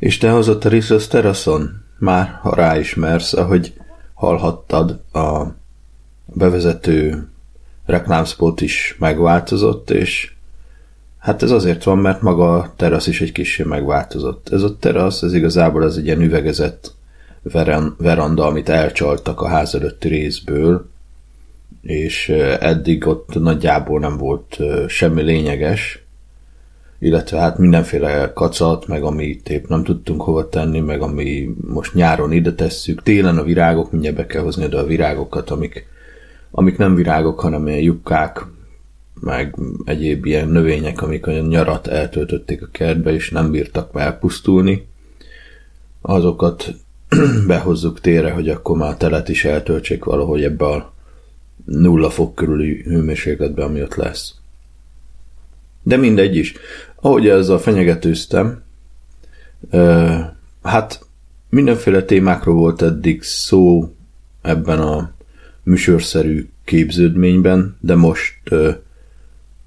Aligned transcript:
És 0.00 0.18
te 0.18 0.30
hozott 0.30 0.64
a 0.64 0.68
Rissos 0.68 1.06
teraszon? 1.06 1.82
Már, 1.98 2.38
ha 2.42 2.54
ráismersz, 2.54 3.32
ahogy 3.32 3.72
hallhattad, 4.14 5.00
a 5.12 5.44
bevezető 6.24 7.28
reklámspot 7.86 8.60
is 8.60 8.96
megváltozott, 8.98 9.90
és 9.90 10.32
hát 11.18 11.42
ez 11.42 11.50
azért 11.50 11.84
van, 11.84 11.98
mert 11.98 12.22
maga 12.22 12.56
a 12.56 12.72
terasz 12.76 13.06
is 13.06 13.20
egy 13.20 13.32
kicsit 13.32 13.66
megváltozott. 13.66 14.48
Ez 14.48 14.62
a 14.62 14.76
terasz, 14.76 15.22
ez 15.22 15.34
igazából 15.34 15.82
az 15.82 15.98
egy 15.98 16.04
ilyen 16.04 16.22
üvegezett 16.22 16.94
veranda, 17.98 18.46
amit 18.46 18.68
elcsaltak 18.68 19.40
a 19.40 19.48
ház 19.48 19.74
előtti 19.74 20.08
részből, 20.08 20.90
és 21.82 22.28
eddig 22.60 23.06
ott 23.06 23.40
nagyjából 23.40 24.00
nem 24.00 24.16
volt 24.16 24.58
semmi 24.88 25.22
lényeges, 25.22 26.04
illetve 27.00 27.38
hát 27.38 27.58
mindenféle 27.58 28.32
kacat, 28.34 28.86
meg 28.86 29.02
amit 29.02 29.48
épp 29.48 29.66
nem 29.66 29.84
tudtunk 29.84 30.22
hova 30.22 30.48
tenni, 30.48 30.80
meg 30.80 31.02
ami 31.02 31.54
most 31.66 31.94
nyáron 31.94 32.32
ide 32.32 32.52
tesszük, 32.52 33.02
télen 33.02 33.38
a 33.38 33.42
virágok, 33.42 33.92
mindjárt 33.92 34.16
be 34.16 34.26
kell 34.26 34.42
hozni 34.42 34.64
oda 34.64 34.78
a 34.78 34.86
virágokat, 34.86 35.50
amik, 35.50 35.86
amik 36.50 36.76
nem 36.76 36.94
virágok, 36.94 37.40
hanem 37.40 37.66
ilyen 37.66 37.80
jukkák, 37.80 38.46
meg 39.20 39.56
egyéb 39.84 40.26
ilyen 40.26 40.48
növények, 40.48 41.02
amik 41.02 41.26
a 41.26 41.32
nyarat 41.32 41.86
eltöltötték 41.86 42.62
a 42.62 42.68
kertbe, 42.72 43.12
és 43.12 43.30
nem 43.30 43.50
bírtak 43.50 43.90
elpusztulni. 43.94 44.88
Azokat 46.00 46.74
behozzuk 47.46 48.00
térre, 48.00 48.30
hogy 48.30 48.48
akkor 48.48 48.76
már 48.76 48.96
telet 48.96 49.28
is 49.28 49.44
eltöltsék 49.44 50.04
valahogy 50.04 50.42
ebbe 50.42 50.64
a 50.66 50.92
nulla 51.64 52.10
fok 52.10 52.34
körüli 52.34 52.82
hőmérsékletbe, 52.82 53.64
ami 53.64 53.82
ott 53.82 53.94
lesz. 53.94 54.34
De 55.82 55.96
mindegy 55.96 56.36
is. 56.36 56.54
Ahogy 57.00 57.28
ezzel 57.28 57.58
fenyegetőztem, 57.58 58.62
hát 60.62 61.06
mindenféle 61.48 62.02
témákról 62.02 62.54
volt 62.54 62.82
eddig 62.82 63.22
szó 63.22 63.92
ebben 64.42 64.80
a 64.80 65.12
műsorszerű 65.62 66.48
képződményben, 66.64 67.76
de 67.80 67.94
most 67.94 68.40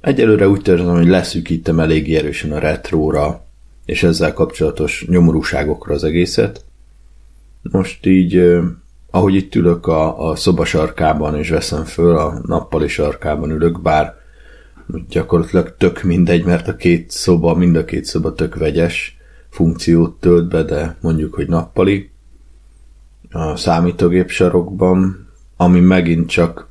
egyelőre 0.01 0.49
úgy 0.49 0.67
érzem, 0.67 0.95
hogy 0.95 1.07
leszűkítem 1.07 1.79
elég 1.79 2.15
erősen 2.15 2.51
a 2.51 2.59
retróra, 2.59 3.45
és 3.85 4.03
ezzel 4.03 4.33
kapcsolatos 4.33 5.05
nyomorúságokra 5.07 5.93
az 5.93 6.03
egészet. 6.03 6.65
Most 7.61 8.05
így, 8.05 8.59
ahogy 9.11 9.35
itt 9.35 9.55
ülök 9.55 9.87
a, 9.87 10.29
a 10.29 10.35
szoba 10.35 10.65
sarkában, 10.65 11.37
és 11.37 11.49
veszem 11.49 11.83
föl, 11.83 12.17
a 12.17 12.41
nappali 12.45 12.87
sarkában 12.87 13.49
ülök, 13.49 13.81
bár 13.81 14.21
gyakorlatilag 15.09 15.75
tök 15.77 16.03
mindegy, 16.03 16.43
mert 16.43 16.67
a 16.67 16.75
két 16.75 17.11
szoba, 17.11 17.55
mind 17.55 17.75
a 17.75 17.85
két 17.85 18.05
szoba 18.05 18.33
tök 18.33 18.55
vegyes 18.55 19.17
funkciót 19.49 20.19
tölt 20.19 20.47
be, 20.47 20.63
de 20.63 20.97
mondjuk, 21.01 21.33
hogy 21.33 21.47
nappali. 21.47 22.09
A 23.31 23.55
számítógép 23.55 24.29
sarokban, 24.29 25.27
ami 25.57 25.79
megint 25.79 26.29
csak 26.29 26.67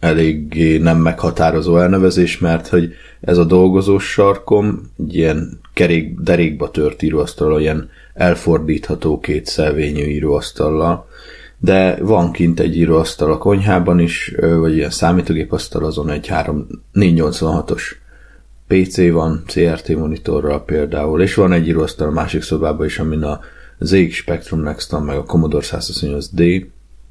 eléggé 0.00 0.78
nem 0.78 0.98
meghatározó 0.98 1.78
elnevezés, 1.78 2.38
mert 2.38 2.68
hogy 2.68 2.92
ez 3.20 3.38
a 3.38 3.44
dolgozós 3.44 4.04
sarkom 4.04 4.90
egy 4.98 5.14
ilyen 5.14 5.60
kerék, 5.74 6.18
derékba 6.18 6.70
tört 6.70 7.02
íróasztal, 7.02 7.60
ilyen 7.60 7.90
elfordítható 8.14 9.20
két 9.20 9.46
szelvényű 9.46 10.04
íróasztallal, 10.04 11.06
de 11.62 11.96
van 12.00 12.32
kint 12.32 12.60
egy 12.60 12.76
íróasztal 12.76 13.32
a 13.32 13.38
konyhában 13.38 13.98
is, 13.98 14.34
vagy 14.40 14.76
ilyen 14.76 14.90
számítógépasztal, 14.90 15.84
azon 15.84 16.10
egy 16.10 16.26
3, 16.26 16.66
486-os 16.94 17.82
PC 18.66 19.10
van, 19.10 19.42
CRT 19.46 19.88
monitorral 19.88 20.64
például, 20.64 21.22
és 21.22 21.34
van 21.34 21.52
egy 21.52 21.68
íróasztal 21.68 22.08
a 22.08 22.12
másik 22.12 22.42
szobában 22.42 22.86
is, 22.86 22.98
amin 22.98 23.22
a 23.22 23.40
ZX 23.78 24.14
Spectrum 24.14 24.60
next 24.60 25.04
meg 25.04 25.16
a 25.16 25.22
Commodore 25.22 25.66
128D, 25.70 26.66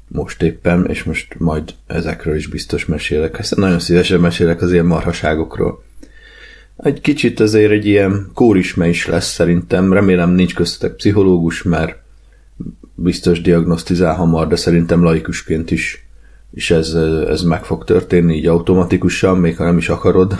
most 0.08 0.42
éppen, 0.42 0.86
és 0.88 1.04
most 1.04 1.34
majd 1.38 1.74
ezekről 1.86 2.36
is 2.36 2.46
biztos 2.46 2.86
mesélek. 2.86 3.38
Ezt 3.38 3.56
nagyon 3.56 3.78
szívesen 3.78 4.20
mesélek 4.20 4.62
az 4.62 4.72
ilyen 4.72 4.86
marhaságokról. 4.86 5.82
Egy 6.76 7.00
kicsit 7.00 7.40
azért 7.40 7.72
egy 7.72 7.86
ilyen 7.86 8.30
kórisme 8.34 8.88
is 8.88 9.06
lesz 9.06 9.32
szerintem, 9.32 9.92
remélem 9.92 10.30
nincs 10.30 10.54
köztetek 10.54 10.96
pszichológus, 10.96 11.62
mert 11.62 12.01
biztos 13.02 13.40
diagnosztizál 13.40 14.14
hamar, 14.14 14.46
de 14.46 14.56
szerintem 14.56 15.02
laikusként 15.02 15.70
is, 15.70 16.06
és 16.54 16.70
ez, 16.70 16.94
ez 17.28 17.42
meg 17.42 17.64
fog 17.64 17.84
történni 17.84 18.36
így 18.36 18.46
automatikusan, 18.46 19.38
még 19.38 19.56
ha 19.56 19.64
nem 19.64 19.76
is 19.76 19.88
akarod, 19.88 20.36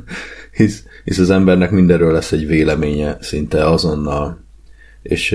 hisz, 0.56 0.84
hisz 1.04 1.18
az 1.18 1.30
embernek 1.30 1.70
mindenről 1.70 2.12
lesz 2.12 2.32
egy 2.32 2.46
véleménye 2.46 3.16
szinte 3.20 3.68
azonnal, 3.68 4.38
és 5.02 5.30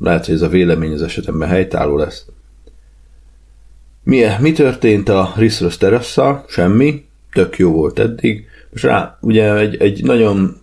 lehet, 0.00 0.26
hogy 0.26 0.34
ez 0.34 0.42
a 0.42 0.48
vélemény 0.48 0.92
az 0.92 1.02
esetemben 1.02 1.48
helytálló 1.48 1.96
lesz. 1.96 2.26
Mi, 4.02 4.24
mi 4.40 4.52
történt 4.52 5.08
a 5.08 5.32
Risros 5.36 5.76
terasszal? 5.76 6.44
Semmi, 6.48 7.04
tök 7.32 7.58
jó 7.58 7.72
volt 7.72 7.98
eddig. 7.98 8.46
Most 8.70 8.84
rá, 8.84 9.18
ugye 9.20 9.54
egy, 9.54 9.76
egy 9.76 10.04
nagyon 10.04 10.56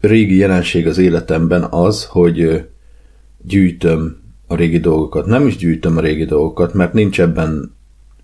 régi 0.00 0.36
jelenség 0.36 0.86
az 0.86 0.98
életemben 0.98 1.62
az, 1.62 2.04
hogy 2.04 2.64
gyűjtöm 3.42 4.26
a 4.48 4.56
régi 4.56 4.78
dolgokat. 4.78 5.26
Nem 5.26 5.46
is 5.46 5.56
gyűjtöm 5.56 5.96
a 5.96 6.00
régi 6.00 6.24
dolgokat, 6.24 6.74
mert 6.74 6.92
nincs 6.92 7.20
ebben 7.20 7.76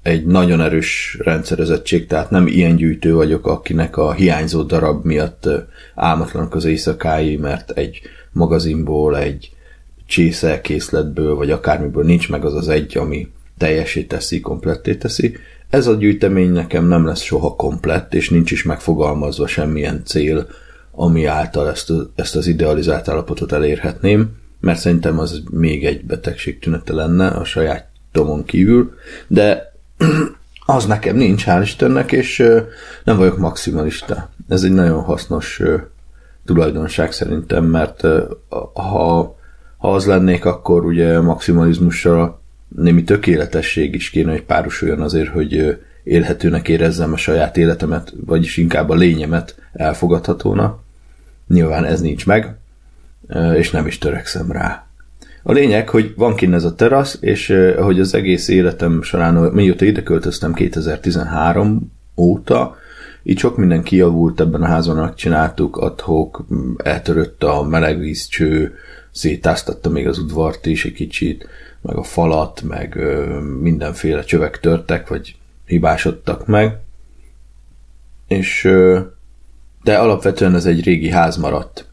egy 0.02 0.26
nagyon 0.26 0.60
erős 0.60 1.18
rendszerezettség, 1.20 2.06
tehát 2.06 2.30
nem 2.30 2.46
ilyen 2.46 2.76
gyűjtő 2.76 3.14
vagyok, 3.14 3.46
akinek 3.46 3.96
a 3.96 4.12
hiányzó 4.12 4.62
darab 4.62 5.04
miatt 5.04 5.48
álmatlanak 5.94 6.54
az 6.54 6.64
éjszakái, 6.64 7.36
mert 7.36 7.70
egy 7.70 8.00
magazinból, 8.32 9.18
egy 9.18 9.52
csészelkészletből, 10.06 11.34
vagy 11.34 11.50
akármiből 11.50 12.04
nincs 12.04 12.30
meg 12.30 12.44
az 12.44 12.54
az 12.54 12.68
egy, 12.68 12.98
ami 12.98 13.28
teljesé 13.58 14.02
teszi, 14.02 14.40
kompletté 14.40 14.94
teszi. 14.94 15.36
Ez 15.70 15.86
a 15.86 15.94
gyűjtemény 15.94 16.50
nekem 16.50 16.86
nem 16.86 17.06
lesz 17.06 17.22
soha 17.22 17.54
komplett, 17.54 18.14
és 18.14 18.30
nincs 18.30 18.50
is 18.50 18.62
megfogalmazva 18.62 19.46
semmilyen 19.46 20.02
cél, 20.04 20.46
ami 20.90 21.24
által 21.24 21.68
ezt, 21.68 21.92
ezt 22.14 22.36
az 22.36 22.46
idealizált 22.46 23.08
állapotot 23.08 23.52
elérhetném 23.52 24.42
mert 24.64 24.78
szerintem 24.78 25.18
az 25.18 25.42
még 25.50 25.84
egy 25.84 26.04
betegség 26.04 26.58
tünete 26.58 26.92
lenne 26.92 27.26
a 27.26 27.44
saját 27.44 27.88
tomon 28.12 28.44
kívül, 28.44 28.94
de 29.26 29.72
az 30.66 30.86
nekem 30.86 31.16
nincs, 31.16 31.44
hál' 31.46 31.60
Istennek, 31.62 32.12
és 32.12 32.52
nem 33.04 33.16
vagyok 33.16 33.38
maximalista. 33.38 34.30
Ez 34.48 34.62
egy 34.62 34.72
nagyon 34.72 35.02
hasznos 35.02 35.62
tulajdonság 36.44 37.12
szerintem, 37.12 37.64
mert 37.64 38.00
ha, 38.72 39.36
ha 39.76 39.94
az 39.94 40.06
lennék, 40.06 40.44
akkor 40.44 40.84
ugye 40.84 41.20
maximalizmussal 41.20 42.40
némi 42.68 43.04
tökéletesség 43.04 43.94
is 43.94 44.10
kéne, 44.10 44.30
hogy 44.30 44.44
párosuljon 44.44 45.00
azért, 45.00 45.28
hogy 45.28 45.78
élhetőnek 46.04 46.68
érezzem 46.68 47.12
a 47.12 47.16
saját 47.16 47.56
életemet, 47.56 48.12
vagyis 48.26 48.56
inkább 48.56 48.90
a 48.90 48.94
lényemet 48.94 49.56
elfogadhatóna. 49.72 50.82
Nyilván 51.48 51.84
ez 51.84 52.00
nincs 52.00 52.26
meg, 52.26 52.56
és 53.54 53.70
nem 53.70 53.86
is 53.86 53.98
törekszem 53.98 54.52
rá. 54.52 54.86
A 55.42 55.52
lényeg, 55.52 55.88
hogy 55.88 56.12
van 56.16 56.34
kint 56.34 56.54
ez 56.54 56.64
a 56.64 56.74
terasz, 56.74 57.18
és 57.20 57.50
ahogy 57.50 58.00
az 58.00 58.14
egész 58.14 58.48
életem 58.48 59.02
során, 59.02 59.34
mióta 59.34 59.84
ide 59.84 60.02
költöztem 60.02 60.54
2013 60.54 61.92
óta, 62.16 62.76
így 63.22 63.38
sok 63.38 63.56
minden 63.56 63.82
kijavult 63.82 64.40
ebben 64.40 64.62
a 64.62 64.66
házban, 64.66 65.14
csináltuk, 65.14 65.76
adhok, 65.76 66.44
eltörött 66.76 67.42
a 67.42 67.62
melegvízcső, 67.62 68.74
szétáztatta 69.10 69.90
még 69.90 70.06
az 70.06 70.18
udvart 70.18 70.66
is 70.66 70.84
egy 70.84 70.92
kicsit, 70.92 71.48
meg 71.80 71.96
a 71.96 72.02
falat, 72.02 72.62
meg 72.62 72.98
mindenféle 73.60 74.24
csövek 74.24 74.60
törtek, 74.60 75.08
vagy 75.08 75.36
hibásodtak 75.66 76.46
meg. 76.46 76.78
És 78.28 78.62
de 79.82 79.98
alapvetően 79.98 80.54
ez 80.54 80.66
egy 80.66 80.84
régi 80.84 81.10
ház 81.10 81.36
maradt 81.36 81.86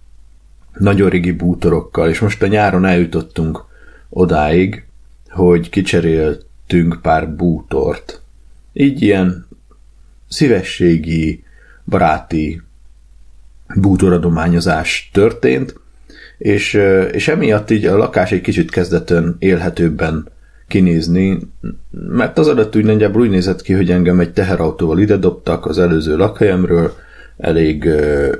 nagyon 0.78 1.10
régi 1.10 1.32
bútorokkal, 1.32 2.10
és 2.10 2.20
most 2.20 2.42
a 2.42 2.48
nyáron 2.48 2.86
eljutottunk 2.86 3.64
odáig, 4.10 4.86
hogy 5.30 5.70
kicseréltünk 5.70 7.00
pár 7.02 7.30
bútort. 7.36 8.22
Így 8.74 9.02
ilyen 9.02 9.48
szívességi, 10.28 11.44
baráti 11.86 12.62
bútoradományozás 13.76 15.10
történt, 15.14 15.80
és, 16.38 16.74
és 17.12 17.28
emiatt 17.28 17.70
így 17.70 17.86
a 17.86 17.98
lakás 17.98 18.32
egy 18.32 18.42
kicsit 18.42 18.72
kezdetön 18.72 19.36
élhetőbben 19.40 20.28
kinézni, 20.68 21.40
mert 21.90 22.38
az 22.38 22.48
adat 22.48 22.76
úgy 22.76 22.84
nagyjából 22.84 23.22
úgy 23.22 23.30
nézett 23.30 23.62
ki, 23.62 23.74
hogy 23.74 23.92
engem 23.92 24.20
egy 24.20 24.34
teherautóval 24.34 25.00
ide 25.00 25.18
dobtak 25.18 25.66
az 25.66 25.78
előző 25.78 26.18
lakhelyemről, 26.18 26.94
elég 27.42 27.90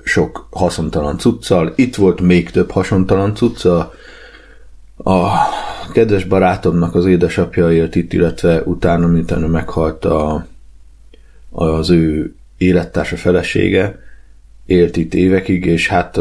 sok 0.04 0.48
haszontalan 0.52 1.18
cuccal. 1.18 1.74
Itt 1.76 1.96
volt 1.96 2.22
még 2.22 2.50
több 2.50 2.72
haszontalan 2.72 3.36
cucca. 3.36 3.94
A 4.98 5.30
kedves 5.94 6.24
barátomnak 6.24 6.96
az 6.96 7.06
édesapja 7.06 7.72
élt 7.72 7.96
itt, 7.96 8.14
illetve 8.14 8.62
utána, 8.62 9.08
miután 9.08 9.42
meghalt 9.42 10.06
a, 10.06 10.46
az 11.50 11.90
ő 11.90 12.34
élettársa 12.58 13.16
felesége, 13.16 14.00
élt 14.66 14.98
itt 14.98 15.14
évekig, 15.14 15.66
és 15.66 15.88
hát 15.88 16.20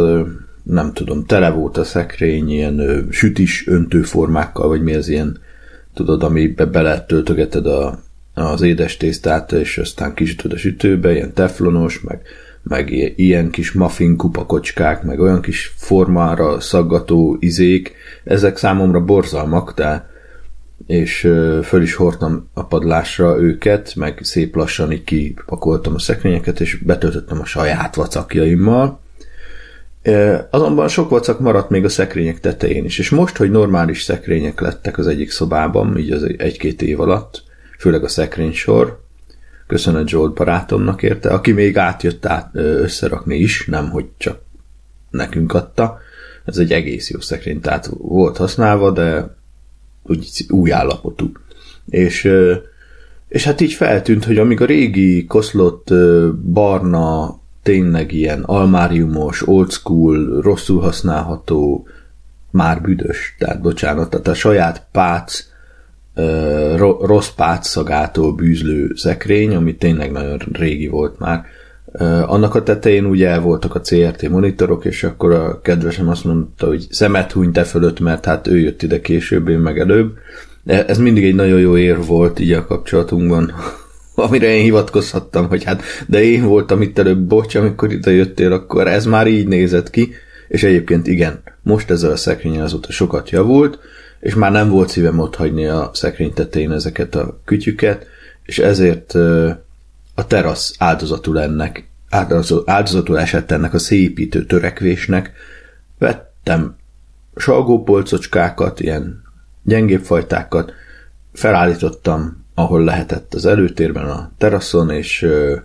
nem 0.62 0.92
tudom, 0.92 1.26
tele 1.26 1.50
volt 1.50 1.76
a 1.76 1.84
szekrény 1.84 2.50
ilyen 2.50 3.06
sütis 3.10 3.66
öntőformákkal, 3.66 4.68
vagy 4.68 4.82
mi 4.82 4.94
az 4.94 5.08
ilyen, 5.08 5.38
tudod, 5.94 6.22
amibe 6.22 6.64
bele 6.64 7.04
töltögeted 7.04 7.66
a, 7.66 8.02
az 8.34 8.62
édes 8.62 8.96
tésztát, 8.96 9.52
és 9.52 9.78
aztán 9.78 10.14
kisütöd 10.14 10.52
a 10.52 10.56
sütőbe, 10.56 11.12
ilyen 11.12 11.32
teflonos, 11.32 12.00
meg, 12.00 12.22
meg 12.70 12.90
ilyen 13.16 13.50
kis 13.50 13.72
muffin 13.72 14.16
kupakocskák, 14.16 15.02
meg 15.02 15.20
olyan 15.20 15.40
kis 15.40 15.72
formára 15.76 16.60
szaggató 16.60 17.36
izék, 17.40 17.94
ezek 18.24 18.56
számomra 18.56 19.04
borzalmak, 19.04 19.74
de 19.74 20.08
és 20.86 21.20
föl 21.62 21.82
is 21.82 21.94
hordtam 21.94 22.48
a 22.52 22.64
padlásra 22.64 23.40
őket, 23.40 23.94
meg 23.94 24.18
szép 24.22 24.56
lassan 24.56 24.92
így 24.92 25.04
kipakoltam 25.04 25.94
a 25.94 25.98
szekrényeket, 25.98 26.60
és 26.60 26.78
betöltöttem 26.78 27.40
a 27.40 27.44
saját 27.44 27.94
vacakjaimmal. 27.94 29.00
Azonban 30.50 30.88
sok 30.88 31.10
vacak 31.10 31.40
maradt 31.40 31.70
még 31.70 31.84
a 31.84 31.88
szekrények 31.88 32.40
tetején 32.40 32.84
is, 32.84 32.98
és 32.98 33.10
most, 33.10 33.36
hogy 33.36 33.50
normális 33.50 34.02
szekrények 34.02 34.60
lettek 34.60 34.98
az 34.98 35.06
egyik 35.06 35.30
szobában, 35.30 35.98
így 35.98 36.10
az 36.10 36.34
egy-két 36.36 36.82
év 36.82 37.00
alatt, 37.00 37.42
főleg 37.78 38.04
a 38.04 38.08
szekrénysor, 38.08 39.08
köszönet 39.70 40.08
Zsolt 40.08 40.34
barátomnak 40.34 41.02
érte, 41.02 41.28
aki 41.28 41.52
még 41.52 41.78
átjött 41.78 42.26
át 42.26 42.50
összerakni 42.52 43.36
is, 43.36 43.66
nem 43.66 43.90
hogy 43.90 44.06
csak 44.16 44.40
nekünk 45.10 45.54
adta. 45.54 45.98
Ez 46.44 46.56
egy 46.56 46.72
egész 46.72 47.10
jó 47.10 47.20
szekrény, 47.20 47.60
tehát 47.60 47.90
volt 47.98 48.36
használva, 48.36 48.90
de 48.90 49.36
úgy 50.02 50.44
új 50.48 50.72
állapotú. 50.72 51.32
És, 51.86 52.30
és 53.28 53.44
hát 53.44 53.60
így 53.60 53.72
feltűnt, 53.72 54.24
hogy 54.24 54.38
amíg 54.38 54.60
a 54.60 54.66
régi 54.66 55.26
koszlott 55.26 55.94
barna, 56.52 57.38
tényleg 57.62 58.12
ilyen 58.12 58.42
almáriumos, 58.42 59.48
old 59.48 59.70
school, 59.70 60.40
rosszul 60.40 60.80
használható, 60.80 61.86
büdös, 62.82 63.34
tehát 63.38 63.60
bocsánat, 63.60 64.10
tehát 64.10 64.28
a 64.28 64.34
saját 64.34 64.86
pác, 64.92 65.49
rossz 67.00 67.28
pác 67.28 67.68
szagától 67.68 68.32
bűzlő 68.32 68.92
szekrény, 68.94 69.54
ami 69.54 69.76
tényleg 69.76 70.12
nagyon 70.12 70.40
régi 70.52 70.88
volt 70.88 71.18
már, 71.18 71.44
annak 72.26 72.54
a 72.54 72.62
tetején 72.62 73.04
ugye 73.04 73.28
el 73.28 73.40
voltak 73.40 73.74
a 73.74 73.80
CRT 73.80 74.28
monitorok, 74.28 74.84
és 74.84 75.04
akkor 75.04 75.32
a 75.32 75.60
kedvesem 75.60 76.08
azt 76.08 76.24
mondta, 76.24 76.66
hogy 76.66 76.86
szemet 76.90 77.32
huny 77.32 77.52
te 77.52 77.64
fölött, 77.64 78.00
mert 78.00 78.24
hát 78.24 78.46
ő 78.46 78.58
jött 78.58 78.82
ide 78.82 79.00
később, 79.00 79.48
én 79.48 79.58
meg 79.58 79.78
előbb. 79.78 80.12
De 80.62 80.86
ez 80.86 80.98
mindig 80.98 81.24
egy 81.24 81.34
nagyon 81.34 81.60
jó 81.60 81.76
ér 81.76 82.04
volt 82.04 82.40
így 82.40 82.52
a 82.52 82.66
kapcsolatunkban, 82.66 83.52
amire 84.14 84.46
én 84.46 84.62
hivatkozhattam, 84.62 85.48
hogy 85.48 85.64
hát 85.64 85.82
de 86.06 86.22
én 86.22 86.44
voltam 86.44 86.82
itt 86.82 86.98
előbb, 86.98 87.18
bocs, 87.18 87.54
amikor 87.54 87.92
ide 87.92 88.10
jöttél, 88.10 88.52
akkor 88.52 88.88
ez 88.88 89.06
már 89.06 89.26
így 89.26 89.46
nézett 89.46 89.90
ki, 89.90 90.12
és 90.48 90.62
egyébként 90.62 91.06
igen, 91.06 91.42
most 91.62 91.90
ezzel 91.90 92.10
a 92.10 92.16
szekrényen 92.16 92.62
azóta 92.62 92.92
sokat 92.92 93.30
javult, 93.30 93.78
és 94.20 94.34
már 94.34 94.52
nem 94.52 94.68
volt 94.68 94.88
szívem 94.88 95.18
ott 95.18 95.36
hagyni 95.36 95.66
a 95.66 95.90
szekrény 95.92 96.32
tetején 96.32 96.72
ezeket 96.72 97.14
a 97.14 97.40
kütyüket, 97.44 98.06
és 98.42 98.58
ezért 98.58 99.14
a 100.14 100.26
terasz 100.26 100.74
áldozatul 100.78 101.40
ennek, 101.40 101.88
áldozatul 102.64 103.18
esett 103.18 103.50
ennek 103.50 103.74
a 103.74 103.78
szépítő 103.78 104.46
törekvésnek. 104.46 105.32
Vettem 105.98 106.76
salgópolcocskákat, 107.36 108.80
ilyen 108.80 109.22
gyengébb 109.62 110.02
fajtákat, 110.02 110.72
felállítottam, 111.32 112.44
ahol 112.54 112.84
lehetett 112.84 113.34
az 113.34 113.46
előtérben 113.46 114.04
a 114.04 114.30
teraszon, 114.38 114.90
és 114.90 115.22
ö, 115.22 115.56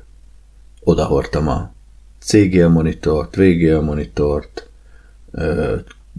odahortam 0.84 1.48
a 1.48 1.74
CGL 2.20 2.68
monitort, 2.68 3.36
VGL 3.36 3.80
monitort, 3.80 4.70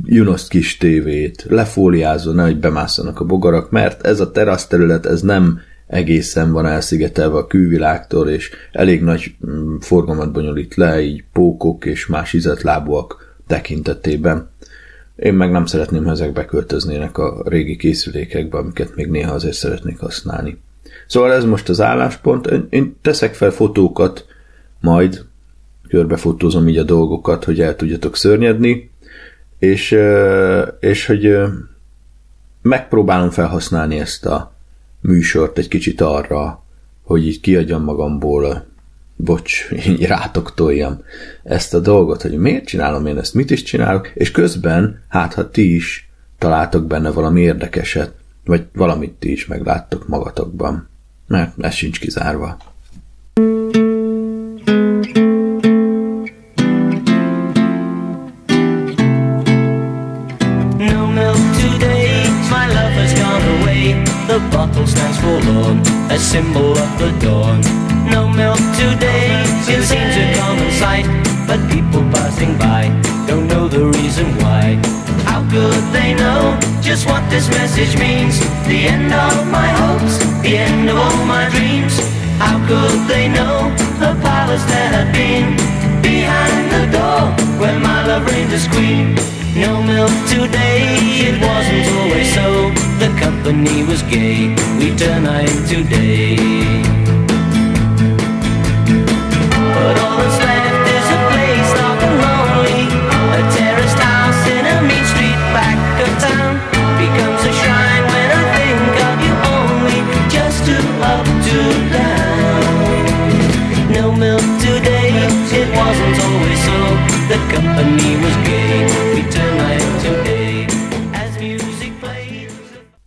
ö, 0.05 0.15
Junost 0.15 0.49
kis 0.49 0.77
tévét, 0.77 1.47
lefóliázva, 1.49 2.33
nehogy 2.33 2.59
bemásszanak 2.59 3.21
a 3.21 3.25
bogarak, 3.25 3.71
mert 3.71 4.07
ez 4.07 4.21
a 4.21 4.31
teraszterület, 4.31 5.07
ez 5.07 5.23
nem 5.23 5.61
egészen 5.87 6.53
van 6.53 6.67
elszigetelve 6.67 7.37
a 7.37 7.47
külvilágtól, 7.47 8.29
és 8.29 8.51
elég 8.73 9.03
nagy 9.03 9.35
mm, 9.47 9.77
forgalmat 9.77 10.33
bonyolít 10.33 10.75
le, 10.75 11.01
így 11.01 11.25
pókok 11.33 11.85
és 11.85 12.07
más 12.07 12.33
izetlábúak 12.33 13.37
tekintetében. 13.47 14.51
Én 15.17 15.35
meg 15.35 15.51
nem 15.51 15.67
szeretném, 15.67 16.05
ha 16.05 16.11
ezek 16.11 16.33
beköltöznének 16.33 17.19
a 17.19 17.43
régi 17.45 17.77
készülékekbe, 17.77 18.59
amiket 18.59 18.95
még 18.95 19.07
néha 19.07 19.35
azért 19.35 19.57
szeretnék 19.57 19.99
használni. 19.99 20.59
Szóval 21.07 21.33
ez 21.33 21.45
most 21.45 21.69
az 21.69 21.81
álláspont. 21.81 22.51
Én 22.71 22.97
teszek 23.03 23.35
fel 23.35 23.51
fotókat, 23.51 24.27
majd 24.81 25.25
körbefotózom 25.89 26.69
így 26.69 26.77
a 26.77 26.83
dolgokat, 26.83 27.45
hogy 27.45 27.61
el 27.61 27.77
tudjatok 27.77 28.17
szörnyedni, 28.17 28.91
és, 29.59 29.99
és 30.81 31.07
hogy 31.07 31.37
megpróbálom 32.63 33.31
felhasználni 33.31 33.99
ezt 33.99 34.27
a 34.27 34.53
műsort 35.01 35.59
egy 35.59 35.69
kicsit 35.69 36.01
arra, 36.01 36.65
hogy 37.03 37.27
így 37.27 37.41
kiadjam 37.41 37.83
magamból, 37.83 38.67
bocs, 39.17 39.69
így 39.87 40.07
rátok 40.07 40.55
toljam 40.55 41.03
ezt 41.43 41.75
a 41.75 41.81
dolgot, 41.81 42.23
hogy 42.23 42.39
miért 42.39 42.67
csinálom 42.67 43.07
én 43.07 43.19
ezt, 43.19 43.35
mit 43.35 43.51
is 43.51 43.63
csinálok, 43.63 44.11
és 44.15 44.31
közben, 44.31 45.03
hát 45.09 45.35
ha 45.35 45.51
ti 45.51 45.75
is 45.75 46.09
találtok 46.39 46.87
benne 46.87 47.11
valami 47.11 47.41
érdekeset, 47.41 48.13
vagy 48.45 48.67
valamit 48.73 49.13
ti 49.13 49.33
is 49.33 49.47
megláttok 49.47 50.09
magatokban, 50.09 50.89
mert 51.27 51.53
ez 51.59 51.75
sincs 51.75 52.01
kizárva. 52.01 52.57
forlorn, 53.35 53.86
a 66.17 66.19
symbol 66.19 66.73
of 66.73 66.99
the 66.99 67.11
dawn. 67.21 67.61
No 68.09 68.27
milk 68.27 68.57
today, 68.81 69.45
it 69.69 69.83
seems 69.85 70.17
a 70.17 70.27
common 70.41 70.71
sight, 70.73 71.05
but 71.47 71.61
people 71.71 72.01
passing 72.17 72.57
by 72.57 72.89
don't 73.27 73.47
know 73.47 73.69
the 73.69 73.85
reason 73.99 74.25
why. 74.41 74.81
How 75.29 75.45
could 75.53 75.85
they 75.93 76.15
know 76.15 76.59
just 76.81 77.05
what 77.07 77.23
this 77.29 77.51
message 77.51 77.99
means? 77.99 78.41
The 78.65 78.89
end 78.95 79.13
of 79.13 79.37
my 79.59 79.69
hopes, 79.83 80.17
the 80.41 80.57
end 80.57 80.89
of 80.89 80.97
all 80.97 81.21
my 81.27 81.51
dreams. 81.51 81.95
How 82.41 82.57
could 82.67 82.97
they 83.13 83.29
know 83.29 83.69
the 84.01 84.17
palace 84.25 84.65
that 84.73 84.89
had 84.97 85.09
been 85.13 85.53
behind 86.01 86.65
the 86.77 86.85
door 86.97 87.29
where 87.61 87.79
my 87.79 88.07
love 88.09 88.25
reigned 88.25 88.53
as 88.57 88.67
queen? 88.69 89.17
No 89.53 89.83
milk 89.83 90.15
today, 90.33 90.97
it 91.29 91.37
wasn't 91.45 91.87
always 91.99 92.33
so. 92.33 92.86
When 93.47 93.65
he 93.65 93.85
was 93.85 94.03
gay. 94.03 94.49
We 94.77 94.93
tonight 94.97 95.69
today. 95.69 96.96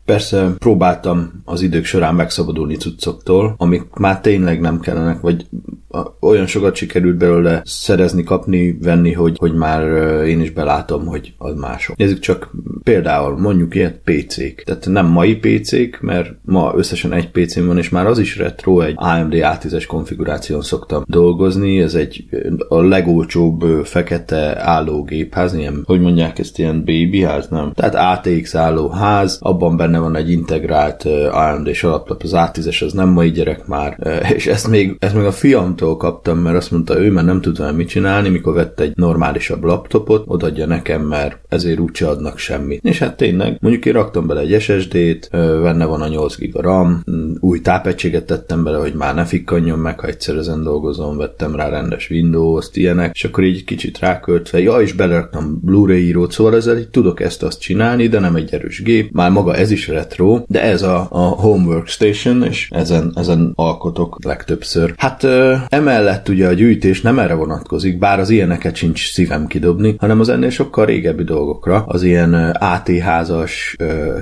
Persze 0.09 0.53
próbáltam 0.57 1.41
az 1.45 1.61
idők 1.61 1.85
során 1.85 2.15
megszabadulni 2.15 2.75
cuccoktól, 2.75 3.55
amik 3.57 3.83
már 3.93 4.21
tényleg 4.21 4.59
nem 4.59 4.79
kellenek, 4.79 5.21
vagy 5.21 5.45
olyan 6.19 6.45
sokat 6.45 6.75
sikerült 6.75 7.17
belőle 7.17 7.61
szerezni, 7.65 8.23
kapni, 8.23 8.77
venni, 8.81 9.13
hogy, 9.13 9.37
hogy 9.39 9.53
már 9.53 9.83
én 10.25 10.41
is 10.41 10.51
belátom, 10.51 11.05
hogy 11.05 11.33
az 11.37 11.55
mások. 11.55 11.97
Nézzük 11.97 12.19
csak 12.19 12.51
például 12.83 13.37
mondjuk 13.37 13.75
ilyet 13.75 14.01
PC-k. 14.03 14.63
Tehát 14.63 14.85
nem 14.87 15.05
mai 15.05 15.35
PC-k, 15.35 16.01
mert 16.01 16.29
ma 16.41 16.73
összesen 16.75 17.13
egy 17.13 17.31
pc 17.31 17.65
van, 17.65 17.77
és 17.77 17.89
már 17.89 18.07
az 18.07 18.19
is 18.19 18.37
retro, 18.37 18.79
egy 18.79 18.93
AMD 18.95 19.33
A10-es 19.33 19.83
konfiguráción 19.87 20.61
szoktam 20.61 21.03
dolgozni, 21.07 21.79
ez 21.79 21.93
egy 21.93 22.25
a 22.67 22.81
legolcsóbb 22.81 23.85
fekete 23.85 24.61
állógépház, 24.61 25.53
ilyen, 25.53 25.83
hogy 25.85 26.01
mondják 26.01 26.39
ezt, 26.39 26.59
ilyen 26.59 26.79
babyház, 26.85 27.47
nem? 27.47 27.71
Tehát 27.73 28.25
ATX 28.25 28.55
állóház, 28.55 29.37
abban 29.41 29.77
benne 29.77 29.99
van 29.99 30.15
egy 30.15 30.31
integrált 30.31 31.03
AMD-s 31.31 31.83
alaplap, 31.83 32.23
az 32.23 32.31
A10-es 32.33 32.83
az 32.83 32.93
nem 32.93 33.09
mai 33.09 33.31
gyerek 33.31 33.67
már, 33.67 33.97
és 34.35 34.47
ezt 34.47 34.67
még, 34.67 34.95
ezt 34.99 35.15
még 35.15 35.25
a 35.25 35.31
fiam 35.31 35.75
barátomtól 35.89 35.97
kaptam, 35.97 36.37
mert 36.37 36.55
azt 36.55 36.71
mondta, 36.71 36.99
ő 36.99 37.11
már 37.11 37.25
nem 37.25 37.41
tud 37.41 37.57
vele 37.57 37.71
mit 37.71 37.87
csinálni, 37.87 38.29
mikor 38.29 38.53
vett 38.53 38.79
egy 38.79 38.91
normálisabb 38.95 39.63
laptopot, 39.63 40.23
odaadja 40.27 40.65
nekem, 40.65 41.01
mert 41.01 41.37
ezért 41.49 41.79
úgyse 41.79 42.07
adnak 42.07 42.37
semmit. 42.37 42.83
És 42.83 42.99
hát 42.99 43.17
tényleg, 43.17 43.57
mondjuk 43.61 43.85
én 43.85 43.93
raktam 43.93 44.27
bele 44.27 44.41
egy 44.41 44.61
SSD-t, 44.61 45.29
benne 45.31 45.85
van 45.85 46.01
a 46.01 46.07
8 46.07 46.37
GB 46.37 46.55
RAM, 46.55 47.03
új 47.39 47.61
tápegységet 47.61 48.25
tettem 48.25 48.63
bele, 48.63 48.77
hogy 48.77 48.93
már 48.93 49.15
ne 49.15 49.25
fikkanjon 49.25 49.79
meg, 49.79 49.99
ha 49.99 50.07
egyszer 50.07 50.35
ezen 50.35 50.63
dolgozom, 50.63 51.17
vettem 51.17 51.55
rá 51.55 51.69
rendes 51.69 52.09
Windows-t, 52.09 52.75
ilyenek, 52.75 53.15
és 53.15 53.23
akkor 53.23 53.43
így 53.43 53.63
kicsit 53.63 53.99
ráköltve, 53.99 54.59
ja, 54.59 54.81
és 54.81 54.93
beleraktam 54.93 55.59
Blu-ray 55.61 56.05
írót, 56.05 56.31
szóval 56.31 56.55
ezzel 56.55 56.77
így 56.77 56.89
tudok 56.89 57.19
ezt-azt 57.21 57.59
csinálni, 57.59 58.07
de 58.07 58.19
nem 58.19 58.35
egy 58.35 58.53
erős 58.53 58.81
gép. 58.81 59.11
Már 59.11 59.31
maga 59.31 59.55
ez 59.55 59.71
is 59.71 59.87
retro, 59.87 60.41
de 60.47 60.61
ez 60.61 60.81
a, 60.81 61.07
a 61.09 61.19
Home 61.19 61.65
Workstation, 61.65 62.43
és 62.43 62.69
ezen, 62.71 63.11
ezen 63.15 63.51
alkotok 63.55 64.17
legtöbbször. 64.23 64.93
Hát 64.97 65.23
emellett 65.69 66.29
ugye 66.29 66.47
a 66.47 66.53
gyűjtés 66.53 67.01
nem 67.01 67.19
erre 67.19 67.33
vonatkozik, 67.33 67.97
bár 67.97 68.19
az 68.19 68.29
ilyeneket 68.29 68.75
sincs 68.75 69.11
szívem 69.11 69.47
kidobni, 69.47 69.95
hanem 69.99 70.19
az 70.19 70.29
ennél 70.29 70.49
sokkal 70.49 70.85
régebbi 70.85 71.23
dolgokra, 71.23 71.83
az 71.87 72.03
ilyen 72.03 72.33
AT-házas, 72.59 73.75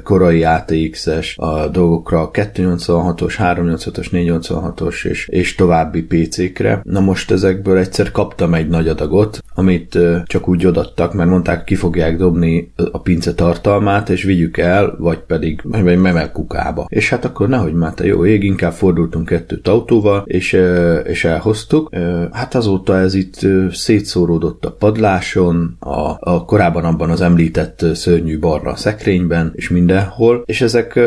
korai 0.04 0.44
ATX-es 0.44 1.38
a 1.38 1.68
dolgokra, 1.68 2.30
286-os, 2.34 3.36
386-os, 3.38 4.08
486-os 4.12 5.06
és, 5.06 5.28
és 5.28 5.56
további 5.56 6.04
PC-kre. 6.04 6.82
Na 6.84 7.00
most 7.00 7.32
ezekből 7.32 7.78
egyszer 7.78 8.12
kaptam 8.12 8.54
egy 8.54 8.68
nagy 8.68 8.88
adagot, 8.88 9.44
amit 9.54 10.00
csak 10.26 10.48
úgy 10.48 10.66
odattak, 10.66 11.14
mert 11.14 11.30
mondták, 11.30 11.64
ki 11.64 11.76
fogják 11.76 12.18
dobni 12.18 12.72
a 12.92 13.02
pince 13.02 13.34
tartalmát, 13.34 14.10
és 14.10 14.24
vigyük 14.24 14.58
el, 14.58 14.96
vagy 15.00 15.20
pedig 15.20 15.62
memel 15.64 16.32
kukába. 16.32 16.86
És 16.90 17.10
hát 17.10 17.26
akkor 17.26 17.48
nehogy 17.48 17.74
már 17.74 17.94
te 17.94 18.06
jó 18.06 18.26
ég, 18.26 18.44
inkább 18.44 18.72
fordultunk 18.72 19.26
kettőt 19.26 19.68
autóval, 19.68 20.24
és, 20.26 20.58
és 21.04 21.26
elhoztuk. 21.38 21.90
Hát 22.32 22.56
azóta 22.56 22.98
ez 22.98 23.14
itt 23.14 23.40
szétszóródott 23.72 24.66
a 24.66 24.72
padláson, 24.72 25.76
a, 25.80 26.16
a 26.20 26.46
korábban 26.46 26.84
abban 26.84 27.10
az 27.10 27.22
említett 27.22 27.86
szörnyű 27.94 28.40
barna 28.40 28.76
szekrényben, 28.76 29.52
és 29.56 29.70
mindenhol, 29.70 30.44
és 30.46 30.62
ezek, 30.62 31.00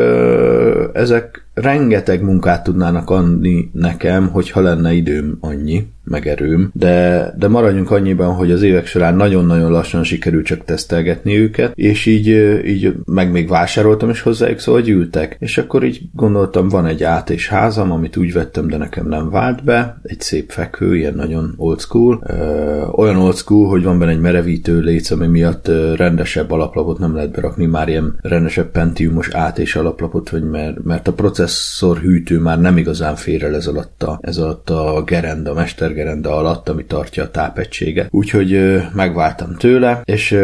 ezek 0.92 1.46
rengeteg 1.54 2.22
munkát 2.22 2.62
tudnának 2.62 3.10
adni 3.10 3.70
nekem, 3.72 4.28
hogyha 4.28 4.60
lenne 4.60 4.92
időm 4.92 5.36
annyi 5.40 5.88
meg 6.10 6.26
erőm, 6.26 6.70
de, 6.74 7.26
de 7.38 7.48
maradjunk 7.48 7.90
annyiban, 7.90 8.34
hogy 8.34 8.50
az 8.50 8.62
évek 8.62 8.86
során 8.86 9.16
nagyon-nagyon 9.16 9.70
lassan 9.70 10.04
sikerült 10.04 10.44
csak 10.44 10.64
tesztelgetni 10.64 11.38
őket, 11.38 11.72
és 11.74 12.06
így, 12.06 12.26
így 12.66 12.94
meg 13.04 13.30
még 13.30 13.48
vásároltam 13.48 14.10
is 14.10 14.20
hozzájuk, 14.20 14.58
szóval 14.58 14.80
gyűltek. 14.80 15.36
És 15.38 15.58
akkor 15.58 15.84
így 15.84 16.00
gondoltam, 16.12 16.68
van 16.68 16.86
egy 16.86 17.02
át 17.02 17.30
és 17.30 17.48
házam, 17.48 17.92
amit 17.92 18.16
úgy 18.16 18.32
vettem, 18.32 18.68
de 18.68 18.76
nekem 18.76 19.08
nem 19.08 19.30
vált 19.30 19.64
be, 19.64 20.00
egy 20.02 20.20
szép 20.20 20.50
fekvő, 20.50 20.96
ilyen 20.96 21.14
nagyon 21.14 21.54
old 21.56 21.80
school, 21.80 22.22
ö, 22.26 22.86
olyan 22.92 23.16
old 23.16 23.36
school, 23.36 23.68
hogy 23.68 23.84
van 23.84 23.98
benne 23.98 24.10
egy 24.10 24.20
merevítő 24.20 24.80
léc, 24.80 25.10
ami 25.10 25.26
miatt 25.26 25.70
rendesebb 25.96 26.50
alaplapot 26.50 26.98
nem 26.98 27.14
lehet 27.14 27.30
berakni, 27.30 27.66
már 27.66 27.88
ilyen 27.88 28.18
rendesebb 28.22 28.70
pentiumos 28.70 29.28
át 29.28 29.58
és 29.58 29.76
alaplapot, 29.76 30.28
hogy 30.28 30.42
mert, 30.42 30.84
mert 30.84 31.08
a 31.08 31.12
processzor 31.12 31.98
hűtő 31.98 32.38
már 32.38 32.60
nem 32.60 32.76
igazán 32.76 33.16
fér 33.16 33.44
el 33.44 33.54
ez 33.54 33.66
alatt 33.66 34.02
a, 34.02 34.18
ez 34.22 34.36
alatt 34.36 34.70
a 34.70 35.02
gerenda, 35.06 35.54
mester 35.54 35.92
gerenda 36.00 36.36
alatt, 36.36 36.68
ami 36.68 36.84
tartja 36.84 37.22
a 37.22 37.30
tápegységet. 37.30 38.08
Úgyhogy 38.10 38.80
megváltam 38.94 39.56
tőle, 39.56 40.02
és 40.04 40.36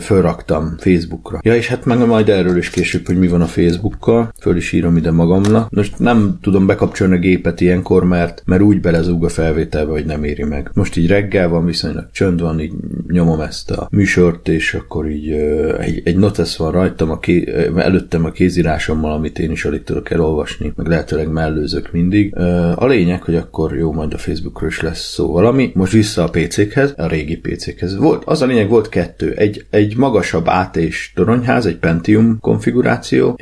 fölraktam 0.00 0.74
Facebookra. 0.78 1.40
Ja, 1.42 1.54
és 1.54 1.68
hát 1.68 1.84
meg 1.84 2.06
majd 2.06 2.28
erről 2.28 2.56
is 2.56 2.70
később, 2.70 3.06
hogy 3.06 3.18
mi 3.18 3.28
van 3.28 3.40
a 3.40 3.46
Facebookkal, 3.46 4.32
föl 4.40 4.56
is 4.56 4.72
írom 4.72 4.96
ide 4.96 5.10
magamnak. 5.10 5.70
Most 5.70 5.98
nem 5.98 6.38
tudom 6.42 6.66
bekapcsolni 6.66 7.14
a 7.14 7.18
gépet 7.18 7.60
ilyenkor, 7.60 8.04
mert, 8.04 8.42
mert 8.44 8.62
úgy 8.62 8.80
belezúg 8.80 9.24
a 9.24 9.28
felvételbe, 9.28 9.90
hogy 9.90 10.04
nem 10.04 10.24
éri 10.24 10.44
meg. 10.44 10.70
Most 10.74 10.96
így 10.96 11.08
reggel 11.08 11.48
van, 11.48 11.64
viszonylag 11.64 12.08
csönd 12.12 12.40
van, 12.40 12.60
így 12.60 12.72
nyomom 13.08 13.40
ezt 13.40 13.70
a 13.70 13.88
műsort, 13.90 14.48
és 14.48 14.74
akkor 14.74 15.10
így 15.10 15.30
egy, 15.78 16.02
egy 16.04 16.16
notesz 16.16 16.56
van 16.56 16.72
rajtam, 16.72 17.10
a 17.10 17.18
ké, 17.18 17.70
előttem 17.76 18.24
a 18.24 18.30
kézírásommal, 18.30 19.12
amit 19.12 19.38
én 19.38 19.50
is 19.50 19.64
alig 19.64 19.82
tudok 19.82 20.10
elolvasni, 20.10 20.72
meg 20.76 20.86
lehetőleg 20.86 21.28
mellőzök 21.28 21.92
mindig. 21.92 22.36
A 22.74 22.86
lényeg, 22.86 23.22
hogy 23.22 23.34
akkor 23.34 23.76
jó, 23.76 23.92
majd 23.92 24.14
a 24.14 24.18
Facebookról 24.36 24.68
is 24.68 24.80
lesz 24.80 25.12
szó 25.12 25.32
valami. 25.32 25.70
Most 25.74 25.92
vissza 25.92 26.24
a 26.24 26.30
PC-khez, 26.30 26.94
a 26.96 27.06
régi 27.06 27.36
PC-khez. 27.36 27.96
Volt, 27.96 28.22
az 28.24 28.42
a 28.42 28.46
lényeg 28.46 28.68
volt 28.68 28.88
kettő. 28.88 29.32
Egy, 29.32 29.66
egy 29.70 29.96
magasabb 29.96 30.46
AT 30.46 30.76
és 30.76 31.12
toronyház, 31.14 31.66
egy 31.66 31.76
Pentium 31.76 32.38
konfiguráció, 32.40 33.38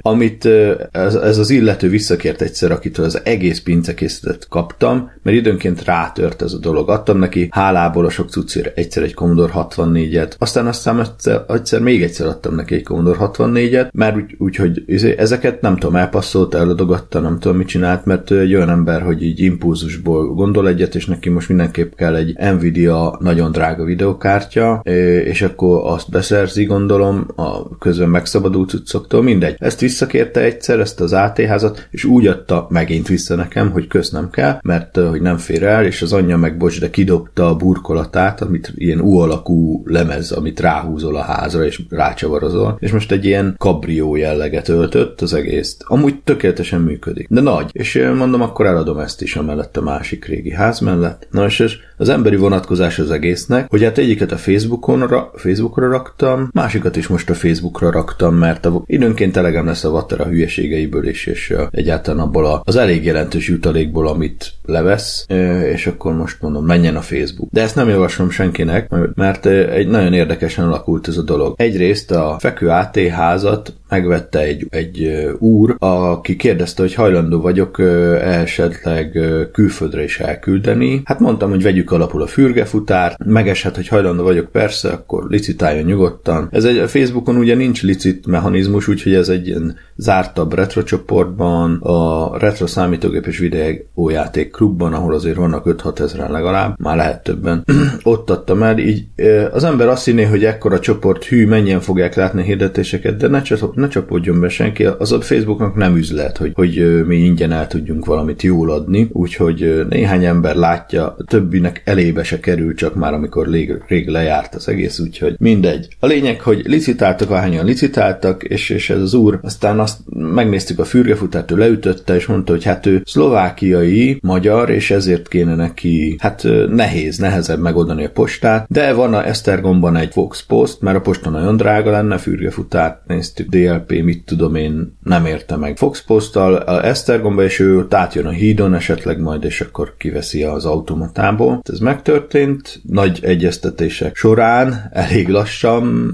amit 0.00 0.44
ez, 0.90 1.14
ez, 1.14 1.38
az 1.38 1.50
illető 1.50 1.88
visszakért 1.88 2.42
egyszer, 2.42 2.70
akitől 2.70 3.04
az 3.04 3.20
egész 3.24 3.60
pincekészletet 3.60 4.48
kaptam, 4.48 5.10
mert 5.22 5.36
időnként 5.36 5.84
rátört 5.84 6.42
ez 6.42 6.52
a 6.52 6.58
dolog. 6.58 6.88
Adtam 6.90 7.18
neki 7.18 7.48
hálából 7.50 8.04
a 8.04 8.10
sok 8.10 8.30
cuccért 8.30 8.78
egyszer 8.78 9.02
egy 9.02 9.14
Commodore 9.14 9.52
64-et, 9.56 10.32
aztán 10.38 10.66
aztán 10.66 11.00
egyszer, 11.00 11.44
egyszer 11.48 11.80
még 11.80 12.02
egyszer 12.02 12.26
adtam 12.26 12.54
neki 12.54 12.74
egy 12.74 12.84
Commodore 12.84 13.18
64-et, 13.20 13.92
mert 13.92 14.16
úgy, 14.16 14.34
úgy 14.38 14.82
izé, 14.86 15.14
ezeket 15.18 15.60
nem 15.60 15.76
tudom, 15.76 15.96
elpasszolt, 15.96 16.54
eladogatta, 16.54 17.20
nem 17.20 17.38
tudom 17.38 17.56
mit 17.56 17.68
csinált, 17.68 18.04
mert 18.04 18.30
egy 18.30 18.54
olyan 18.54 18.70
ember, 18.70 19.02
hogy 19.02 19.22
így 19.22 19.40
impulzusból 19.40 19.99
Nvidia-ból 20.00 20.34
gondol 20.34 20.68
egyet, 20.68 20.94
és 20.94 21.06
neki 21.06 21.28
most 21.28 21.48
mindenképp 21.48 21.94
kell 21.94 22.14
egy 22.14 22.36
Nvidia 22.56 23.16
nagyon 23.20 23.52
drága 23.52 23.84
videokártya, 23.84 24.80
és 25.24 25.42
akkor 25.42 25.80
azt 25.84 26.10
beszerzi, 26.10 26.64
gondolom, 26.64 27.26
a 27.36 27.78
közben 27.78 28.08
megszabadult 28.08 28.70
cuccoktól, 28.70 29.22
mindegy. 29.22 29.56
Ezt 29.58 29.80
visszakérte 29.80 30.40
egyszer, 30.40 30.80
ezt 30.80 31.00
az 31.00 31.12
AT-házat, 31.12 31.88
és 31.90 32.04
úgy 32.04 32.26
adta 32.26 32.66
megint 32.70 33.08
vissza 33.08 33.34
nekem, 33.34 33.70
hogy 33.70 33.86
kösz 33.86 34.10
nem 34.10 34.30
kell, 34.30 34.58
mert 34.62 34.96
hogy 34.96 35.20
nem 35.20 35.36
fér 35.36 35.62
el, 35.62 35.84
és 35.84 36.02
az 36.02 36.12
anyja 36.12 36.36
meg 36.36 36.56
bocs, 36.56 36.80
de 36.80 36.90
kidobta 36.90 37.48
a 37.48 37.56
burkolatát, 37.56 38.40
amit 38.40 38.72
ilyen 38.74 39.00
U 39.00 39.18
alakú 39.18 39.82
lemez, 39.84 40.32
amit 40.32 40.60
ráhúzol 40.60 41.16
a 41.16 41.22
házra, 41.22 41.64
és 41.64 41.82
rácsavarozol, 41.88 42.76
és 42.78 42.92
most 42.92 43.12
egy 43.12 43.24
ilyen 43.24 43.54
kabrió 43.58 44.16
jelleget 44.16 44.68
öltött 44.68 45.20
az 45.20 45.34
egészt. 45.34 45.84
Amúgy 45.86 46.22
tökéletesen 46.24 46.80
működik, 46.80 47.28
de 47.30 47.40
nagy, 47.40 47.70
és 47.72 48.08
mondom, 48.16 48.40
akkor 48.40 48.66
eladom 48.66 48.98
ezt 48.98 49.22
is, 49.22 49.36
amellett 49.36 49.76
a 49.76 49.82
másik 49.90 50.24
régi 50.24 50.52
ház 50.52 50.80
mellett. 50.80 51.28
Na 51.30 51.46
és 51.46 51.78
az 51.96 52.08
emberi 52.08 52.36
vonatkozás 52.36 52.98
az 52.98 53.10
egésznek, 53.10 53.70
hogy 53.70 53.82
hát 53.82 53.98
egyiket 53.98 54.32
a 54.32 54.36
Facebookon 54.36 55.06
ra, 55.06 55.30
Facebookra 55.34 55.90
raktam, 55.90 56.48
másikat 56.52 56.96
is 56.96 57.06
most 57.06 57.30
a 57.30 57.34
Facebookra 57.34 57.90
raktam, 57.90 58.34
mert 58.34 58.66
a, 58.66 58.82
időnként 58.86 59.36
elegem 59.36 59.66
lesz 59.66 59.84
a 59.84 59.90
Vattera 59.90 60.24
hülyeségeiből 60.24 61.08
is, 61.08 61.26
és 61.26 61.54
egyáltalán 61.70 62.26
abból 62.26 62.46
a, 62.46 62.62
az 62.64 62.76
elég 62.76 63.04
jelentős 63.04 63.48
jutalékból, 63.48 64.08
amit 64.08 64.52
levesz, 64.64 65.24
és 65.72 65.86
akkor 65.86 66.14
most 66.14 66.40
mondom, 66.40 66.64
menjen 66.64 66.96
a 66.96 67.00
Facebook. 67.00 67.50
De 67.50 67.62
ezt 67.62 67.74
nem 67.74 67.88
javaslom 67.88 68.30
senkinek, 68.30 68.90
mert 69.14 69.46
egy 69.46 69.88
nagyon 69.88 70.12
érdekesen 70.12 70.64
alakult 70.64 71.08
ez 71.08 71.16
a 71.16 71.22
dolog. 71.22 71.54
Egyrészt 71.56 72.10
a 72.10 72.36
fekvő 72.40 72.68
AT 72.68 72.98
házat 72.98 73.72
megvette 73.88 74.38
egy, 74.40 74.66
egy 74.70 75.28
úr, 75.38 75.76
aki 75.78 76.36
kérdezte, 76.36 76.82
hogy 76.82 76.94
hajlandó 76.94 77.40
vagyok 77.40 77.78
esetleg 78.22 79.18
külföldre 79.52 79.79
is 80.02 80.20
elküldeni. 80.20 81.02
Hát 81.04 81.20
mondtam, 81.20 81.50
hogy 81.50 81.62
vegyük 81.62 81.90
alapul 81.90 82.22
a 82.22 82.26
fürgefutárt, 82.26 83.24
megeshet, 83.24 83.76
hogy 83.76 83.88
hajlandó 83.88 84.22
vagyok, 84.22 84.50
persze, 84.50 84.88
akkor 84.88 85.26
licitáljon 85.28 85.84
nyugodtan. 85.84 86.48
Ez 86.50 86.64
egy 86.64 86.78
a 86.78 86.88
Facebookon 86.88 87.36
ugye 87.36 87.54
nincs 87.54 87.82
licit 87.82 88.26
mechanizmus, 88.26 88.88
úgyhogy 88.88 89.14
ez 89.14 89.28
egy 89.28 89.46
ilyen 89.46 89.76
zártabb 89.96 90.54
retro 90.54 90.82
csoportban, 90.82 91.76
a 91.76 92.38
retro 92.38 92.66
számítógép 92.66 93.26
és 93.26 93.38
videójáték 93.38 94.50
klubban, 94.50 94.92
ahol 94.92 95.14
azért 95.14 95.36
vannak 95.36 95.64
5-6 95.66 96.00
ezeren 96.00 96.30
legalább, 96.30 96.78
már 96.78 96.96
lehet 96.96 97.22
többen. 97.22 97.64
Ott 98.02 98.30
adtam 98.30 98.62
el, 98.62 98.78
így 98.78 99.04
az 99.52 99.64
ember 99.64 99.88
azt 99.88 100.04
hinné, 100.04 100.24
hogy 100.24 100.44
ekkora 100.44 100.78
csoport 100.78 101.24
hű, 101.24 101.46
mennyien 101.46 101.80
fogják 101.80 102.14
látni 102.14 102.42
hirdetéseket, 102.42 103.16
de 103.16 103.28
ne, 103.28 103.42
csap, 103.42 103.74
ne 103.74 103.88
csapódjon 103.88 104.40
be 104.40 104.48
senki, 104.48 104.84
az 104.84 105.12
a 105.12 105.20
Facebooknak 105.20 105.74
nem 105.74 105.96
üzlet, 105.96 106.36
hogy, 106.36 106.52
hogy 106.54 107.04
mi 107.06 107.16
ingyen 107.16 107.52
el 107.52 107.66
tudjunk 107.66 108.06
valamit 108.06 108.42
jól 108.42 108.70
adni, 108.70 109.08
úgyhogy 109.12 109.60
néhány 109.88 110.24
ember 110.24 110.56
látja, 110.56 111.16
többinek 111.26 111.82
elébe 111.84 112.22
se 112.22 112.40
kerül, 112.40 112.74
csak 112.74 112.94
már 112.94 113.12
amikor 113.12 113.48
rég, 113.48 113.82
rég 113.86 114.08
lejárt 114.08 114.54
az 114.54 114.68
egész, 114.68 114.98
úgyhogy 114.98 115.34
mindegy. 115.38 115.88
A 115.98 116.06
lényeg, 116.06 116.40
hogy 116.40 116.62
licitáltak, 116.64 117.30
ahányan 117.30 117.64
licitáltak, 117.64 118.42
és, 118.42 118.70
és 118.70 118.90
ez 118.90 119.00
az 119.00 119.14
úr, 119.14 119.38
aztán 119.42 119.78
azt 119.78 119.98
megnéztük 120.14 120.78
a 120.78 120.84
fürgefutárt, 120.84 121.50
ő 121.50 121.56
leütötte, 121.56 122.14
és 122.14 122.26
mondta, 122.26 122.52
hogy 122.52 122.64
hát 122.64 122.86
ő 122.86 123.02
szlovákiai, 123.04 124.18
magyar, 124.22 124.70
és 124.70 124.90
ezért 124.90 125.28
kéne 125.28 125.54
neki, 125.54 126.16
hát 126.18 126.46
nehéz, 126.68 127.18
nehezebb 127.18 127.60
megoldani 127.60 128.04
a 128.04 128.10
postát, 128.10 128.66
de 128.68 128.92
van 128.92 129.14
a 129.14 129.26
Esztergomban 129.26 129.96
egy 129.96 130.10
Vox 130.14 130.44
Post, 130.46 130.80
mert 130.80 130.96
a 130.96 131.00
posta 131.00 131.30
nagyon 131.30 131.56
drága 131.56 131.90
lenne, 131.90 132.18
fürgefutárt 132.18 133.06
néztük, 133.06 133.48
DLP, 133.48 134.02
mit 134.02 134.24
tudom 134.24 134.54
én, 134.54 134.96
nem 135.02 135.26
érte 135.26 135.56
meg 135.56 135.76
Fox 135.76 136.04
Posttal, 136.04 136.54
a 136.54 136.84
Esztergomba, 136.84 137.42
és 137.42 137.58
ő 137.58 137.86
átjön 137.90 138.26
a 138.26 138.30
hídon 138.30 138.74
esetleg 138.74 139.20
majd, 139.20 139.44
és 139.44 139.59
akkor 139.60 139.94
kiveszi 139.98 140.42
az 140.42 140.64
automatából. 140.64 141.60
Ez 141.72 141.78
megtörtént, 141.78 142.80
nagy 142.88 143.18
egyeztetések 143.22 144.16
során, 144.16 144.90
elég 144.92 145.28
lassan, 145.28 146.12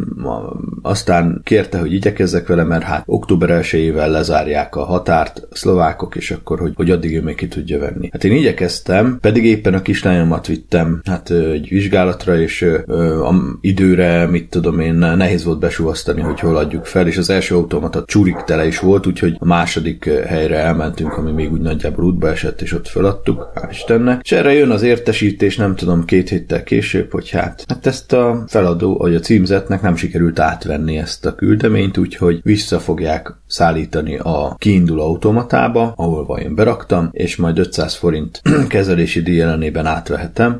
aztán 0.82 1.40
kérte, 1.44 1.78
hogy 1.78 1.92
igyekezzek 1.92 2.46
vele, 2.46 2.62
mert 2.62 2.82
hát 2.82 3.02
október 3.06 3.50
1 3.50 3.94
lezárják 3.94 4.76
a 4.76 4.84
határt 4.84 5.46
a 5.50 5.56
szlovákok, 5.56 6.16
és 6.16 6.30
akkor, 6.30 6.58
hogy, 6.58 6.72
hogy 6.74 6.90
addig 6.90 7.16
ő 7.16 7.22
még 7.22 7.34
ki 7.34 7.48
tudja 7.48 7.78
venni. 7.78 8.08
Hát 8.12 8.24
én 8.24 8.32
igyekeztem, 8.32 9.18
pedig 9.20 9.44
éppen 9.44 9.74
a 9.74 9.82
kislányomat 9.82 10.46
vittem 10.46 11.00
hát 11.04 11.30
egy 11.30 11.68
vizsgálatra, 11.68 12.38
és 12.38 12.62
ö, 12.62 13.24
a 13.24 13.34
időre, 13.60 14.26
mit 14.26 14.50
tudom 14.50 14.80
én, 14.80 14.94
nehéz 14.94 15.44
volt 15.44 15.58
besúvasztani, 15.58 16.20
hogy 16.20 16.40
hol 16.40 16.56
adjuk 16.56 16.84
fel, 16.84 17.06
és 17.06 17.16
az 17.16 17.30
első 17.30 17.54
automata 17.54 18.04
csúrik 18.04 18.36
tele 18.36 18.66
is 18.66 18.78
volt, 18.78 19.06
úgyhogy 19.06 19.36
a 19.38 19.44
második 19.44 20.04
helyre 20.04 20.56
elmentünk, 20.56 21.12
ami 21.12 21.32
még 21.32 21.52
úgy 21.52 21.60
nagyjából 21.60 22.04
útba 22.04 22.28
esett, 22.28 22.60
és 22.60 22.72
ott 22.72 22.88
feladtuk, 22.88 23.35
hál' 23.54 23.70
Istennek. 23.70 24.20
És 24.22 24.32
erre 24.32 24.52
jön 24.52 24.70
az 24.70 24.82
értesítés, 24.82 25.56
nem 25.56 25.74
tudom, 25.74 26.04
két 26.04 26.28
héttel 26.28 26.62
később, 26.62 27.12
hogy 27.12 27.30
hát, 27.30 27.64
hát 27.68 27.86
ezt 27.86 28.12
a 28.12 28.44
feladó, 28.46 28.96
vagy 28.96 29.14
a 29.14 29.20
címzetnek 29.20 29.82
nem 29.82 29.96
sikerült 29.96 30.38
átvenni 30.38 30.98
ezt 30.98 31.26
a 31.26 31.34
küldeményt, 31.34 31.98
úgyhogy 31.98 32.40
vissza 32.42 32.80
fogják 32.80 33.32
szállítani 33.46 34.16
a 34.16 34.54
kiinduló 34.58 35.02
automatába, 35.02 35.92
ahol 35.96 36.26
vajon 36.26 36.54
beraktam, 36.54 37.08
és 37.12 37.36
majd 37.36 37.58
500 37.58 37.94
forint 37.94 38.42
kezelési 38.68 39.22
díj 39.22 39.40
ellenében 39.40 39.86
átvehetem. 39.86 40.58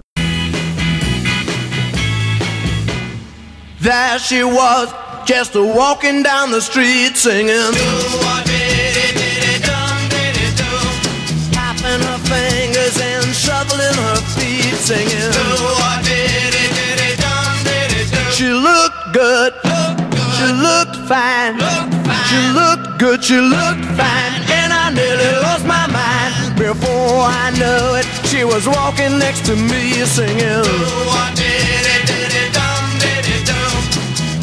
There 3.83 4.19
she 4.19 4.45
was, 4.45 4.89
just 5.27 5.55
walking 5.55 6.23
down 6.23 6.51
the 6.51 6.61
street 6.61 7.17
singing. 7.17 7.75
Tapping 7.75 8.46
shuffling 13.87 14.05
her 14.05 14.17
feet 14.35 14.75
singing. 14.75 15.33
She 18.33 18.49
looked 18.49 19.13
good, 19.13 19.55
she 20.37 20.47
looked 20.53 20.97
fine, 21.09 21.59
she 22.29 22.39
looked 22.53 22.99
good, 22.99 23.25
she 23.25 23.41
looked 23.41 23.85
fine, 23.97 24.33
and 24.51 24.73
I 24.73 24.91
nearly 24.93 25.33
lost 25.43 25.67
my 25.67 25.87
mind. 25.87 26.59
Before 26.59 27.25
I 27.25 27.51
knew 27.51 27.97
it, 27.99 28.07
she 28.27 28.45
was 28.45 28.67
walking 28.67 29.19
next 29.19 29.47
to 29.47 29.57
me 29.57 30.05
singing. 30.05 30.65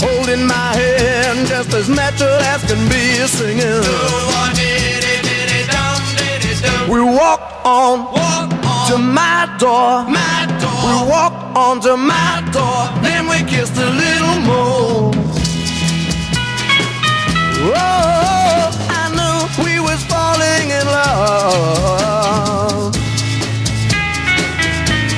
holding 0.06 0.46
my 0.46 0.74
hand 0.76 1.48
just 1.48 1.74
as 1.74 1.88
natural 1.88 2.40
as 2.54 2.62
can 2.66 2.82
be 2.90 3.16
singing. 3.28 3.84
We 6.90 7.02
walk 7.02 7.42
on, 7.66 8.12
walk 8.14 8.63
to 8.88 8.98
my 8.98 9.48
door. 9.60 10.04
my 10.10 10.46
door. 10.60 10.84
We 10.88 10.96
walk 11.10 11.34
on 11.56 11.80
to 11.82 11.96
my 11.96 12.44
door. 12.52 12.90
Then 13.02 13.28
we 13.30 13.38
kissed 13.50 13.78
a 13.78 13.90
little 13.90 14.40
more. 14.42 15.12
Oh, 17.66 18.72
I 19.02 19.04
knew 19.16 19.38
we 19.64 19.80
was 19.80 20.04
falling 20.12 20.68
in 20.80 20.86
love. 21.00 21.24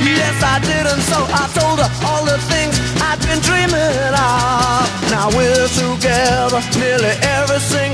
Yes, 0.03 0.37
I 0.43 0.59
did, 0.59 0.85
and 0.85 1.01
so 1.09 1.25
I 1.41 1.47
told 1.57 1.79
her 1.79 1.89
all 2.05 2.23
the 2.25 2.37
things 2.51 2.77
I'd 3.01 3.19
been 3.25 3.41
dreaming 3.41 4.13
of. 4.13 4.85
Now 5.09 5.29
we're 5.35 5.69
together 5.69 6.61
nearly 6.77 7.15
every 7.33 7.59
single 7.59 7.84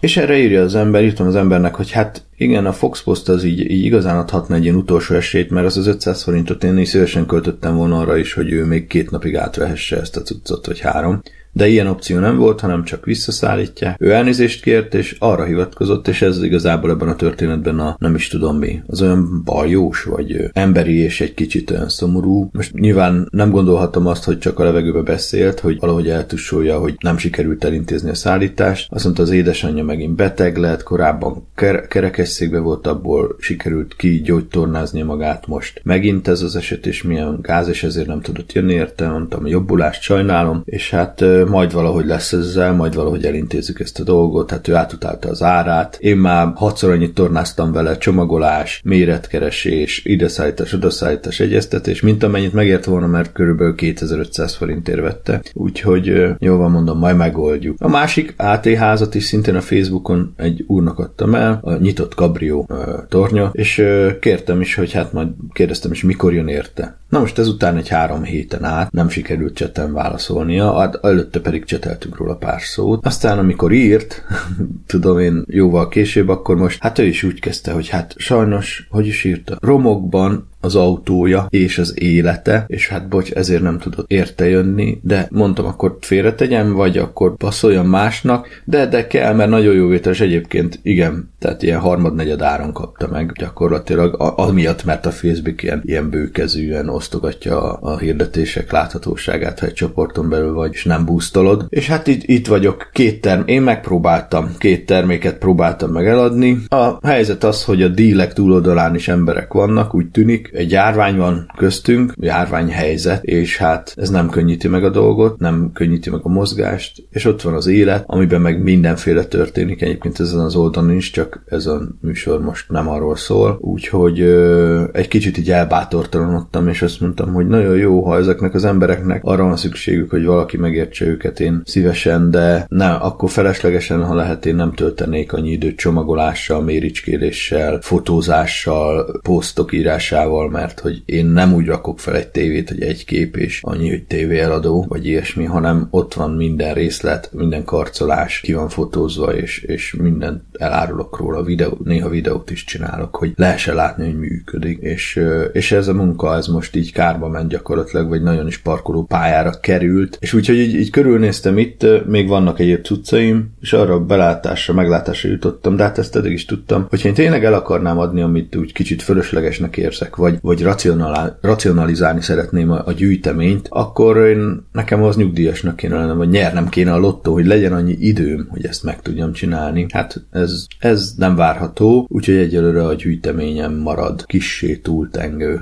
És 0.00 0.16
erre 0.16 0.36
írja 0.36 0.62
az 0.62 0.74
ember, 0.74 1.12
van 1.16 1.26
az 1.26 1.36
embernek, 1.36 1.74
hogy 1.74 1.90
hát 1.90 2.22
igen, 2.36 2.66
a 2.66 2.72
Fox 2.72 3.02
Post 3.02 3.28
az 3.28 3.44
így, 3.44 3.70
így 3.70 3.84
igazán 3.84 4.18
adhatna 4.18 4.54
egy 4.54 4.62
ilyen 4.62 4.74
utolsó 4.74 5.14
esélyt, 5.14 5.50
mert 5.50 5.66
az 5.66 5.76
az 5.76 5.86
500 5.86 6.22
forintot 6.22 6.64
én 6.64 6.78
is 6.78 6.88
szívesen 6.88 7.26
költöttem 7.26 7.76
volna 7.76 7.98
arra 7.98 8.16
is, 8.16 8.32
hogy 8.32 8.52
ő 8.52 8.64
még 8.64 8.86
két 8.86 9.10
napig 9.10 9.36
átvehesse 9.36 10.00
ezt 10.00 10.16
a 10.16 10.22
cuccot, 10.22 10.66
vagy 10.66 10.80
három 10.80 11.22
de 11.52 11.68
ilyen 11.68 11.86
opció 11.86 12.18
nem 12.18 12.36
volt, 12.36 12.60
hanem 12.60 12.84
csak 12.84 13.04
visszaszállítják. 13.04 13.96
Ő 14.00 14.12
elnézést 14.12 14.62
kért, 14.62 14.94
és 14.94 15.16
arra 15.18 15.44
hivatkozott, 15.44 16.08
és 16.08 16.22
ez 16.22 16.42
igazából 16.42 16.90
ebben 16.90 17.08
a 17.08 17.16
történetben 17.16 17.78
a 17.78 17.96
nem 17.98 18.14
is 18.14 18.28
tudom 18.28 18.58
mi. 18.58 18.82
Az 18.86 19.02
olyan 19.02 19.42
bajós, 19.44 20.02
vagy 20.02 20.50
emberi 20.52 20.98
és 20.98 21.20
egy 21.20 21.34
kicsit 21.34 21.70
olyan 21.70 21.88
szomorú. 21.88 22.50
Most 22.52 22.72
nyilván 22.72 23.28
nem 23.30 23.50
gondolhatom 23.50 24.06
azt, 24.06 24.24
hogy 24.24 24.38
csak 24.38 24.58
a 24.58 24.64
levegőbe 24.64 25.02
beszélt, 25.02 25.60
hogy 25.60 25.78
valahogy 25.78 26.08
eltussolja, 26.08 26.78
hogy 26.78 26.94
nem 27.00 27.18
sikerült 27.18 27.64
elintézni 27.64 28.10
a 28.10 28.14
szállítást. 28.14 28.92
Azt 28.92 29.04
mondta, 29.04 29.22
az 29.22 29.30
édesanyja 29.30 29.84
megint 29.84 30.14
beteg 30.16 30.56
lett, 30.56 30.82
korábban 30.82 31.46
ker- 31.54 31.88
kerekesszékbe 31.88 32.58
volt, 32.58 32.86
abból 32.86 33.36
sikerült 33.38 33.96
ki 33.96 34.20
gyógytornázni 34.20 35.02
magát 35.02 35.46
most. 35.46 35.80
Megint 35.84 36.28
ez 36.28 36.42
az 36.42 36.56
eset, 36.56 36.86
és 36.86 37.02
milyen 37.02 37.38
gáz, 37.42 37.68
és 37.68 37.82
ezért 37.82 38.06
nem 38.06 38.20
tudott 38.20 38.52
jönni 38.52 38.72
érte, 38.72 39.08
mondtam, 39.08 39.46
jobbulást 39.46 40.02
sajnálom, 40.02 40.62
és 40.64 40.90
hát 40.90 41.24
majd 41.44 41.72
valahogy 41.72 42.06
lesz 42.06 42.32
ezzel, 42.32 42.72
majd 42.72 42.94
valahogy 42.94 43.24
elintézzük 43.24 43.80
ezt 43.80 44.00
a 44.00 44.04
dolgot, 44.04 44.50
hát 44.50 44.68
ő 44.68 44.74
átutálta 44.74 45.28
az 45.28 45.42
árát. 45.42 45.96
Én 46.00 46.16
már 46.16 46.52
hatszor 46.54 46.90
annyit 46.90 47.14
tornáztam 47.14 47.72
vele, 47.72 47.98
csomagolás, 47.98 48.80
méretkeresés, 48.84 50.04
ideszállítás, 50.04 50.72
odaszállítás, 50.72 51.40
egyeztetés, 51.40 52.00
mint 52.00 52.22
amennyit 52.22 52.52
megért 52.52 52.84
volna, 52.84 53.06
mert 53.06 53.32
körülbelül 53.32 53.74
2500 53.74 54.54
forintért 54.54 55.00
vette. 55.00 55.42
Úgyhogy 55.52 56.26
jó 56.38 56.56
van 56.56 56.70
mondom, 56.70 56.98
majd 56.98 57.16
megoldjuk. 57.16 57.76
A 57.80 57.88
másik 57.88 58.34
AT 58.36 58.66
házat 58.66 59.14
is 59.14 59.24
szintén 59.24 59.54
a 59.54 59.60
Facebookon 59.60 60.32
egy 60.36 60.64
úrnak 60.66 60.98
adtam 60.98 61.34
el, 61.34 61.58
a 61.62 61.74
nyitott 61.74 62.14
kabrió 62.14 62.68
tornya, 63.08 63.50
és 63.52 63.84
kértem 64.20 64.60
is, 64.60 64.74
hogy 64.74 64.92
hát 64.92 65.12
majd 65.12 65.28
kérdeztem 65.52 65.92
is, 65.92 66.02
mikor 66.02 66.32
jön 66.32 66.48
érte. 66.48 66.99
Na 67.10 67.18
most 67.18 67.38
ezután 67.38 67.76
egy 67.76 67.88
három 67.88 68.22
héten 68.22 68.64
át 68.64 68.92
nem 68.92 69.08
sikerült 69.08 69.54
cseten 69.54 69.92
válaszolnia, 69.92 70.78
hát 70.78 70.98
előtte 71.02 71.40
pedig 71.40 71.64
cseteltünk 71.64 72.16
róla 72.16 72.36
pár 72.36 72.60
szót. 72.62 73.06
Aztán 73.06 73.38
amikor 73.38 73.72
írt, 73.72 74.24
tudom 74.86 75.18
én 75.18 75.44
jóval 75.46 75.88
később, 75.88 76.28
akkor 76.28 76.56
most, 76.56 76.82
hát 76.82 76.98
ő 76.98 77.04
is 77.04 77.22
úgy 77.22 77.40
kezdte, 77.40 77.72
hogy 77.72 77.88
hát 77.88 78.14
sajnos, 78.16 78.86
hogy 78.90 79.06
is 79.06 79.24
írta, 79.24 79.56
romokban 79.60 80.48
az 80.60 80.74
autója 80.74 81.46
és 81.50 81.78
az 81.78 81.94
élete, 82.02 82.64
és 82.66 82.88
hát 82.88 83.08
bocs, 83.08 83.30
ezért 83.30 83.62
nem 83.62 83.78
tudott 83.78 84.10
érte 84.10 84.48
jönni, 84.48 85.00
de 85.02 85.28
mondtam, 85.30 85.66
akkor 85.66 85.96
félretegyem, 86.00 86.72
vagy 86.72 86.98
akkor 86.98 87.36
passzoljam 87.36 87.86
másnak, 87.86 88.62
de 88.64 88.86
de 88.86 89.06
kell, 89.06 89.34
mert 89.34 89.50
nagyon 89.50 89.74
jó 89.74 89.86
vételes 89.86 90.20
egyébként, 90.20 90.78
igen, 90.82 91.30
tehát 91.38 91.62
ilyen 91.62 91.80
harmad-negyed 91.80 92.42
áron 92.42 92.72
kapta 92.72 93.08
meg 93.08 93.32
gyakorlatilag, 93.32 94.14
amiatt, 94.36 94.84
mert 94.84 95.06
a 95.06 95.10
Facebook 95.10 95.62
ilyen, 95.62 95.82
ilyen 95.84 96.10
bőkezűen 96.10 96.88
osztogatja 96.88 97.62
a, 97.62 97.92
a 97.92 97.98
hirdetések 97.98 98.72
láthatóságát, 98.72 99.58
ha 99.58 99.66
egy 99.66 99.72
csoporton 99.72 100.28
belül 100.28 100.52
vagy, 100.52 100.70
és 100.72 100.84
nem 100.84 101.04
boostolod. 101.04 101.66
És 101.68 101.86
hát 101.86 102.06
itt, 102.06 102.22
itt 102.24 102.46
vagyok, 102.46 102.90
két 102.92 103.20
term, 103.20 103.42
én 103.44 103.62
megpróbáltam, 103.62 104.54
két 104.58 104.86
terméket 104.86 105.38
próbáltam 105.38 105.90
meg 105.90 106.06
eladni. 106.06 106.58
A 106.68 107.06
helyzet 107.06 107.44
az, 107.44 107.64
hogy 107.64 107.82
a 107.82 107.88
dílek 107.88 108.32
túloldalán 108.32 108.94
is 108.94 109.08
emberek 109.08 109.52
vannak, 109.52 109.94
úgy 109.94 110.10
tűnik, 110.10 110.49
egy 110.52 110.70
járvány 110.70 111.16
van 111.16 111.52
köztünk, 111.56 112.12
járványhelyzet, 112.16 113.24
és 113.24 113.56
hát 113.56 113.94
ez 113.96 114.10
nem 114.10 114.28
könnyíti 114.28 114.68
meg 114.68 114.84
a 114.84 114.90
dolgot, 114.90 115.38
nem 115.38 115.70
könnyíti 115.74 116.10
meg 116.10 116.20
a 116.22 116.28
mozgást, 116.28 117.02
és 117.10 117.24
ott 117.24 117.42
van 117.42 117.54
az 117.54 117.66
élet, 117.66 118.04
amiben 118.06 118.40
meg 118.40 118.62
mindenféle 118.62 119.24
történik, 119.24 119.82
egyébként 119.82 120.20
ezen 120.20 120.40
az 120.40 120.56
oldalon 120.56 120.92
is, 120.92 121.10
csak 121.10 121.42
ez 121.46 121.66
a 121.66 121.88
műsor 122.00 122.40
most 122.40 122.70
nem 122.70 122.88
arról 122.88 123.16
szól, 123.16 123.58
úgyhogy 123.60 124.20
ö, 124.20 124.84
egy 124.92 125.08
kicsit 125.08 125.38
így 125.38 125.50
elbátortalanodtam, 125.50 126.68
és 126.68 126.82
azt 126.82 127.00
mondtam, 127.00 127.32
hogy 127.32 127.46
nagyon 127.46 127.76
jó, 127.76 128.04
ha 128.04 128.16
ezeknek 128.16 128.54
az 128.54 128.64
embereknek 128.64 129.24
arra 129.24 129.44
van 129.44 129.56
szükségük, 129.56 130.10
hogy 130.10 130.24
valaki 130.24 130.56
megértse 130.56 131.06
őket, 131.06 131.40
én 131.40 131.62
szívesen, 131.64 132.30
de 132.30 132.66
nem, 132.68 132.96
akkor 133.00 133.30
feleslegesen, 133.30 134.04
ha 134.04 134.14
lehet, 134.14 134.46
én 134.46 134.54
nem 134.54 134.72
töltenék 134.72 135.32
annyi 135.32 135.50
időt 135.50 135.76
csomagolással, 135.76 136.62
méricskéléssel, 136.62 137.78
fotózással, 137.80 139.20
posztok 139.22 139.72
írásával, 139.72 140.39
szóval, 140.40 140.60
mert 140.60 140.80
hogy 140.80 141.02
én 141.04 141.26
nem 141.26 141.54
úgy 141.54 141.66
rakok 141.66 141.98
fel 141.98 142.16
egy 142.16 142.28
tévét, 142.28 142.68
hogy 142.68 142.82
egy 142.82 143.04
kép 143.04 143.36
és 143.36 143.60
annyi, 143.62 143.88
hogy 143.88 144.04
tévé 144.04 144.38
eladó, 144.38 144.84
vagy 144.88 145.06
ilyesmi, 145.06 145.44
hanem 145.44 145.88
ott 145.90 146.14
van 146.14 146.30
minden 146.30 146.74
részlet, 146.74 147.30
minden 147.32 147.64
karcolás, 147.64 148.40
ki 148.40 148.52
van 148.52 148.68
fotózva, 148.68 149.34
és, 149.34 149.62
és 149.62 149.94
minden 150.02 150.46
elárulok 150.52 151.18
róla, 151.18 151.42
videó, 151.42 151.78
néha 151.84 152.08
videót 152.08 152.50
is 152.50 152.64
csinálok, 152.64 153.16
hogy 153.16 153.32
lehessen 153.36 153.74
látni, 153.74 154.04
hogy 154.04 154.18
működik, 154.18 154.78
és, 154.80 155.20
és 155.52 155.72
ez 155.72 155.88
a 155.88 155.94
munka, 155.94 156.36
ez 156.36 156.46
most 156.46 156.76
így 156.76 156.92
kárba 156.92 157.28
ment 157.28 157.48
gyakorlatilag, 157.48 158.08
vagy 158.08 158.22
nagyon 158.22 158.46
is 158.46 158.58
parkoló 158.58 159.04
pályára 159.04 159.60
került, 159.60 160.16
és 160.20 160.32
úgyhogy 160.32 160.56
így, 160.56 160.74
így 160.74 160.90
körülnéztem 160.90 161.58
itt, 161.58 161.86
még 162.06 162.28
vannak 162.28 162.58
egyéb 162.58 162.84
cuccaim, 162.84 163.52
és 163.60 163.72
arra 163.72 164.00
belátásra, 164.00 164.74
meglátásra 164.74 165.28
jutottam, 165.28 165.76
de 165.76 165.82
hát 165.82 165.98
ezt 165.98 166.16
eddig 166.16 166.32
is 166.32 166.44
tudtam, 166.44 166.86
hogy 166.88 167.04
én 167.04 167.14
tényleg 167.14 167.44
el 167.44 167.54
akarnám 167.54 167.98
adni, 167.98 168.20
amit 168.20 168.56
úgy 168.56 168.72
kicsit 168.72 169.02
fölöslegesnek 169.02 169.76
érzek, 169.76 170.16
vagy 170.16 170.29
vagy, 170.40 170.64
vagy 170.64 171.36
racionalizálni 171.40 172.20
szeretném 172.20 172.70
a, 172.70 172.82
a 172.86 172.92
gyűjteményt, 172.92 173.66
akkor 173.70 174.16
én, 174.16 174.66
nekem 174.72 175.02
az 175.02 175.16
nyugdíjasnak 175.16 175.76
kéne 175.76 175.96
lennem, 175.96 176.16
vagy 176.16 176.28
nyernem 176.28 176.68
kéne 176.68 176.92
a 176.92 176.98
lottó, 176.98 177.32
hogy 177.32 177.46
legyen 177.46 177.72
annyi 177.72 177.96
időm, 177.98 178.46
hogy 178.50 178.64
ezt 178.64 178.82
meg 178.82 179.02
tudjam 179.02 179.32
csinálni. 179.32 179.86
Hát 179.92 180.24
ez, 180.30 180.64
ez 180.78 181.14
nem 181.16 181.36
várható, 181.36 182.06
úgyhogy 182.08 182.36
egyelőre 182.36 182.86
a 182.86 182.94
gyűjteményem 182.94 183.74
marad 183.74 184.26
kissé 184.26 184.76
túltengő. 184.76 185.60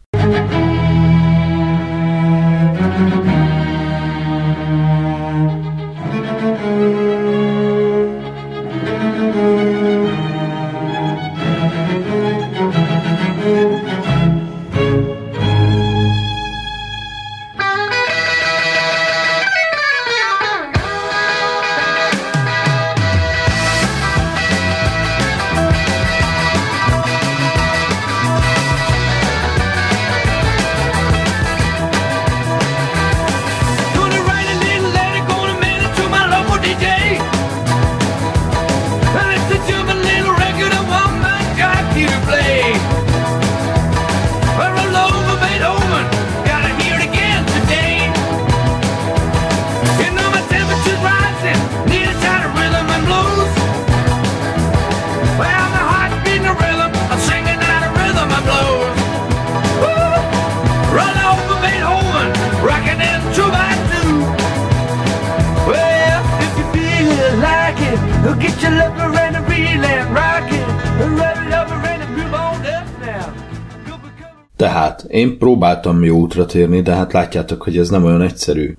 Próbáltam 75.69 76.05
jó 76.05 76.19
útra 76.19 76.47
térni, 76.47 76.83
de 76.83 76.95
hát 76.95 77.13
látjátok, 77.13 77.63
hogy 77.63 77.79
ez 77.79 77.89
nem 77.89 78.05
olyan 78.05 78.23
egyszerű. 78.23 78.75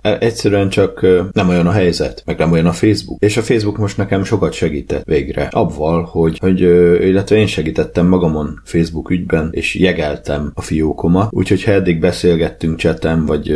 Egyszerűen 0.00 0.68
csak 0.68 1.06
nem 1.32 1.48
olyan 1.48 1.66
a 1.66 1.70
helyzet, 1.70 2.22
meg 2.26 2.38
nem 2.38 2.52
olyan 2.52 2.66
a 2.66 2.72
Facebook. 2.72 3.22
És 3.22 3.36
a 3.36 3.42
Facebook 3.42 3.78
most 3.78 3.96
nekem 3.96 4.24
sokat 4.24 4.52
segített 4.52 5.04
végre. 5.04 5.48
Abval, 5.50 6.02
hogy, 6.02 6.38
hogy 6.38 6.60
illetve 7.08 7.36
én 7.36 7.46
segítettem 7.46 8.06
magamon 8.06 8.60
Facebook 8.64 9.10
ügyben, 9.10 9.48
és 9.52 9.74
jegeltem 9.74 10.50
a 10.54 10.60
fiókomat. 10.60 11.28
Úgyhogy 11.30 11.64
ha 11.64 11.72
eddig 11.72 12.00
beszélgettünk 12.00 12.76
csetem, 12.76 13.26
vagy 13.26 13.54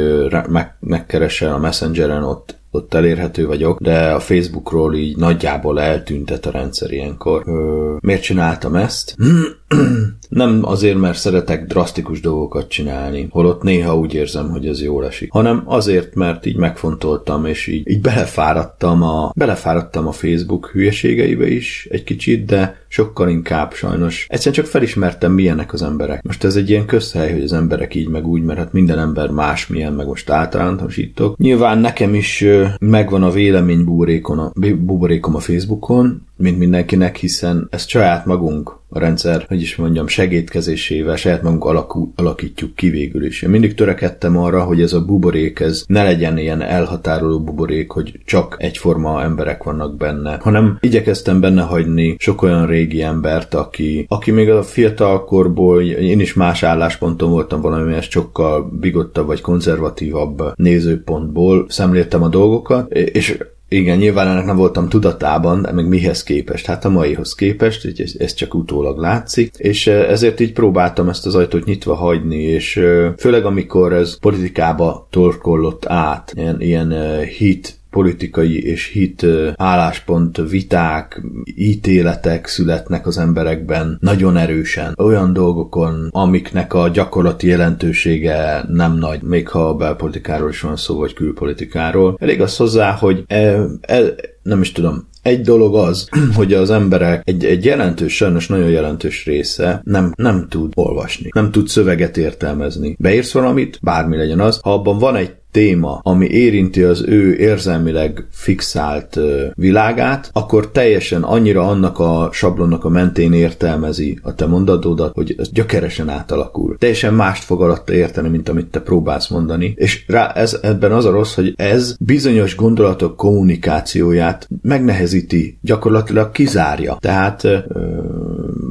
meg, 0.49 0.77
megkeresel 0.81 1.53
a 1.53 1.59
Messengeren, 1.59 2.23
ott 2.23 2.63
ott 2.75 2.95
elérhető 2.95 3.47
vagyok, 3.47 3.81
de 3.81 4.13
a 4.13 4.21
Facebookról 4.21 4.95
így 4.95 5.17
nagyjából 5.17 5.81
eltüntet 5.81 6.47
a 6.47 6.51
rendszer 6.51 6.93
ilyenkor. 6.93 7.43
Ö, 7.47 7.97
miért 8.01 8.23
csináltam 8.23 8.75
ezt? 8.75 9.15
Nem 10.29 10.61
azért, 10.63 10.99
mert 10.99 11.19
szeretek 11.19 11.67
drasztikus 11.67 12.21
dolgokat 12.21 12.69
csinálni, 12.69 13.27
holott 13.31 13.63
néha 13.63 13.97
úgy 13.97 14.15
érzem, 14.15 14.51
hogy 14.51 14.67
ez 14.67 14.83
jól 14.83 15.07
esik, 15.07 15.33
hanem 15.33 15.63
azért, 15.65 16.15
mert 16.15 16.47
így 16.47 16.57
megfontoltam, 16.57 17.47
és 17.47 17.67
így, 17.67 17.89
így 17.91 18.01
belefáradtam 18.01 19.03
a, 19.03 19.33
belefáradtam 19.37 20.07
a 20.07 20.13
Facebook 20.13 20.67
hülyeségeibe 20.67 21.49
is 21.49 21.89
egy 21.91 22.05
kicsit, 22.05 22.45
de 22.45 22.83
sokkal 22.89 23.29
inkább 23.29 23.73
sajnos. 23.73 24.27
Egyszerűen 24.29 24.63
csak 24.63 24.73
felismertem, 24.73 25.33
milyenek 25.33 25.73
az 25.73 25.83
emberek. 25.83 26.23
Most 26.23 26.45
ez 26.45 26.57
egy 26.57 26.71
ilyen 26.71 26.87
közhely, 26.87 27.33
hogy 27.33 27.43
az 27.43 27.53
emberek 27.53 27.95
így 27.95 28.09
meg 28.09 28.27
úgy, 28.27 28.43
mert 28.43 28.59
hát 28.59 28.73
minden 28.73 28.99
ember 28.99 29.31
más 29.31 29.67
milyen, 29.67 29.93
meg 29.93 30.07
most 30.07 30.31
általánosítok. 30.31 31.37
Nyilván 31.37 31.79
nekem 31.79 32.15
is 32.15 32.45
megvan 32.79 33.23
a 33.23 33.31
vélemény 33.31 33.85
buborékon 33.85 34.39
a, 34.39 34.53
buborékom 34.61 35.35
a 35.35 35.41
Facebookon, 35.41 36.23
mint 36.37 36.59
mindenkinek, 36.59 37.17
hiszen 37.17 37.67
ezt 37.71 37.89
saját 37.89 38.27
magunk 38.27 38.77
a 38.89 38.99
rendszer, 38.99 39.45
hogy 39.49 39.61
is 39.61 39.77
mondjam, 39.77 40.07
segítkezésével 40.07 41.17
saját 41.17 41.43
magunk 41.43 41.65
alakú, 41.65 42.13
alakítjuk 42.17 42.75
ki 42.75 42.89
végül 42.89 43.25
is. 43.25 43.43
Én 43.43 43.51
mindig 43.51 43.75
törekedtem 43.75 44.39
arra, 44.39 44.63
hogy 44.65 44.81
ez 44.81 44.93
a 44.93 45.05
buborék, 45.05 45.61
ez 45.61 45.85
ne 45.87 46.03
legyen 46.03 46.39
ilyen 46.39 46.61
elhatároló 46.61 47.41
buborék, 47.41 47.91
hogy 47.91 48.21
csak 48.25 48.57
egyforma 48.59 49.23
emberek 49.23 49.63
vannak 49.63 49.97
benne, 49.97 50.39
hanem 50.41 50.79
igyekeztem 50.81 51.41
benne 51.41 51.63
hagyni 51.63 52.17
sok 52.19 52.43
olyan 52.43 52.67
régi 52.67 53.03
embert, 53.03 53.55
aki, 53.55 54.07
aki 54.09 54.31
még 54.31 54.51
a 54.51 54.63
fiatalkorból, 54.63 55.83
én 55.83 56.21
is 56.21 56.35
más 56.35 56.63
állásponton 56.63 57.31
voltam 57.31 57.61
valami, 57.61 57.95
ez 57.95 58.11
sokkal 58.11 58.71
bigottabb 58.81 59.27
vagy 59.27 59.41
konzervatívabb 59.41 60.43
nézőpontból 60.57 61.67
szemléltem 61.69 62.23
a 62.23 62.29
dolgokat, 62.29 62.93
és 62.93 63.39
igen, 63.69 63.99
nyilván 63.99 64.29
ennek 64.29 64.45
nem 64.45 64.57
voltam 64.57 64.89
tudatában, 64.89 65.63
de 65.63 65.73
meg 65.73 65.89
mihez 65.89 66.23
képest? 66.23 66.67
Hát 66.67 66.85
a 66.85 66.89
maihoz 66.89 67.35
képest, 67.35 67.87
így 67.87 68.01
ez, 68.01 68.13
ez 68.19 68.35
csak 68.35 68.55
utólag 68.55 68.99
látszik, 68.99 69.55
és 69.57 69.87
ezért 69.87 70.41
így 70.41 70.53
próbáltam 70.53 71.09
ezt 71.09 71.27
az 71.27 71.35
ajtót 71.35 71.65
nyitva 71.65 71.95
hagyni, 71.95 72.43
és 72.43 72.73
főleg 73.17 73.45
amikor 73.45 73.93
ez 73.93 74.19
politikába 74.19 75.07
torkollott 75.11 75.87
át, 75.87 76.33
ilyen, 76.37 76.61
ilyen 76.61 77.21
hit 77.21 77.79
politikai 77.95 78.67
és 78.67 78.87
hit 78.87 79.27
álláspont 79.57 80.41
viták, 80.51 81.23
ítéletek 81.45 82.47
születnek 82.47 83.07
az 83.07 83.19
emberekben 83.19 83.99
nagyon 84.01 84.37
erősen. 84.37 84.95
Olyan 84.97 85.33
dolgokon, 85.33 86.09
amiknek 86.11 86.75
a 86.75 86.89
gyakorlati 86.89 87.47
jelentősége 87.47 88.65
nem 88.69 88.99
nagy, 88.99 89.23
még 89.23 89.49
ha 89.49 89.69
a 89.69 89.75
belpolitikáról 89.75 90.49
is 90.49 90.61
van 90.61 90.77
szó, 90.77 90.99
vagy 90.99 91.13
külpolitikáról. 91.13 92.17
Elég 92.21 92.41
az 92.41 92.57
hozzá, 92.57 92.91
hogy 92.91 93.25
e, 93.27 93.57
e, 93.81 94.15
nem 94.43 94.61
is 94.61 94.73
tudom, 94.73 95.09
egy 95.23 95.41
dolog 95.41 95.75
az, 95.75 96.09
hogy 96.39 96.53
az 96.53 96.71
emberek 96.71 97.23
egy, 97.25 97.45
egy 97.45 97.65
jelentős, 97.65 98.17
sajnos 98.17 98.47
nagyon 98.47 98.69
jelentős 98.69 99.25
része 99.25 99.81
nem, 99.85 100.13
nem 100.17 100.47
tud 100.49 100.73
olvasni, 100.75 101.29
nem 101.35 101.51
tud 101.51 101.69
szöveget 101.69 102.17
értelmezni. 102.17 102.97
Beírsz 102.99 103.33
valamit, 103.33 103.79
bármi 103.83 104.17
legyen 104.17 104.41
az, 104.41 104.61
ha 104.63 104.73
abban 104.73 104.99
van 104.99 105.17
egy 105.17 105.35
téma, 105.55 106.01
ami 106.03 106.27
érinti 106.27 106.83
az 106.83 107.05
ő 107.07 107.37
érzelmileg 107.37 108.27
fixált 108.31 109.19
világát, 109.55 110.31
akkor 110.33 110.71
teljesen 110.71 111.23
annyira 111.23 111.69
annak 111.69 111.99
a 111.99 112.29
sablonnak 112.33 112.85
a 112.85 112.89
mentén 112.89 113.33
értelmezi 113.33 114.19
a 114.23 114.35
te 114.35 114.47
mondatodat, 114.47 115.15
hogy 115.15 115.35
ez 115.39 115.51
gyökeresen 115.53 116.09
átalakul. 116.09 116.77
Teljesen 116.79 117.15
mást 117.15 117.45
fog 117.45 117.63
alatta 117.63 117.93
érteni, 117.93 118.29
mint 118.29 118.49
amit 118.49 118.67
te 118.67 118.81
próbálsz 118.81 119.29
mondani, 119.29 119.75
és 119.77 120.05
rá 120.07 120.33
ez, 120.33 120.59
ebben 120.63 120.93
az 120.93 121.05
a 121.05 121.11
rossz, 121.11 121.35
hogy 121.35 121.55
ez 121.57 121.97
bizonyos 122.01 122.57
gondolatok 122.57 123.17
kommunikációját 123.17 124.49
megnehezíti, 124.63 125.59
gyakorlatilag 125.61 126.31
kizárja. 126.31 126.97
Tehát 127.01 127.45
ö, 127.45 127.59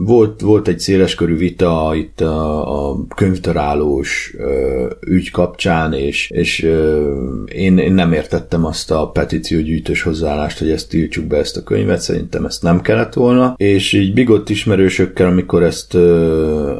volt, 0.05 0.41
volt 0.41 0.67
egy 0.67 0.79
széleskörű 0.79 1.37
vita 1.37 1.91
itt 1.95 2.21
a, 2.21 2.89
a 2.89 3.05
könyvdarálós 3.15 4.33
ö, 4.37 4.85
ügy 5.07 5.31
kapcsán, 5.31 5.93
és, 5.93 6.29
és 6.29 6.71
én, 7.45 7.77
én 7.77 7.93
nem 7.93 8.13
értettem 8.13 8.65
azt 8.65 8.91
a 8.91 9.09
petíciógyűjtős 9.09 10.01
hozzáállást, 10.01 10.59
hogy 10.59 10.71
ezt 10.71 10.89
tiltsuk 10.89 11.25
be 11.25 11.37
ezt 11.37 11.57
a 11.57 11.63
könyvet, 11.63 11.99
szerintem 11.99 12.45
ezt 12.45 12.63
nem 12.63 12.81
kellett 12.81 13.13
volna, 13.13 13.53
és 13.57 13.93
így 13.93 14.13
bigott 14.13 14.49
ismerősökkel, 14.49 15.27
amikor 15.27 15.63
ezt, 15.63 15.93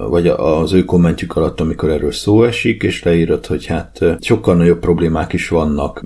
vagy 0.10 0.28
az 0.28 0.74
ő 0.74 0.84
kommentjük 0.84 1.36
alatt, 1.36 1.60
amikor 1.60 1.90
erről 1.90 2.12
szó 2.12 2.44
esik, 2.44 2.84
és 2.84 3.04
leírott, 3.04 3.48
hogy 3.48 3.66
hát 3.66 4.00
sokkal 4.20 4.56
nagyobb 4.56 4.80
problémák 4.80 5.34
is 5.34 5.50
vannak, 5.50 6.04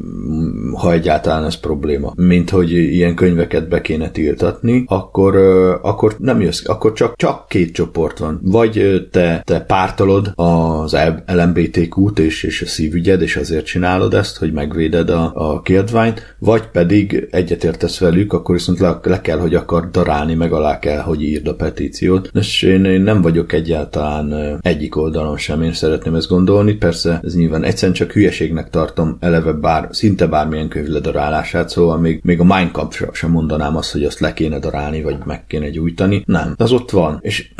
ha 0.73 0.91
egyáltalán 0.91 1.45
ez 1.45 1.55
probléma, 1.55 2.13
mint 2.15 2.49
hogy 2.49 2.71
ilyen 2.71 3.15
könyveket 3.15 3.69
be 3.69 3.81
kéne 3.81 4.11
tiltatni, 4.11 4.83
akkor, 4.87 5.35
akkor 5.81 6.15
nem 6.19 6.41
jössz, 6.41 6.67
akkor 6.67 6.93
csak, 6.93 7.15
csak 7.15 7.47
két 7.47 7.73
csoport 7.73 8.17
van. 8.17 8.39
Vagy 8.43 9.07
te, 9.11 9.41
te 9.45 9.61
pártolod 9.61 10.31
az 10.35 10.97
LMBTQ-t 11.25 12.19
és, 12.19 12.43
és 12.43 12.61
a 12.61 12.65
szívügyed, 12.65 13.21
és 13.21 13.35
azért 13.35 13.65
csinálod 13.77 14.13
ezt, 14.13 14.37
hogy 14.37 14.53
megvéded 14.53 15.09
a, 15.09 15.31
a 15.35 15.61
kiadványt, 15.61 16.35
vagy 16.39 16.67
pedig 16.67 17.27
egyetértesz 17.31 17.99
velük, 17.99 18.33
akkor 18.33 18.55
viszont 18.55 18.79
le, 18.79 18.99
le 19.03 19.21
kell, 19.21 19.37
hogy 19.37 19.55
akar 19.55 19.89
darálni, 19.89 20.33
meg 20.33 20.53
alá 20.53 20.79
kell, 20.79 20.99
hogy 20.99 21.21
írd 21.21 21.47
a 21.47 21.55
petíciót. 21.55 22.29
És 22.33 22.61
én, 22.61 22.85
én 22.85 23.01
nem 23.01 23.21
vagyok 23.21 23.53
egyáltalán 23.53 24.57
egyik 24.61 24.95
oldalon 24.95 25.37
sem, 25.37 25.61
én 25.61 25.73
szeretném 25.73 26.15
ezt 26.15 26.27
gondolni, 26.27 26.73
persze 26.73 27.19
ez 27.23 27.35
nyilván 27.35 27.63
egyszerűen 27.63 27.93
csak 27.93 28.11
hülyeségnek 28.11 28.69
tartom 28.69 29.17
eleve 29.19 29.51
bár, 29.51 29.87
szinte 29.91 30.27
bármilyen 30.27 30.67
könyv 30.67 30.87
ledarálását, 30.87 31.69
szóval 31.69 31.97
még, 31.97 32.19
még 32.23 32.39
a 32.39 32.43
Mein 32.43 32.71
Kampf 32.71 33.03
sem 33.11 33.31
mondanám 33.31 33.75
azt, 33.75 33.91
hogy 33.91 34.03
azt 34.03 34.19
le 34.19 34.33
kéne 34.33 34.59
darálni, 34.59 35.01
vagy 35.01 35.17
meg 35.25 35.45
kéne 35.47 35.69
gyújtani. 35.69 36.23
Nem, 36.25 36.53
az 36.57 36.71
ott 36.71 36.91
van. 36.91 37.19
És 37.21 37.51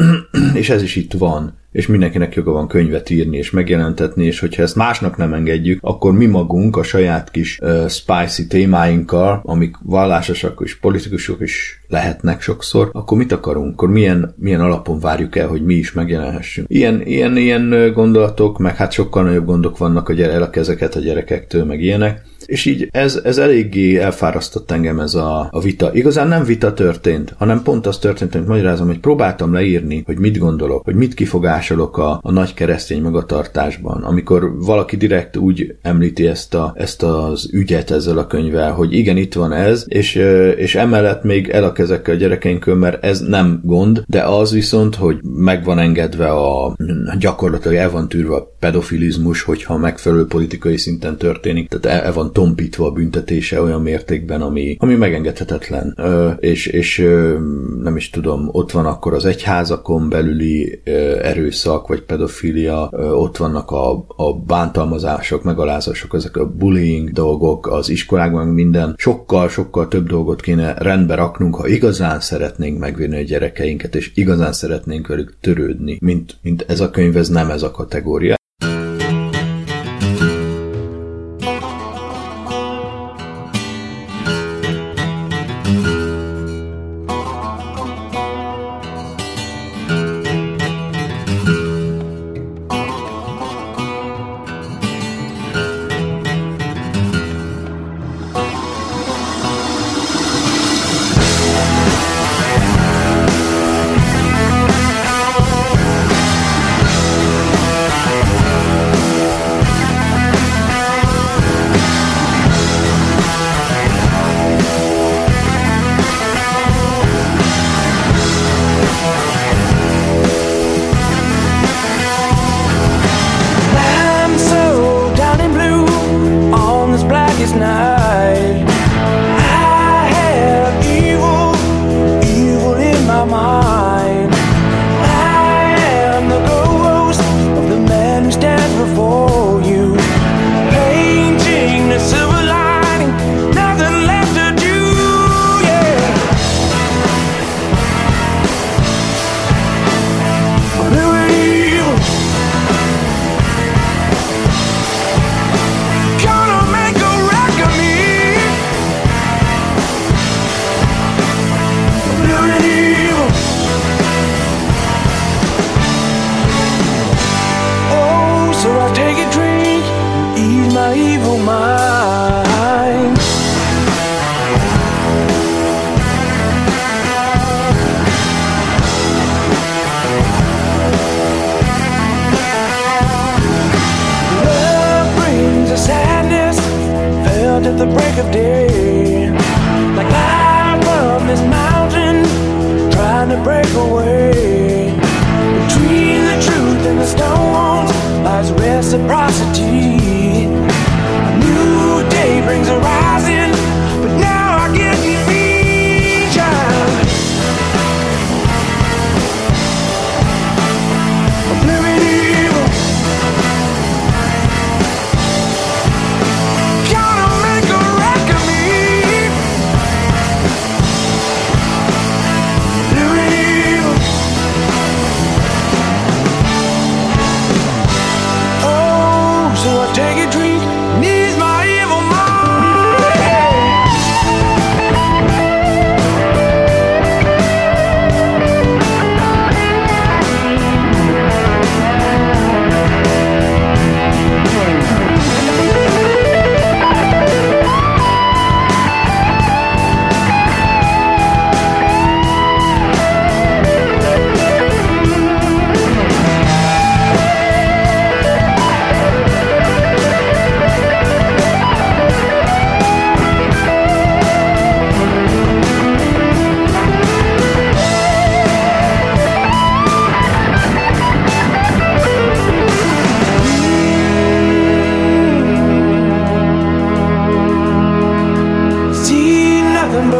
és 0.62 0.70
ez 0.70 0.82
is 0.82 0.96
itt 0.96 1.14
van 1.14 1.54
és 1.78 1.88
mindenkinek 1.88 2.36
joga 2.36 2.52
van 2.52 2.68
könyvet 2.68 3.10
írni 3.10 3.38
és 3.38 3.52
megjelentetni, 3.52 4.26
és 4.26 4.40
hogyha 4.40 4.62
ezt 4.62 4.76
másnak 4.76 5.18
nem 5.18 5.34
engedjük, 5.34 5.80
akkor 5.82 6.14
mi 6.14 6.26
magunk 6.26 6.78
a 6.78 6.84
saját 6.84 7.32
kis 7.32 7.60
uh, 7.62 7.88
spicy 7.88 8.48
témáinkkal, 8.48 9.42
amik 9.44 9.76
vallásosak 9.84 10.62
és 10.64 10.80
politikusok 10.80 11.42
is 11.42 11.82
lehetnek 11.88 12.42
sokszor, 12.42 12.90
akkor 12.94 13.18
mit 13.18 13.32
akarunk? 13.32 13.74
Akkor 13.74 13.90
milyen, 13.90 14.36
milyen 14.38 14.62
alapon 14.62 15.00
várjuk 15.00 15.36
el, 15.36 15.48
hogy 15.48 15.66
mi 15.66 15.74
is 15.74 15.92
megjelenhessünk? 15.92 16.68
Ilyen, 16.70 17.02
ilyen, 17.06 17.38
ilyen 17.38 17.94
gondolatok, 17.94 18.58
meg 18.58 18.76
hát 18.76 18.92
sokkal 18.92 19.24
nagyobb 19.24 19.46
gondok 19.46 19.78
vannak 19.78 20.10
a, 20.10 20.14
gyere, 20.14 20.50
ezeket 20.52 20.96
a 20.96 21.00
gyerekektől, 21.00 21.66
meg 21.66 21.82
ilyenek, 21.82 22.22
és 22.48 22.66
így 22.66 22.88
ez, 22.92 23.20
ez 23.24 23.38
eléggé 23.38 23.98
elfárasztott 23.98 24.72
engem 24.72 25.00
ez 25.00 25.14
a, 25.14 25.48
a 25.52 25.60
vita. 25.60 25.94
Igazán 25.94 26.28
nem 26.28 26.44
vita 26.44 26.74
történt, 26.74 27.34
hanem 27.38 27.64
pont 27.64 27.88
az 27.88 27.98
történt, 27.98 28.36
amit 28.36 28.48
magyarázom, 28.48 28.88
hogy 28.88 29.00
próbáltam 29.00 29.54
leírni, 29.54 30.04
hogy 30.06 30.20
mit 30.20 30.38
gondolok, 30.38 30.84
hogy 30.84 30.96
mit 30.96 31.14
kifogásolok 31.14 31.98
a, 31.98 32.20
a 32.22 32.32
nagy 32.32 32.54
keresztény 32.54 33.02
magatartásban. 33.02 34.04
Amikor 34.04 34.58
valaki 34.60 34.96
direkt 34.96 35.38
úgy 35.38 35.76
említi 35.82 36.28
ezt, 36.28 36.54
a, 36.54 36.74
ezt 36.76 37.04
az 37.04 37.50
ügyet 37.52 37.92
ezzel 37.92 38.18
a 38.18 38.28
könyvvel, 38.28 38.72
hogy 38.72 38.94
igen, 38.94 39.18
itt 39.18 39.34
van 39.34 39.52
ez, 39.54 39.86
és, 39.88 40.16
és 40.56 40.76
emellett 40.76 41.24
még 41.24 41.50
el 41.50 41.64
a 41.64 41.72
kezekkel 41.72 42.16
a 42.16 42.18
gyerekeinkől, 42.18 42.76
mert 42.76 43.04
ez 43.04 43.20
nem 43.20 43.62
gond, 43.64 44.04
de 44.08 44.24
az 44.24 44.52
viszont, 44.52 44.96
hogy 44.96 45.20
meg 45.24 45.64
van 45.64 45.80
engedve 45.80 46.30
a 46.30 46.76
gyakorlatilag 47.20 47.78
el 47.78 47.92
van 47.92 48.10
tűrve 48.10 48.36
a 48.36 48.56
pedofilizmus, 48.60 49.42
hogyha 49.42 49.78
megfelelő 49.78 50.26
politikai 50.26 50.78
szinten 50.78 51.18
történik, 51.18 51.70
tehát 51.70 52.06
el 52.06 52.14
van 52.14 52.34
tompítva 52.38 52.86
a 52.86 52.92
büntetése 52.92 53.62
olyan 53.62 53.82
mértékben, 53.82 54.42
ami, 54.42 54.76
ami 54.80 54.96
megengedhetetlen. 54.96 55.94
Ö, 55.98 56.30
és 56.30 56.66
és 56.66 57.00
ö, 57.00 57.38
nem 57.84 57.96
is 57.96 58.10
tudom, 58.10 58.50
ott 58.52 58.72
van 58.72 58.86
akkor 58.86 59.14
az 59.14 59.26
egyházakon 59.26 60.10
belüli 60.10 60.82
ö, 60.84 60.92
erőszak, 61.22 61.88
vagy 61.88 62.02
pedofilia, 62.02 62.90
ö, 62.92 63.10
ott 63.10 63.38
vannak 63.38 63.72
a, 63.72 64.06
a 64.08 64.34
bántalmazások, 64.34 65.44
megalázások, 65.44 66.14
ezek 66.14 66.38
a 66.38 66.50
bullying 66.50 67.12
dolgok 67.12 67.68
az 67.68 67.90
iskolákban, 67.90 68.48
minden. 68.48 68.94
Sokkal, 68.98 69.50
sokkal 69.50 69.88
több 69.88 70.08
dolgot 70.08 70.42
kéne 70.42 70.74
rendbe 70.74 71.16
raknunk, 71.16 71.56
ha 71.56 71.68
igazán 71.68 72.20
szeretnénk 72.20 72.80
megvinni 72.80 73.18
a 73.18 73.22
gyerekeinket, 73.22 73.96
és 73.96 74.12
igazán 74.16 74.54
szeretnénk 74.54 75.08
velük 75.08 75.38
törődni, 75.42 75.98
mint, 76.02 76.38
mint 76.42 76.66
ez 76.68 76.80
a 76.80 76.90
könyv, 76.90 77.18
ez 77.18 77.30
nem 77.30 77.50
ez 77.50 77.64
a 77.64 77.72
kategória. 77.72 78.36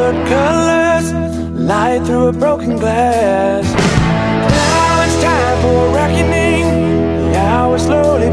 colored 0.08 0.28
colors 0.28 1.14
light 1.54 2.06
through 2.06 2.28
a 2.28 2.32
broken 2.34 2.78
glass. 2.78 3.66
Now 3.74 5.04
it's 5.04 5.22
time 5.22 5.62
for 5.62 5.94
reckoning. 5.94 7.32
The 7.32 7.38
hour 7.38 7.78
slowly. 7.78 8.27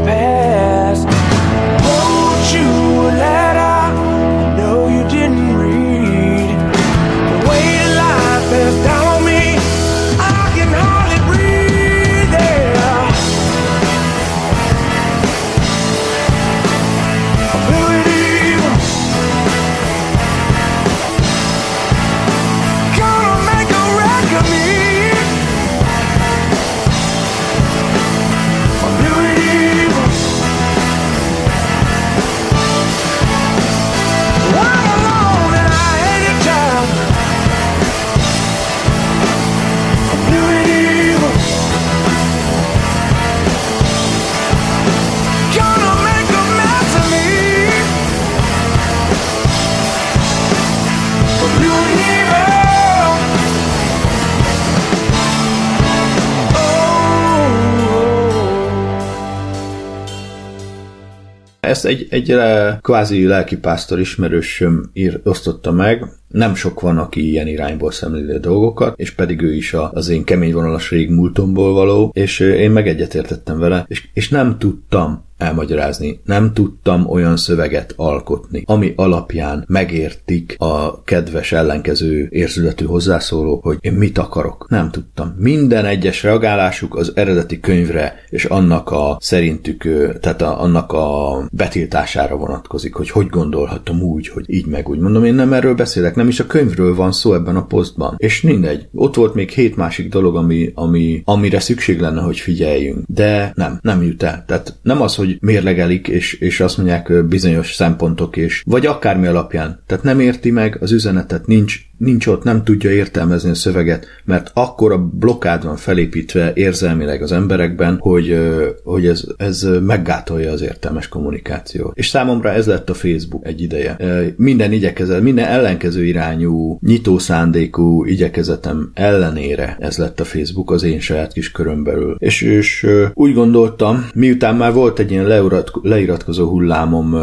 Ezt 61.75 61.85
egy, 61.85 62.07
egy 62.09 62.35
kvázi 62.81 63.25
lelkipásztor 63.25 63.99
ismerősöm 63.99 64.89
ír, 64.93 65.19
osztotta 65.23 65.71
meg, 65.71 66.05
nem 66.27 66.55
sok 66.55 66.81
van, 66.81 66.97
aki 66.97 67.29
ilyen 67.29 67.47
irányból 67.47 67.91
szemléli 67.91 68.31
a 68.31 68.39
dolgokat, 68.39 68.99
és 68.99 69.11
pedig 69.11 69.41
ő 69.41 69.53
is 69.53 69.73
az 69.73 70.09
én 70.09 70.23
kemény 70.23 70.53
vonalas 70.53 70.89
régmúltomból 70.89 71.73
való, 71.73 72.11
és 72.13 72.39
én 72.39 72.71
meg 72.71 72.87
egyetértettem 72.87 73.59
vele, 73.59 73.85
és, 73.87 74.07
és 74.13 74.29
nem 74.29 74.57
tudtam 74.57 75.25
elmagyarázni. 75.37 76.19
Nem 76.23 76.53
tudtam 76.53 77.09
olyan 77.09 77.37
szöveget 77.37 77.93
alkotni, 77.95 78.63
ami 78.65 78.93
alapján 78.95 79.63
megértik 79.67 80.55
a 80.57 81.03
kedves 81.03 81.51
ellenkező 81.51 82.27
érzületű 82.31 82.85
hozzászóló, 82.85 83.59
hogy 83.63 83.77
én 83.81 83.93
mit 83.93 84.17
akarok. 84.17 84.65
Nem 84.69 84.91
tudtam. 84.91 85.35
Minden 85.37 85.85
egyes 85.85 86.23
reagálásuk 86.23 86.95
az 86.95 87.11
eredeti 87.15 87.59
könyvre 87.59 88.15
és 88.29 88.45
annak 88.45 88.91
a 88.91 89.17
szerintük, 89.21 89.83
tehát 90.19 90.41
a, 90.41 90.61
annak 90.61 90.91
a 90.91 91.37
betiltására 91.51 92.35
vonatkozik, 92.35 92.93
hogy 92.93 93.09
hogy 93.09 93.27
gondolhatom 93.27 94.01
úgy, 94.01 94.27
hogy 94.27 94.43
így 94.47 94.65
meg 94.65 94.89
úgy. 94.89 94.99
Mondom, 94.99 95.23
én 95.23 95.33
nem 95.33 95.53
erről 95.53 95.75
beszélek, 95.75 96.15
nem 96.15 96.27
is 96.27 96.39
a 96.39 96.45
könyvről 96.45 96.95
van 96.95 97.11
szó 97.11 97.33
ebben 97.33 97.55
a 97.55 97.65
posztban. 97.65 98.15
És 98.17 98.41
mindegy. 98.41 98.87
Ott 98.93 99.15
volt 99.15 99.33
még 99.33 99.49
hét 99.49 99.75
másik 99.75 100.09
dolog, 100.09 100.35
ami, 100.35 100.71
ami, 100.75 101.21
amire 101.25 101.59
szükség 101.59 101.99
lenne, 101.99 102.21
hogy 102.21 102.37
figyeljünk. 102.37 103.03
De 103.07 103.51
nem, 103.55 103.79
nem 103.81 104.03
jut 104.03 104.23
el. 104.23 104.43
Tehát 104.47 104.77
nem 104.81 105.01
az, 105.01 105.15
hogy 105.15 105.24
hogy 105.25 105.37
mérlegelik, 105.41 106.07
és, 106.07 106.33
és 106.33 106.59
azt 106.59 106.77
mondják 106.77 107.25
bizonyos 107.25 107.73
szempontok, 107.73 108.37
és 108.37 108.63
vagy 108.65 108.85
akármi 108.85 109.27
alapján. 109.27 109.83
Tehát 109.85 110.03
nem 110.03 110.19
érti 110.19 110.51
meg 110.51 110.77
az 110.81 110.91
üzenetet, 110.91 111.47
nincs 111.47 111.79
nincs 111.97 112.27
ott, 112.27 112.43
nem 112.43 112.63
tudja 112.63 112.91
értelmezni 112.91 113.49
a 113.49 113.55
szöveget, 113.55 114.07
mert 114.23 114.51
akkor 114.53 114.91
a 114.91 114.97
blokkád 114.97 115.63
van 115.63 115.75
felépítve 115.75 116.51
érzelmileg 116.53 117.21
az 117.21 117.31
emberekben, 117.31 117.97
hogy, 117.99 118.39
hogy 118.83 119.07
ez, 119.07 119.23
ez 119.37 119.67
meggátolja 119.85 120.51
az 120.51 120.61
értelmes 120.61 121.07
kommunikációt. 121.07 121.97
És 121.97 122.07
számomra 122.07 122.51
ez 122.51 122.67
lett 122.67 122.89
a 122.89 122.93
Facebook 122.93 123.45
egy 123.45 123.61
ideje. 123.61 123.97
Minden 124.37 124.71
igyekezet, 124.71 125.21
minden 125.21 125.45
ellenkező 125.45 126.05
irányú, 126.05 126.77
nyitó 126.81 127.17
szándékú 127.17 128.05
igyekezetem 128.05 128.91
ellenére 128.93 129.77
ez 129.79 129.97
lett 129.97 130.19
a 130.19 130.23
Facebook 130.25 130.71
az 130.71 130.83
én 130.83 130.99
saját 130.99 131.33
kis 131.33 131.51
köröm. 131.51 131.87
És, 132.17 132.41
és 132.41 132.87
úgy 133.13 133.33
gondoltam, 133.33 134.07
miután 134.13 134.55
már 134.55 134.73
volt 134.73 134.99
egy 134.99 135.11
ilyen 135.11 135.51
leiratkozó 135.81 136.49
hullámom 136.49 137.15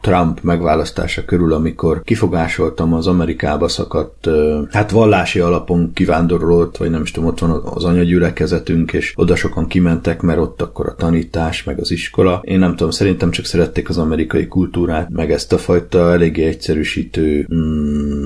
Trump 0.00 0.42
megválasztása 0.42 1.24
körül, 1.24 1.52
amikor 1.52 2.02
kifogásoltam 2.02 2.94
az 2.94 3.06
Amerikába 3.06 3.68
szakadt 3.68 4.07
ott 4.08 4.28
hát 4.70 4.90
vallási 4.90 5.40
alapon 5.40 5.92
kivándorolt, 5.92 6.76
vagy 6.76 6.90
nem 6.90 7.02
is 7.02 7.10
tudom, 7.10 7.28
ott 7.28 7.38
van 7.38 7.50
az 7.50 7.84
anyagyülekezetünk, 7.84 8.92
és 8.92 9.12
oda 9.16 9.36
sokan 9.36 9.66
kimentek, 9.66 10.20
mert 10.20 10.38
ott 10.38 10.62
akkor 10.62 10.86
a 10.86 10.94
tanítás, 10.94 11.64
meg 11.64 11.80
az 11.80 11.90
iskola. 11.90 12.40
Én 12.44 12.58
nem 12.58 12.70
tudom, 12.70 12.90
szerintem 12.90 13.30
csak 13.30 13.44
szerették 13.44 13.88
az 13.88 13.98
amerikai 13.98 14.46
kultúrát, 14.46 15.10
meg 15.10 15.32
ezt 15.32 15.52
a 15.52 15.58
fajta 15.58 16.12
eléggé 16.12 16.44
egyszerűsítő 16.44 17.46
mm, 17.54 18.17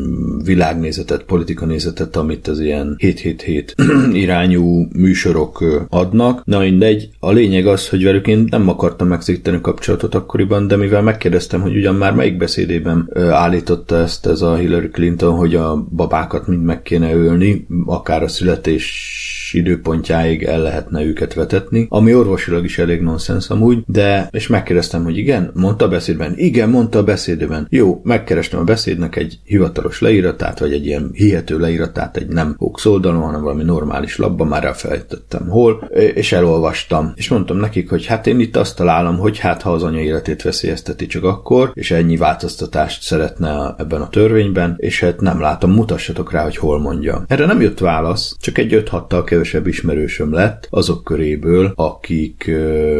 világnézetet, 0.45 1.23
politikanézetet, 1.23 2.17
amit 2.17 2.49
az 2.49 2.61
ilyen 2.61 2.95
777 2.99 3.75
irányú 4.25 4.89
műsorok 4.93 5.65
adnak. 5.89 6.45
Na 6.45 6.59
mindegy, 6.59 7.09
a 7.19 7.31
lényeg 7.31 7.67
az, 7.67 7.89
hogy 7.89 8.05
velük 8.05 8.27
én 8.27 8.47
nem 8.51 8.69
akartam 8.69 9.09
megszíteni 9.09 9.61
kapcsolatot 9.61 10.15
akkoriban, 10.15 10.67
de 10.67 10.77
mivel 10.77 11.03
megkérdeztem, 11.03 11.61
hogy 11.61 11.77
ugyan 11.77 11.95
már 11.95 12.15
melyik 12.15 12.37
beszédében 12.37 13.11
állította 13.31 13.97
ezt 13.97 14.27
ez 14.27 14.41
a 14.41 14.57
Hillary 14.57 14.89
Clinton, 14.89 15.35
hogy 15.35 15.55
a 15.55 15.87
babákat 15.91 16.47
mind 16.47 16.63
meg 16.63 16.83
kéne 16.83 17.15
ölni, 17.15 17.67
akár 17.87 18.23
a 18.23 18.29
születés 18.29 19.32
időpontjáig 19.55 20.43
el 20.43 20.61
lehetne 20.63 21.03
őket 21.03 21.35
vetetni, 21.35 21.87
ami 21.89 22.15
orvosilag 22.15 22.65
is 22.65 22.79
elég 22.79 23.01
nonsens 23.01 23.51
amúgy, 23.51 23.83
de 23.87 24.29
és 24.31 24.47
megkérdeztem, 24.47 25.05
hogy 25.05 25.17
igen, 25.17 25.51
mondta 25.55 25.85
a 25.85 25.89
beszédben, 25.89 26.33
igen, 26.37 26.69
mondta 26.69 26.99
a 26.99 27.05
beszédben. 27.05 27.67
Jó, 27.71 28.01
megkerestem 28.05 28.61
a 28.61 28.65
beszédnek 28.65 29.17
egy 29.17 29.39
hivatalos 29.45 30.01
leíratát, 30.01 30.59
vagy 30.59 30.73
egy 30.73 30.87
ilyen 30.87 31.11
hihető 31.13 31.59
leíratát, 31.59 32.17
egy 32.17 32.29
nem 32.29 32.55
hoax 32.59 32.85
oldalon, 32.87 33.23
hanem 33.23 33.43
valami 33.43 33.63
normális 33.63 34.17
labba, 34.17 34.45
már 34.45 34.65
elfelejtettem 34.65 35.49
hol, 35.49 35.91
és 36.15 36.33
elolvastam. 36.33 37.13
És 37.17 37.29
mondtam 37.29 37.57
nekik, 37.57 37.91
hogy 37.91 38.07
hát 38.07 38.27
én 38.27 38.41
itt 38.41 38.57
azt 38.57 38.77
találom, 38.77 39.19
hogy 39.19 39.39
hát 39.39 39.63
ha 39.63 39.73
az 39.73 39.83
anya 39.83 40.01
életét 40.01 40.43
veszélyezteti 40.43 41.07
csak 41.07 41.25
akkor, 41.25 41.71
és 41.75 41.91
ennyi 41.91 42.17
változtatást 42.17 43.03
szeretne 43.03 43.75
ebben 43.79 44.01
a 44.01 44.09
törvényben, 44.09 44.75
és 44.79 45.01
hát 45.01 45.21
nem 45.21 45.41
látom, 45.41 45.71
mutassatok 45.73 46.33
rá, 46.33 46.43
hogy 46.43 46.57
hol 46.57 46.81
mondja. 46.81 47.25
Erre 47.27 47.47
nem 47.47 47.61
jött 47.61 47.79
válasz, 47.79 48.37
csak 48.41 48.59
egy 48.59 48.83
5-6-tal 48.87 49.23
kevesebb 49.43 49.67
ismerősöm 49.67 50.33
lett 50.33 50.67
azok 50.71 51.05
köréből, 51.05 51.73
akik, 51.75 52.51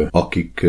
akik 0.09 0.65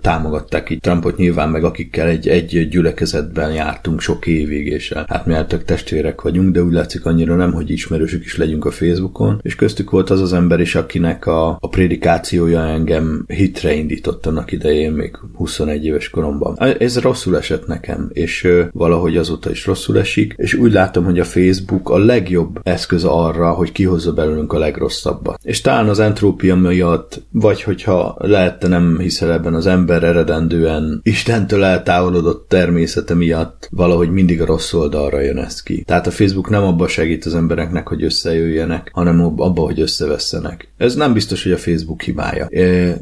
támogatták 0.00 0.70
így 0.70 0.80
Trumpot. 0.80 1.16
Nyilván, 1.16 1.48
meg 1.48 1.64
akikkel 1.64 2.08
egy, 2.08 2.28
egy 2.28 2.68
gyülekezetben 2.68 3.52
jártunk 3.52 4.00
sok 4.00 4.26
évig, 4.26 4.66
és 4.66 4.92
hát 5.06 5.26
mi 5.26 5.32
eltök 5.32 5.64
testvérek 5.64 6.20
vagyunk, 6.20 6.52
de 6.52 6.62
úgy 6.62 6.72
látszik 6.72 7.06
annyira 7.06 7.34
nem, 7.34 7.52
hogy 7.52 7.70
ismerősök 7.70 8.24
is 8.24 8.36
legyünk 8.36 8.64
a 8.64 8.70
Facebookon, 8.70 9.40
és 9.42 9.54
köztük 9.54 9.90
volt 9.90 10.10
az 10.10 10.20
az 10.20 10.32
ember 10.32 10.60
is, 10.60 10.74
akinek 10.74 11.26
a, 11.26 11.56
a 11.60 11.68
prédikációja 11.68 12.66
engem 12.66 13.24
hitre 13.26 13.74
indított 13.74 14.26
annak 14.26 14.52
idején, 14.52 14.92
még 14.92 15.18
21 15.34 15.84
éves 15.84 16.10
koromban. 16.10 16.56
Ez 16.78 16.98
rosszul 16.98 17.36
esett 17.36 17.66
nekem, 17.66 18.10
és 18.12 18.48
valahogy 18.72 19.16
azóta 19.16 19.50
is 19.50 19.66
rosszul 19.66 19.98
esik, 19.98 20.34
és 20.36 20.54
úgy 20.54 20.72
látom, 20.72 21.04
hogy 21.04 21.18
a 21.18 21.24
Facebook 21.24 21.90
a 21.90 21.98
legjobb 21.98 22.60
eszköz 22.62 23.04
arra, 23.04 23.50
hogy 23.50 23.72
kihozza 23.72 24.12
belőlünk 24.12 24.52
a 24.52 24.58
legrosszabbat. 24.92 25.40
És 25.42 25.60
talán 25.60 25.88
az 25.88 25.98
entrópia 25.98 26.56
miatt, 26.56 27.22
vagy 27.30 27.62
hogyha 27.62 28.16
lehette 28.18 28.68
nem 28.68 28.98
hiszel 28.98 29.32
ebben 29.32 29.54
az 29.54 29.66
ember 29.66 30.02
eredendően 30.02 31.00
Istentől 31.02 31.64
eltávolodott 31.64 32.48
természete 32.48 33.14
miatt 33.14 33.68
valahogy 33.70 34.10
mindig 34.10 34.40
a 34.40 34.46
rossz 34.46 34.72
oldalra 34.72 35.20
jön 35.20 35.38
ez 35.38 35.62
ki. 35.62 35.82
Tehát 35.82 36.06
a 36.06 36.10
Facebook 36.10 36.50
nem 36.50 36.62
abba 36.62 36.88
segít 36.88 37.24
az 37.24 37.34
embereknek, 37.34 37.88
hogy 37.88 38.02
összejöjjenek, 38.02 38.90
hanem 38.92 39.20
abba, 39.36 39.62
hogy 39.62 39.80
összevesszenek. 39.80 40.68
Ez 40.76 40.94
nem 40.94 41.12
biztos, 41.12 41.42
hogy 41.42 41.52
a 41.52 41.56
Facebook 41.56 42.02
hibája. 42.02 42.48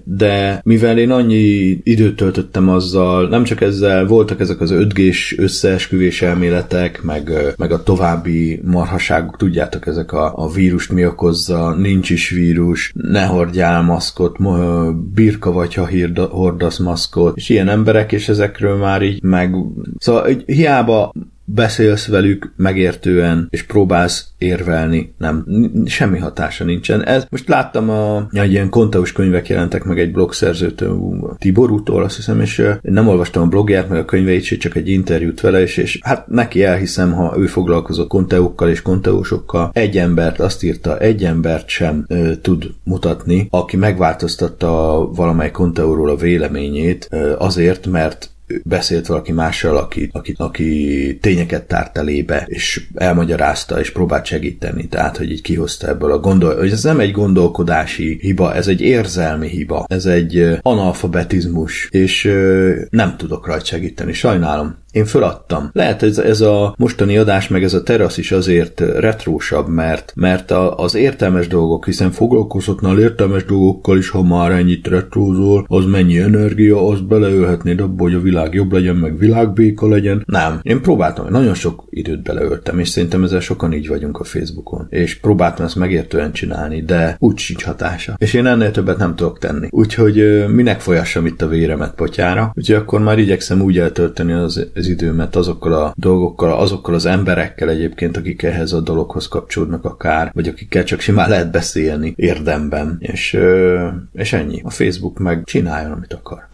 De 0.05 0.61
mivel 0.65 0.99
én 0.99 1.11
annyi 1.11 1.81
időt 1.83 2.17
töltöttem 2.17 2.69
azzal, 2.69 3.29
nem 3.29 3.45
csak 3.45 3.61
ezzel, 3.61 4.07
voltak 4.07 4.41
ezek 4.41 4.61
az 4.61 4.71
5G-s 4.75 5.39
összeesküvés 5.39 6.23
elméletek, 6.23 7.03
meg, 7.03 7.55
meg 7.57 7.73
a 7.73 7.83
további 7.83 8.61
marhaságok, 8.65 9.37
tudjátok, 9.37 9.87
ezek 9.87 10.13
a, 10.13 10.33
a 10.37 10.51
vírust 10.51 10.93
mi 10.93 11.07
okozza, 11.07 11.75
nincs 11.81 12.11
is 12.11 12.29
vírus, 12.29 12.93
ne 12.95 13.25
hordjál 13.25 13.83
maszkot, 13.83 14.37
birka 15.15 15.53
vagy, 15.53 15.75
ha 15.75 15.89
hordasz 16.31 16.79
maszkot, 16.79 17.37
és 17.37 17.49
ilyen 17.49 17.69
emberek, 17.69 18.13
és 18.13 18.29
ezekről 18.29 18.77
már 18.77 19.03
így 19.03 19.23
meg... 19.23 19.55
Szóval 19.99 20.29
hiába 20.47 21.13
beszélsz 21.55 22.07
velük 22.07 22.53
megértően, 22.57 23.47
és 23.51 23.63
próbálsz 23.63 24.29
érvelni, 24.39 25.15
nem, 25.19 25.45
semmi 25.87 26.19
hatása 26.19 26.65
nincsen. 26.65 27.05
Ez, 27.05 27.27
most 27.31 27.49
láttam 27.49 27.91
a, 27.91 28.29
egy 28.33 28.53
ilyen 28.53 28.69
konteus 28.69 29.13
könyvek 29.13 29.49
jelentek 29.49 29.85
meg 29.85 29.99
egy 29.99 30.13
blogszerzőtől, 30.13 31.35
Tiborútól, 31.39 32.03
azt 32.03 32.17
hiszem, 32.17 32.41
és 32.41 32.63
nem 32.83 33.09
olvastam 33.09 33.43
a 33.43 33.47
blogját, 33.47 33.89
meg 33.89 33.99
a 33.99 34.05
könyveit, 34.05 34.59
csak 34.59 34.77
egy 34.77 34.89
interjút 34.89 35.41
vele, 35.41 35.61
és, 35.61 35.77
és 35.77 35.99
hát 36.03 36.29
neki 36.29 36.65
elhiszem, 36.65 37.13
ha 37.13 37.35
ő 37.39 37.47
foglalkozott 37.47 38.09
konteukkal 38.09 38.69
és 38.69 38.83
konteósokkal, 38.83 39.71
egy 39.73 39.99
embert, 39.99 40.41
azt 40.41 40.63
írta, 40.63 40.99
egy 40.99 41.25
embert 41.25 41.69
sem 41.69 42.05
ö, 42.09 42.37
tud 42.37 42.71
mutatni, 42.85 43.47
aki 43.51 43.77
megváltoztatta 43.77 45.09
valamely 45.15 45.51
konteóról 45.51 46.11
a 46.11 46.17
véleményét 46.17 47.09
ö, 47.11 47.35
azért, 47.39 47.87
mert 47.87 48.31
beszélt 48.65 49.07
valaki 49.07 49.33
mással, 49.33 49.77
aki, 49.77 50.09
aki, 50.13 50.35
aki 50.37 51.19
tényeket 51.21 51.65
tárt 51.65 51.99
elébe, 51.99 52.45
és 52.47 52.87
elmagyarázta, 52.95 53.81
és 53.81 53.91
próbált 53.91 54.25
segíteni, 54.25 54.89
tehát, 54.89 55.17
hogy 55.17 55.31
így 55.31 55.43
kihozta 55.43 55.89
ebből 55.89 56.13
a 56.13 56.19
gondol, 56.19 56.57
hogy 56.57 56.71
ez 56.71 56.83
nem 56.83 57.01
egy 57.01 57.13
gondolkodási 57.13 58.19
hiba, 58.21 58.55
ez 58.55 58.69
egy 58.69 58.81
érzelmi 58.81 59.49
hiba, 59.49 59.85
ez 59.89 60.07
egy 60.07 60.59
analfabetizmus, 60.63 61.89
és 61.91 62.25
nem 62.91 63.17
tudok 63.17 63.47
rajta 63.47 63.65
segíteni, 63.65 64.13
sajnálom. 64.13 64.79
Én 64.93 65.05
föladtam. 65.05 65.71
Lehet 65.73 66.03
ez, 66.03 66.19
ez 66.19 66.41
a 66.41 66.75
mostani 66.79 67.17
adás, 67.17 67.49
meg 67.49 67.63
ez 67.63 67.75
a 67.75 67.83
terasz 67.83 68.17
is 68.17 68.33
azért 68.33 68.81
retrósabb, 68.81 69.69
mert, 69.69 70.13
mert 70.17 70.51
a, 70.51 70.79
az 70.79 70.95
értelmes 70.95 71.49
dolgok, 71.49 71.85
hiszen 71.85 72.11
foglalkozhatnál 72.11 72.99
értelmes 72.99 73.45
dolgokkal 73.45 73.99
is, 73.99 74.09
ha 74.09 74.23
már 74.23 74.51
ennyit 74.51 74.87
retrózol, 74.87 75.65
az 75.69 75.85
mennyi 75.85 76.19
energia, 76.19 76.89
az 76.89 77.01
beleölhetnéd 77.01 77.81
abba, 77.81 78.03
hogy 78.03 78.15
a 78.15 78.21
világ 78.21 78.55
jobb 78.55 78.73
legyen, 78.73 78.97
meg 78.97 79.19
világbéka 79.19 79.89
legyen. 79.89 80.23
Nem. 80.27 80.61
Én 80.63 80.81
próbáltam, 80.81 81.27
nagyon 81.31 81.55
sok 81.55 81.85
időt 81.91 82.23
beleöltem, 82.23 82.79
és 82.79 82.89
szerintem 82.89 83.25
ezzel 83.25 83.41
sokan 83.41 83.73
így 83.73 83.89
vagyunk 83.89 84.19
a 84.19 84.25
Facebookon. 84.25 84.87
És 84.89 85.15
próbáltam 85.15 85.65
ezt 85.65 85.77
megértően 85.77 86.33
csinálni, 86.33 86.83
de 86.83 87.17
úgy 87.19 87.39
sincs 87.39 87.65
hatása. 87.65 88.15
És 88.19 88.35
én 88.35 88.47
ennél 88.47 88.71
többet 88.71 88.99
nem 88.99 89.15
tudok 89.17 89.39
tenni. 89.39 89.69
Úgyhogy 89.71 90.45
minek 90.49 90.81
folyassam 90.81 91.27
itt 91.27 91.43
a 91.43 91.49
véremet 91.49 91.95
potyára. 91.95 92.53
Úgyhogy 92.55 92.77
akkor 92.77 93.01
már 93.01 93.19
igyekszem 93.19 93.61
úgy 93.61 93.79
eltölteni 93.79 94.33
az 94.33 94.69
az 94.81 94.87
időmet 94.87 95.37
azokkal 95.37 95.73
a 95.73 95.93
dolgokkal, 95.97 96.53
azokkal 96.53 96.95
az 96.95 97.07
emberekkel 97.07 97.69
egyébként, 97.69 98.17
akik 98.17 98.43
ehhez 98.43 98.73
a 98.73 98.81
dologhoz 98.81 99.29
kapcsolódnak 99.29 99.85
akár, 99.85 100.31
vagy 100.35 100.49
akikkel 100.49 100.85
csak 100.85 101.01
simán 101.01 101.29
lehet 101.29 101.51
beszélni 101.51 102.13
érdemben. 102.17 102.97
És, 103.01 103.39
és 104.13 104.33
ennyi. 104.33 104.61
A 104.65 104.71
Facebook 104.71 105.19
meg 105.19 105.45
csináljon, 105.45 105.93
amit 105.93 106.13
akar. 106.13 106.49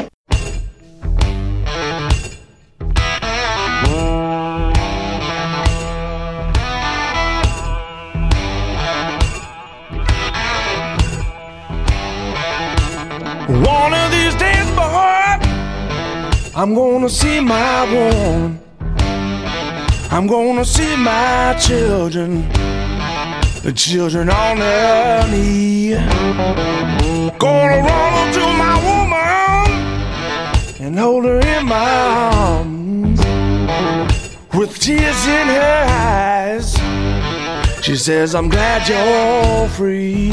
I'm 16.58 16.74
gonna 16.74 17.10
see 17.10 17.38
my 17.38 17.84
woman. 17.92 18.58
I'm 20.10 20.26
gonna 20.26 20.64
see 20.64 20.96
my 20.96 21.54
children. 21.60 22.48
The 23.62 23.74
children 23.76 24.30
on 24.30 24.58
their 24.60 25.28
knee. 25.28 25.90
Gonna 27.36 27.82
run 27.88 28.12
up 28.22 28.34
to 28.36 28.46
my 28.64 28.74
woman 28.88 29.66
and 30.80 30.98
hold 30.98 31.26
her 31.26 31.40
in 31.40 31.66
my 31.66 31.90
arms. 32.32 33.20
With 34.54 34.78
tears 34.78 35.26
in 35.26 35.48
her 35.48 35.86
eyes, 35.90 36.74
she 37.84 37.96
says, 37.96 38.34
I'm 38.34 38.48
glad 38.48 38.88
you're 38.88 39.68
free. 39.68 40.32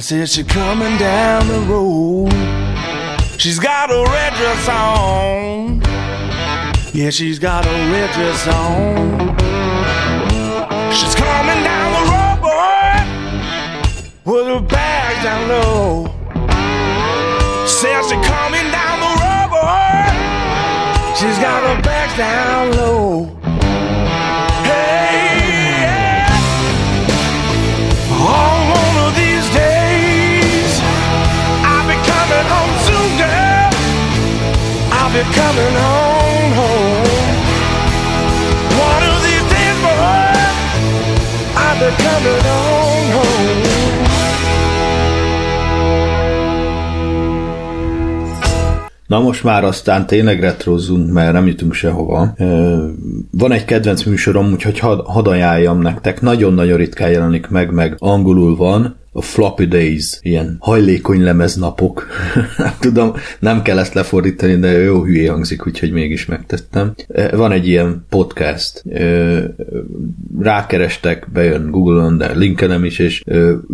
I 0.00 0.02
said 0.02 0.30
she's 0.30 0.46
coming 0.46 0.96
down 0.96 1.46
the 1.46 1.60
road. 1.70 2.32
She's 3.38 3.58
got 3.58 3.90
a 3.90 4.02
red 4.10 4.32
dress 4.32 4.66
on. 4.66 5.82
Yeah, 6.94 7.10
she's 7.10 7.38
got 7.38 7.66
a 7.66 7.70
red 7.92 8.10
dress 8.14 8.48
on. 8.48 9.36
She's 10.90 11.14
coming 11.14 11.62
down 11.62 11.92
the 11.98 12.04
road, 12.12 12.40
boy, 12.40 14.32
with 14.32 14.46
her 14.46 14.66
bags 14.66 15.22
down 15.22 15.48
low. 15.50 16.06
Says 17.66 18.08
she's 18.08 18.26
coming 18.26 18.70
down 18.72 19.00
the 19.04 19.12
road, 19.20 19.50
boy. 19.52 20.08
She's 21.14 21.38
got 21.38 21.62
her 21.62 21.82
bags 21.82 22.16
down 22.16 22.70
low. 22.72 23.39
Be 35.20 35.26
coming 35.26 35.76
home, 35.84 36.52
home. 36.60 37.08
One 38.88 39.04
of 39.10 39.16
these 39.26 39.46
days, 39.52 39.76
boy, 39.84 39.98
I'll 41.62 41.78
be 41.80 41.90
coming 42.04 42.42
home, 42.50 43.10
home. 43.16 43.90
Na 49.06 49.20
most 49.20 49.44
már 49.44 49.64
aztán 49.64 50.06
tényleg 50.06 50.40
retrozunk, 50.40 51.12
mert 51.12 51.32
nem 51.32 51.46
jutunk 51.46 51.74
sehova. 51.74 52.34
Van 53.30 53.52
egy 53.52 53.64
kedvenc 53.64 54.02
műsorom, 54.02 54.52
úgyhogy 54.52 54.78
had, 54.78 55.26
ajánljam 55.26 55.80
nektek. 55.80 56.20
Nagyon-nagyon 56.20 56.76
ritkán 56.76 57.10
jelenik 57.10 57.48
meg, 57.48 57.70
meg 57.72 57.94
angolul 57.98 58.56
van. 58.56 58.99
A 59.12 59.22
Floppy 59.22 59.66
Days, 59.66 60.18
ilyen 60.22 60.56
hajlékony 60.60 61.22
lemeznapok. 61.22 62.06
nem 62.58 62.72
tudom, 62.80 63.12
nem 63.40 63.62
kell 63.62 63.78
ezt 63.78 63.94
lefordítani, 63.94 64.56
de 64.56 64.70
jó 64.70 65.02
hülyé 65.04 65.26
hangzik, 65.26 65.66
úgyhogy 65.66 65.92
mégis 65.92 66.26
megtettem. 66.26 66.94
Ö, 67.08 67.36
Van 67.36 67.52
egy 67.52 67.68
ilyen 67.68 68.04
podcast. 68.08 68.82
Rákerestek, 70.40 71.26
bejön 71.32 71.70
Google-on, 71.70 72.18
de 72.18 72.32
linkenem 72.32 72.84
is, 72.84 72.98
és 72.98 73.22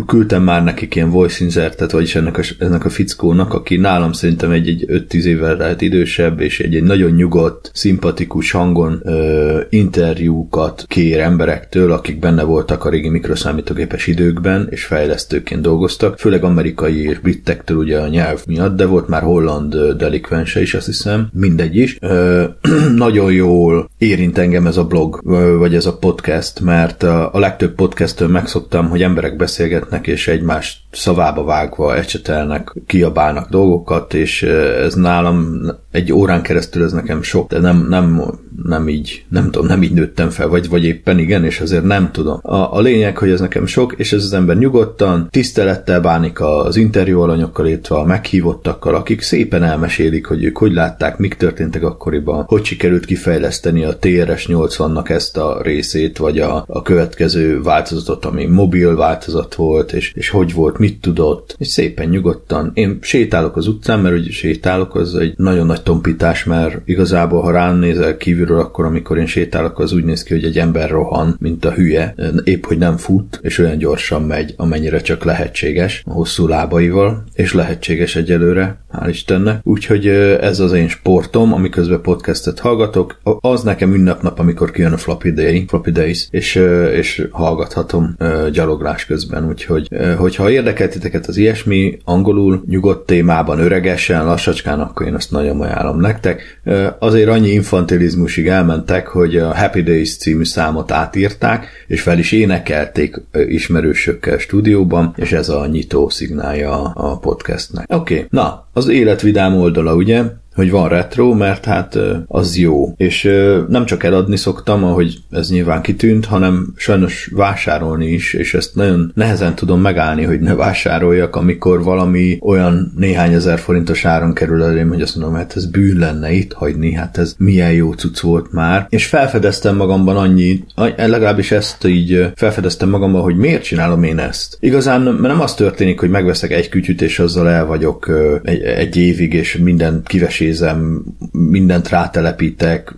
küldtem 0.07 0.43
már 0.43 0.65
nekik 0.65 0.95
ilyen 0.95 1.11
voice 1.11 1.45
insertet, 1.45 1.91
vagyis 1.91 2.15
ennek 2.15 2.39
a, 2.39 2.43
ennek 2.59 2.85
a 2.85 2.89
fickónak, 2.89 3.55
aki 3.55 3.77
nálam 3.77 4.13
szerintem 4.13 4.51
egy, 4.51 4.69
egy 4.69 4.85
5-10 5.09 5.25
évvel 5.25 5.57
lehet 5.57 5.81
idősebb, 5.81 6.41
és 6.41 6.61
egy, 6.61 6.75
egy 6.75 6.83
nagyon 6.83 7.11
nyugodt, 7.11 7.71
szimpatikus 7.75 8.51
hangon 8.51 9.01
ö, 9.05 9.61
interjúkat 9.71 10.85
kér 10.89 11.21
emberektől, 11.21 11.93
akik 11.93 12.19
benne 12.19 12.43
voltak 12.43 12.85
a 12.85 12.91
régi 12.91 13.09
mikroszámítógépes 13.09 14.07
időkben, 14.07 14.67
és 14.71 14.85
fejlesztőként 15.27 15.63
dolgoztak, 15.63 16.19
főleg 16.19 16.45
amerikai 16.45 17.09
és 17.09 17.19
britektől 17.19 17.77
ugye 17.77 17.99
a 17.99 18.09
nyelv 18.09 18.43
miatt, 18.47 18.77
de 18.77 18.87
volt 18.87 19.09
már 19.09 19.23
holland 19.23 19.77
delikvense 19.77 20.61
is, 20.61 20.75
azt 20.75 20.87
hiszem, 20.87 21.29
mindegy 21.33 21.77
is. 21.77 21.99
Nagyon 22.97 23.33
jól 23.33 23.91
érint 23.99 24.39
engem 24.39 24.67
ez 24.67 24.77
a 24.77 24.85
blog, 24.85 25.21
vagy 25.59 25.75
ez 25.75 25.87
a 25.87 25.97
podcast, 25.97 26.61
mert 26.61 27.03
a, 27.03 27.35
a 27.35 27.39
legtöbb 27.39 27.75
podcasttől 27.75 28.29
megszoktam, 28.29 28.89
hogy 28.89 29.03
emberek 29.03 29.37
beszélgetnek, 29.37 30.07
és 30.07 30.29
egymást 30.29 30.79
szavába 30.93 31.45
vágva 31.45 31.97
ecsetelnek, 31.97 32.75
kiabálnak 32.87 33.51
dolgokat, 33.51 34.15
és 34.15 34.43
ez 34.43 34.95
nálam 34.95 35.61
egy 35.91 36.13
órán 36.13 36.43
keresztül 36.43 36.85
ez 36.85 36.93
nekem 36.93 37.23
sok, 37.23 37.51
de 37.51 37.59
nem, 37.59 37.87
nem, 37.89 38.23
nem 38.63 38.89
így, 38.89 39.25
nem 39.29 39.51
tudom, 39.51 39.67
nem 39.67 39.83
így 39.83 39.93
nőttem 39.93 40.31
fel, 40.31 40.49
vagy, 40.49 40.69
vagy 40.69 40.85
éppen 40.85 41.19
igen, 41.19 41.45
és 41.45 41.61
azért 41.61 41.85
nem 41.85 42.11
tudom. 42.13 42.39
A, 42.43 42.77
a 42.77 42.81
lényeg, 42.81 43.19
hogy 43.19 43.31
ez 43.31 43.41
nekem 43.41 43.67
sok, 43.67 43.95
és 43.97 44.13
ez 44.13 44.25
az 44.25 44.33
ember 44.33 44.57
nyugodtan, 44.57 45.16
tisztelettel 45.31 46.01
bánik 46.01 46.41
az 46.41 46.77
interjú 46.77 47.21
alanyokkal, 47.21 47.67
illetve 47.67 47.97
a 47.97 48.05
meghívottakkal, 48.05 48.95
akik 48.95 49.21
szépen 49.21 49.63
elmesélik, 49.63 50.27
hogy 50.27 50.45
ők 50.45 50.59
hogy 50.59 50.73
látták, 50.73 51.19
mik 51.19 51.35
történtek 51.35 51.83
akkoriban, 51.83 52.45
hogy 52.45 52.65
sikerült 52.65 53.05
kifejleszteni 53.05 53.85
a 53.85 53.97
TRS 53.99 54.47
80-nak 54.49 55.09
ezt 55.09 55.37
a 55.37 55.63
részét, 55.63 56.19
vagy 56.19 56.39
a, 56.39 56.65
a 56.69 56.83
következő 56.83 57.63
változatot, 57.63 58.25
ami 58.25 58.47
mobil 58.47 58.97
változat 58.97 59.55
volt, 59.55 59.93
és, 59.93 60.13
és 60.15 60.29
hogy 60.29 60.53
volt, 60.53 60.79
mit 60.79 61.01
tudott, 61.01 61.55
és 61.59 61.69
szépen 61.69 62.09
nyugodtan. 62.09 62.71
Én 62.75 62.99
sétálok 63.01 63.57
az 63.57 63.67
utcán, 63.67 64.01
mert 64.01 64.19
ugye 64.19 64.31
sétálok, 64.31 64.95
az 64.95 65.15
egy 65.15 65.35
nagyon 65.37 65.67
nagy 65.67 65.83
tompítás, 65.83 66.45
mert 66.45 66.81
igazából, 66.85 67.43
ha 67.43 67.51
rám 67.51 67.85
kívülről, 68.19 68.59
akkor 68.59 68.85
amikor 68.85 69.19
én 69.19 69.27
sétálok, 69.27 69.79
az 69.79 69.93
úgy 69.93 70.05
néz 70.05 70.23
ki, 70.23 70.35
hogy 70.35 70.45
egy 70.45 70.59
ember 70.59 70.91
rohan, 70.91 71.37
mint 71.39 71.65
a 71.65 71.73
hülye, 71.73 72.15
épp 72.45 72.65
hogy 72.65 72.79
nem 72.79 72.97
fut, 72.97 73.39
és 73.43 73.59
olyan 73.59 73.79
gyorsan 73.79 74.23
megy, 74.23 74.55
amennyire 74.57 75.01
csak 75.07 75.25
lehetséges, 75.25 76.03
a 76.05 76.13
hosszú 76.13 76.47
lábaival, 76.47 77.25
és 77.35 77.53
lehetséges 77.53 78.17
egyelőre, 78.17 78.79
hál' 78.93 79.09
Istennek. 79.09 79.61
Úgyhogy 79.63 80.07
ez 80.41 80.61
az 80.61 80.73
én 80.73 80.89
sportom, 80.89 81.53
amiközben 81.53 82.01
podcastet 82.01 82.59
hallgatok, 82.59 83.19
az 83.41 83.63
nekem 83.63 83.95
ünnepnap, 83.95 84.39
amikor 84.39 84.71
kijön 84.71 84.93
a 84.93 84.97
Floppy 84.97 85.33
Day, 85.33 85.65
Floppy 85.69 85.91
Days, 85.91 86.29
és, 86.31 86.55
és 86.93 87.29
hallgathatom 87.31 88.17
gyaloglás 88.53 89.07
közben, 89.07 89.49
úgyhogy 89.49 89.89
hogyha 90.17 90.51
érdekel 90.51 90.89
titeket 90.89 91.27
az 91.27 91.37
ilyesmi, 91.37 91.99
angolul, 92.05 92.63
nyugodt 92.67 93.07
témában, 93.07 93.59
öregesen, 93.59 94.25
lassacskán, 94.25 94.81
akkor 94.81 95.07
én 95.07 95.15
azt 95.15 95.31
nagyon 95.31 95.61
ajánlom 95.61 96.01
nektek. 96.01 96.61
Azért 96.99 97.29
annyi 97.29 97.49
infantilizmusig 97.49 98.47
elmentek, 98.47 99.07
hogy 99.07 99.37
a 99.37 99.57
Happy 99.57 99.83
Days 99.83 100.17
című 100.17 100.45
számot 100.45 100.91
átírták, 100.91 101.67
és 101.87 102.01
fel 102.01 102.19
is 102.19 102.33
énekelték 102.33 103.21
ismerősökkel 103.49 104.39
stúdióban, 104.39 104.96
és 105.17 105.33
ez 105.33 105.49
a 105.49 105.67
nyitó 105.67 106.09
szignálja 106.09 106.85
a 106.85 107.19
podcastnek. 107.19 107.87
Oké, 107.95 108.15
okay. 108.15 108.27
na, 108.31 108.66
az 108.77 108.89
élet 108.89 109.21
vidám 109.21 109.57
oldala, 109.57 109.95
ugye? 109.95 110.23
hogy 110.57 110.71
van 110.71 110.89
retro, 110.89 111.35
mert 111.35 111.65
hát 111.65 111.99
az 112.27 112.57
jó. 112.57 112.95
És 112.97 113.23
nem 113.69 113.85
csak 113.85 114.05
eladni 114.05 114.37
szoktam, 114.37 114.85
ahogy 114.85 115.19
ez 115.31 115.51
nyilván 115.51 115.83
kitűnt, 115.83 116.27
hanem 116.27 116.73
sajnos 116.77 117.31
vásárolni 117.35 118.07
is, 118.07 118.33
és 118.33 118.55
ezt 118.55 118.75
nagyon 118.75 119.13
nehezen 119.15 119.55
tudom 119.55 119.81
megállni, 119.81 120.25
hogy 120.25 120.41
ne 120.41 120.55
vásároljak, 120.55 121.37
amikor 121.37 121.83
valami 121.83 122.39
olyan 122.41 122.93
néhány 122.97 123.33
ezer 123.33 123.59
forintos 123.59 124.05
áron 124.05 124.35
kerül 124.35 124.63
elém, 124.63 124.89
hogy 124.89 125.03
azt 125.03 125.17
mondom, 125.17 125.35
hát 125.35 125.57
ez 125.57 125.67
bűn 125.67 125.99
lenne 125.99 126.33
itt 126.33 126.53
hagyni, 126.53 126.93
hát 126.93 127.19
ez 127.19 127.35
milyen 127.39 127.73
jó 127.73 127.93
cucc 127.93 128.21
volt 128.21 128.53
már. 128.53 128.87
És 128.89 129.07
felfedeztem 129.07 129.77
magamban 129.77 130.17
annyi, 130.17 130.65
legalábbis 130.97 131.51
ezt 131.51 131.87
így 131.87 132.33
felfedeztem 132.35 132.89
magamban, 132.89 133.23
hogy 133.23 133.37
miért 133.37 133.63
csinálom 133.63 134.03
én 134.03 134.19
ezt. 134.19 134.57
Igazán 134.61 135.01
nem- 135.01 135.21
nem 135.21 135.41
az 135.41 135.55
történik, 135.55 136.01
hogy 136.01 136.11
megveszek 136.11 136.53
egy 136.53 136.69
kütyüt, 136.69 137.03
és 137.03 137.19
azzal 137.19 137.49
el 137.49 137.67
vagyok 137.67 138.11
egy, 138.43 138.63
egy 138.75 138.97
évig, 138.97 139.33
és 139.33 139.57
mindent 139.57 140.07
kivesézem, 140.07 141.05
mindent 141.33 141.89
rátelepítek, 141.89 142.97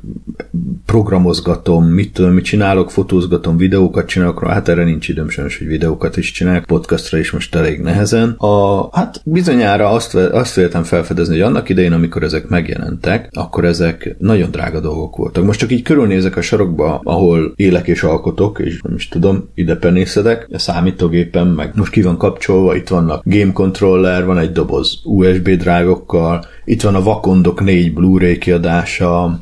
programozgatom, 0.87 1.85
mit 1.85 2.13
tudom, 2.13 2.33
mit 2.33 2.45
csinálok, 2.45 2.91
fotózgatom, 2.91 3.57
videókat 3.57 4.07
csinálok, 4.07 4.47
hát 4.47 4.69
erre 4.69 4.85
nincs 4.85 5.09
időm 5.09 5.29
sajnos, 5.29 5.59
hogy 5.59 5.67
videókat 5.67 6.17
is 6.17 6.31
csinálok, 6.31 6.65
podcastra 6.65 7.19
is 7.19 7.31
most 7.31 7.55
elég 7.55 7.81
nehezen. 7.81 8.31
A, 8.31 8.89
hát 8.97 9.21
bizonyára 9.25 9.91
azt, 9.91 10.15
azt 10.15 10.55
véltem 10.55 10.83
felfedezni, 10.83 11.35
hogy 11.35 11.43
annak 11.43 11.69
idején, 11.69 11.93
amikor 11.93 12.23
ezek 12.23 12.49
megjelentek, 12.49 13.29
akkor 13.33 13.65
ezek 13.65 14.17
nagyon 14.19 14.51
drága 14.51 14.81
dolgok 14.81 15.17
voltak. 15.17 15.45
Most 15.45 15.59
csak 15.59 15.73
így 15.73 15.83
körülnézek 15.83 16.37
a 16.37 16.41
sarokba, 16.41 17.01
ahol 17.05 17.53
élek 17.57 17.87
és 17.87 18.03
alkotok, 18.03 18.59
és 18.59 18.81
nem 18.83 18.95
is 18.95 19.09
tudom, 19.09 19.49
ide 19.55 19.77
penészedek, 19.77 20.49
a 20.53 20.59
számítógépen, 20.59 21.47
meg 21.47 21.73
most 21.75 21.93
ki 21.93 22.03
van 22.03 22.17
kapcsolva, 22.17 22.77
itt 22.77 22.89
vannak 22.89 23.23
game 23.25 23.53
controller, 23.53 24.25
van 24.25 24.39
egy 24.39 24.53
doboz 24.53 25.01
USB 25.05 25.49
drive-okkal, 25.59 26.45
itt 26.65 26.83
van 26.83 26.95
a 26.95 27.03
Vakondok 27.03 27.61
4 27.61 27.95
Blu-ray 27.95 28.39
kiadása, 28.39 29.41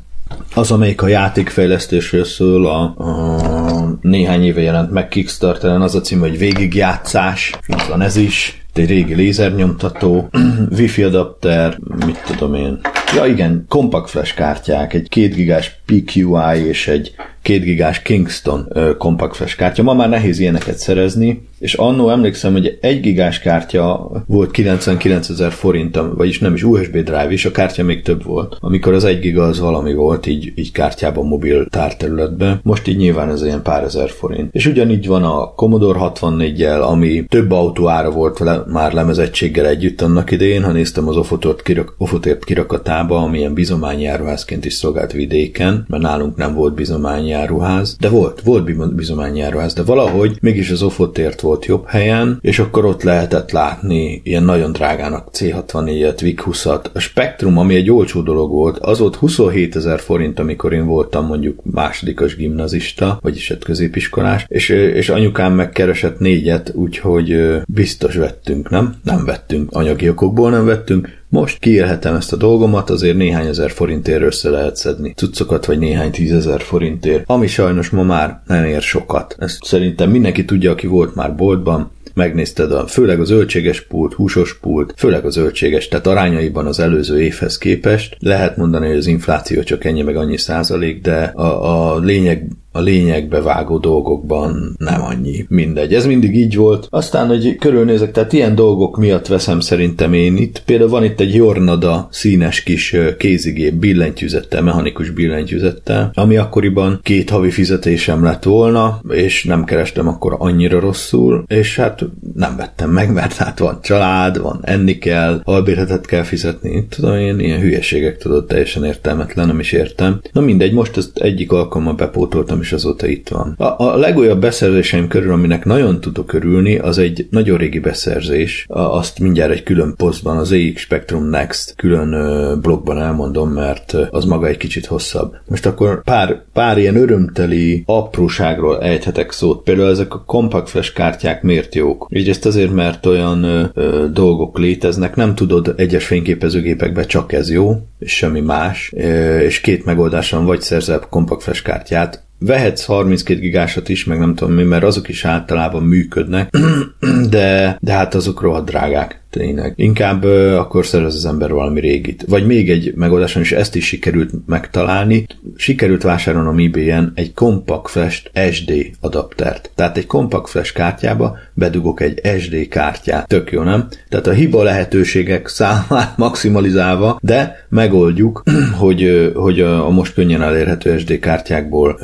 az, 0.55 0.71
amelyik 0.71 1.03
a 1.03 1.09
játékfejlesztésről 1.09 2.25
szól, 2.25 2.67
a, 2.67 2.83
a 2.83 3.99
néhány 4.01 4.45
éve 4.45 4.61
jelent 4.61 4.91
meg 4.91 5.09
Kickstarteren, 5.09 5.81
az 5.81 5.95
a 5.95 6.01
cím, 6.01 6.21
hogy 6.21 6.39
végigjátszás, 6.39 7.55
itt 7.67 7.83
van 7.83 8.01
ez 8.01 8.17
is, 8.17 8.66
egy 8.79 8.89
régi 8.89 9.15
lézernyomtató, 9.15 10.29
wifi 10.79 11.03
adapter, 11.03 11.79
mit 12.07 12.23
tudom 12.27 12.55
én. 12.55 12.81
Ja 13.15 13.27
igen, 13.27 13.65
compact 13.69 14.11
flash 14.11 14.35
kártyák, 14.35 14.95
egy 14.95 15.09
2 15.09 15.29
gigás 15.29 15.81
PQI 15.87 16.67
és 16.67 16.89
egy 16.89 17.15
2 17.47 17.61
gigás 17.61 18.03
Kingston 18.03 18.69
compact 18.99 19.37
flash 19.37 19.57
kártya. 19.57 19.83
Ma 19.83 19.95
már 19.95 20.09
nehéz 20.09 20.39
ilyeneket 20.39 20.79
szerezni, 20.79 21.49
és 21.59 21.75
annó 21.75 22.11
emlékszem, 22.11 22.53
hogy 22.53 22.79
egy 22.81 23.01
gigás 23.01 23.39
kártya 23.39 24.11
volt 24.27 24.51
99 24.51 25.29
ezer 25.29 25.53
forint, 25.53 25.99
vagyis 26.17 26.39
nem 26.39 26.55
is 26.55 26.63
USB 26.63 26.93
drive 26.93 27.33
is, 27.33 27.45
a 27.45 27.51
kártya 27.51 27.85
még 27.85 28.03
több 28.03 28.25
volt. 28.25 28.57
Amikor 28.61 28.93
az 28.93 29.05
egy 29.05 29.19
giga 29.19 29.43
az 29.43 29.61
valami 29.61 29.95
volt, 29.95 30.27
így, 30.27 30.53
így 30.55 30.73
kártyában 30.73 31.27
mobil 31.27 31.67
tárterületben. 31.67 32.61
Most 32.63 32.89
így 32.89 32.97
nyilván 32.97 33.31
ez 33.31 33.43
ilyen 33.43 33.63
pár 33.63 33.83
ezer 33.83 34.11
forint. 34.11 34.55
És 34.55 34.67
ugyanígy 34.67 35.07
van 35.07 35.23
a 35.25 35.53
Commodore 35.55 35.99
64-jel, 36.03 36.83
ami 36.83 37.25
több 37.29 37.51
autó 37.51 37.89
ára 37.89 38.11
volt 38.11 38.39
vele, 38.39 38.63
már 38.73 38.93
lemezettséggel 38.93 39.67
együtt 39.67 40.01
annak 40.01 40.31
idején, 40.31 40.63
ha 40.63 40.73
néztem 40.73 41.09
az 41.09 41.17
Ofotort 41.17 41.63
kirak, 41.63 41.95
Ofotért 41.99 42.45
kirakatába, 42.45 43.23
ami 43.23 43.39
ilyen 43.39 43.55
bizományjáruházként 43.55 44.65
is 44.65 44.75
szolgált 44.75 45.13
vidéken, 45.13 45.85
mert 45.89 46.03
nálunk 46.03 46.37
nem 46.37 46.55
volt 46.55 46.75
bizományjáruház, 46.75 47.97
de 48.01 48.09
volt, 48.09 48.41
volt 48.41 48.95
bizományjáruház, 48.95 49.75
de 49.75 49.83
valahogy 49.83 50.39
mégis 50.41 50.71
az 50.71 50.83
Ofotért 50.83 51.41
volt 51.41 51.65
jobb 51.65 51.87
helyen, 51.87 52.39
és 52.41 52.59
akkor 52.59 52.85
ott 52.85 53.03
lehetett 53.03 53.51
látni 53.51 54.21
ilyen 54.25 54.43
nagyon 54.43 54.73
drágának 54.73 55.29
C64-et, 55.33 56.19
VIC 56.21 56.41
20-at. 56.45 56.85
A 56.93 56.99
Spectrum, 56.99 57.59
ami 57.59 57.75
egy 57.75 57.91
olcsó 57.91 58.21
dolog 58.21 58.51
volt, 58.51 58.79
az 58.79 58.99
volt 58.99 59.17
27 59.17 59.77
ezer 59.77 60.01
forint, 60.01 60.39
amikor 60.39 60.73
én 60.73 60.87
voltam 60.87 61.27
mondjuk 61.27 61.61
másodikos 61.65 62.37
gimnazista, 62.37 63.19
vagyis 63.23 63.51
egy 63.51 63.65
középiskolás, 63.65 64.45
és, 64.49 64.69
és 64.69 65.09
anyukám 65.09 65.55
megkeresett 65.55 66.19
négyet, 66.19 66.73
úgyhogy 66.75 67.61
biztos 67.67 68.15
vettünk, 68.15 68.56
nem? 68.69 68.95
Nem 69.05 69.25
vettünk. 69.25 69.71
Anyagi 69.73 70.09
okokból 70.09 70.51
nem 70.51 70.65
vettünk, 70.65 71.09
most 71.29 71.59
kiélhetem 71.59 72.15
ezt 72.15 72.33
a 72.33 72.37
dolgomat, 72.37 72.91
azért 72.91 73.17
néhány 73.17 73.47
ezer 73.47 73.71
forintért 73.71 74.23
össze 74.23 74.51
lehet 74.51 74.77
szedni 74.77 75.13
cuccokat, 75.17 75.67
vagy 75.67 75.79
néhány 75.79 76.11
tízezer 76.11 76.61
forintért, 76.61 77.23
ami 77.27 77.47
sajnos 77.47 77.91
ma 77.91 78.03
már 78.03 78.41
nem 78.47 78.65
ér 78.65 78.83
sokat. 78.83 79.37
Ezt 79.39 79.65
szerintem 79.65 80.11
mindenki 80.11 80.45
tudja, 80.45 80.71
aki 80.71 80.87
volt 80.87 81.15
már 81.15 81.35
boltban, 81.35 81.91
megnézted 82.17 82.73
a, 82.73 82.87
főleg 82.87 83.21
az 83.21 83.27
zöldséges 83.27 83.81
pult, 83.81 84.13
húsos 84.15 84.59
pult, 84.59 84.95
főleg 84.97 85.25
a 85.25 85.31
zöldséges, 85.31 85.89
tehát 85.89 86.07
arányaiban 86.07 86.67
az 86.67 86.81
előző 86.81 87.21
évhez 87.21 87.59
képest. 87.59 88.17
Lehet 88.19 88.57
mondani, 88.57 88.87
hogy 88.87 88.97
az 88.97 89.07
infláció 89.07 89.63
csak 89.63 89.85
ennyi 89.85 90.03
meg 90.03 90.17
annyi 90.17 90.37
százalék, 90.37 91.01
de 91.03 91.23
a, 91.35 91.93
a 91.93 91.99
lényeg 91.99 92.49
a 92.77 92.81
lényegbe 92.81 93.41
vágó 93.41 93.79
dolgokban 93.79 94.75
nem 94.79 95.03
annyi. 95.03 95.45
Mindegy. 95.49 95.95
Ez 95.95 96.07
mindig 96.07 96.37
így 96.37 96.57
volt. 96.57 96.87
Aztán, 96.91 97.27
hogy 97.27 97.57
körülnézek, 97.57 98.13
tehát 98.13 98.33
ilyen 98.33 98.55
dolgok 98.55 98.97
miatt 98.97 99.27
veszem 99.27 99.61
szerintem 99.61 100.13
én 100.13 100.37
itt. 100.37 100.63
Például 100.65 100.91
van 100.91 101.05
itt 101.05 101.21
egy 101.21 101.35
Jornada 101.35 102.09
színes 102.11 102.63
kis 102.63 102.97
kézigép 103.19 103.75
billentyűzettel, 103.75 104.63
mechanikus 104.63 105.11
billentyűzettel, 105.11 106.11
ami 106.15 106.37
akkoriban 106.37 107.01
két 107.03 107.31
havi 107.31 107.51
fizetésem 107.51 108.25
lett 108.25 108.43
volna, 108.43 109.01
és 109.09 109.45
nem 109.45 109.65
kerestem 109.65 110.09
akkor 110.09 110.37
annyira 110.39 110.81
rosszul, 110.81 111.45
és 111.47 111.77
hát 111.77 112.05
nem 112.35 112.57
vettem 112.57 112.91
meg, 112.91 113.13
mert 113.13 113.33
hát 113.33 113.59
van 113.59 113.79
család, 113.83 114.41
van 114.41 114.59
enni 114.63 114.99
kell, 114.99 115.41
albérletet 115.45 116.07
kell 116.07 116.23
fizetni, 116.23 116.87
tudom 116.89 117.15
én, 117.15 117.39
ilyen 117.41 117.61
hülyeségek 117.61 118.19
tudod, 118.19 118.47
teljesen 118.47 118.85
értelmetlen, 118.85 119.47
nem 119.47 119.61
is 119.61 119.73
értem. 119.73 120.21
Na 120.33 120.41
mindegy, 120.41 120.73
most 120.73 120.97
ezt 120.97 121.19
egyik 121.19 121.53
alkalommal 121.53 121.95
bepótoltam, 121.95 122.61
és 122.67 122.73
azóta 122.73 123.07
itt 123.07 123.29
van. 123.29 123.55
A, 123.59 123.65
a 123.65 123.97
legújabb 123.97 124.41
beszerzéseim 124.41 125.09
körül, 125.09 125.33
aminek 125.33 125.65
nagyon 125.65 126.01
tudok 126.01 126.33
örülni, 126.33 126.79
az 126.79 126.99
egy 126.99 127.27
nagyon 127.31 127.59
régi 127.59 127.79
beszerzés. 127.79 128.65
A, 128.69 128.81
azt 128.81 129.19
mindjárt 129.19 129.53
egy 129.53 129.63
külön 129.63 129.95
posztban, 129.97 130.37
az 130.37 130.53
EX 130.53 130.81
Spectrum 130.81 131.25
Next 131.25 131.75
külön 131.77 132.13
ö, 132.13 132.55
blogban 132.61 132.99
elmondom, 132.99 133.51
mert 133.51 133.97
az 134.11 134.25
maga 134.25 134.47
egy 134.47 134.57
kicsit 134.57 134.87
hosszabb. 134.87 135.35
Most 135.49 135.67
akkor 135.67 136.03
pár, 136.03 136.43
pár 136.53 136.79
ilyen 136.79 136.97
örömteli 136.97 137.83
apróságról 137.87 138.83
ejthetek 138.83 139.33
szót. 139.33 139.63
Például 139.63 139.91
ezek 139.91 140.15
a 140.15 140.25
compact 140.27 140.69
flash 140.69 140.93
kártyák 140.93 141.43
miért 141.43 141.75
jók? 141.75 142.07
Egyrészt 142.11 142.47
azért, 142.47 142.73
mert 142.73 143.07
olyan 143.07 143.43
ö, 143.43 143.65
ö, 143.75 144.07
dolgok 144.13 144.59
léteznek, 144.59 145.17
nem 145.17 145.35
tudod 145.35 145.75
egyes 145.77 146.07
fényképezőgépekben 146.07 147.07
csak 147.07 147.33
ez 147.33 147.51
jó, 147.51 147.75
és 147.99 148.13
semmi 148.17 148.41
más, 148.41 148.93
ö, 148.97 149.39
és 149.39 149.61
két 149.61 149.85
megoldáson 149.85 150.45
vagy 150.45 150.61
szerzel 150.61 151.01
compact 151.11 151.43
flash 151.43 151.63
kártyát, 151.63 152.26
vehetsz 152.39 152.85
32 152.85 153.41
gigásat 153.41 153.89
is, 153.89 154.05
meg 154.05 154.19
nem 154.19 154.35
tudom 154.35 154.55
mi, 154.55 154.63
mert 154.63 154.85
azok 154.85 155.09
is 155.09 155.25
általában 155.25 155.83
működnek, 155.83 156.57
de, 157.31 157.79
de 157.81 157.93
hát 157.93 158.15
azok 158.15 158.41
rohadt 158.41 158.67
drágák 158.67 159.25
tényleg. 159.37 159.73
Inkább 159.77 160.25
uh, 160.25 160.59
akkor 160.59 160.87
szerez 160.87 161.15
az 161.15 161.27
ember 161.27 161.53
valami 161.53 161.81
régit. 161.81 162.25
Vagy 162.29 162.47
még 162.47 162.71
egy 162.71 162.93
megoldáson 162.95 163.43
is 163.43 163.53
ezt 163.53 163.77
is 163.77 163.87
sikerült 163.87 164.31
megtalálni. 164.47 165.27
Sikerült 165.57 166.03
vásárolnom 166.03 166.59
eBay-en 166.59 167.13
egy 167.15 167.35
Compact 167.35 167.91
Flash 167.91 168.23
SD 168.53 168.73
adaptert. 169.01 169.71
Tehát 169.75 169.97
egy 169.97 170.07
Compact 170.07 170.49
Flash 170.49 170.73
kártyába 170.73 171.37
bedugok 171.55 172.01
egy 172.01 172.21
SD 172.39 172.69
kártyát. 172.69 173.29
Tök 173.29 173.53
jó, 173.53 173.63
nem? 173.63 173.89
Tehát 174.09 174.27
a 174.27 174.33
hiba 174.33 174.63
lehetőségek 174.63 175.49
számát 175.49 176.17
maximalizálva, 176.27 177.19
de 177.23 177.67
megoldjuk, 177.69 178.43
hogy, 178.83 179.33
hogy 179.35 179.61
a, 179.61 179.91
most 179.91 180.15
könnyen 180.15 180.43
elérhető 180.43 180.99
SD 180.99 181.19
kártyákból 181.19 181.99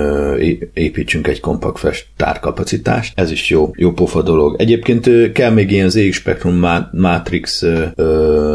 építsünk 0.75 1.27
egy 1.27 1.41
Compact 1.41 1.79
Flash 1.79 2.05
tárkapacitást. 2.17 3.13
Ez 3.19 3.31
is 3.31 3.51
jó, 3.51 3.71
jó 3.75 3.93
pofa 3.93 4.23
dolog. 4.23 4.57
Egyébként 4.59 5.33
kell 5.33 5.51
még 5.51 5.71
ilyen 5.71 5.89
ZX 5.89 6.15
Spectrum 6.15 6.55
Matrix, 7.23 7.63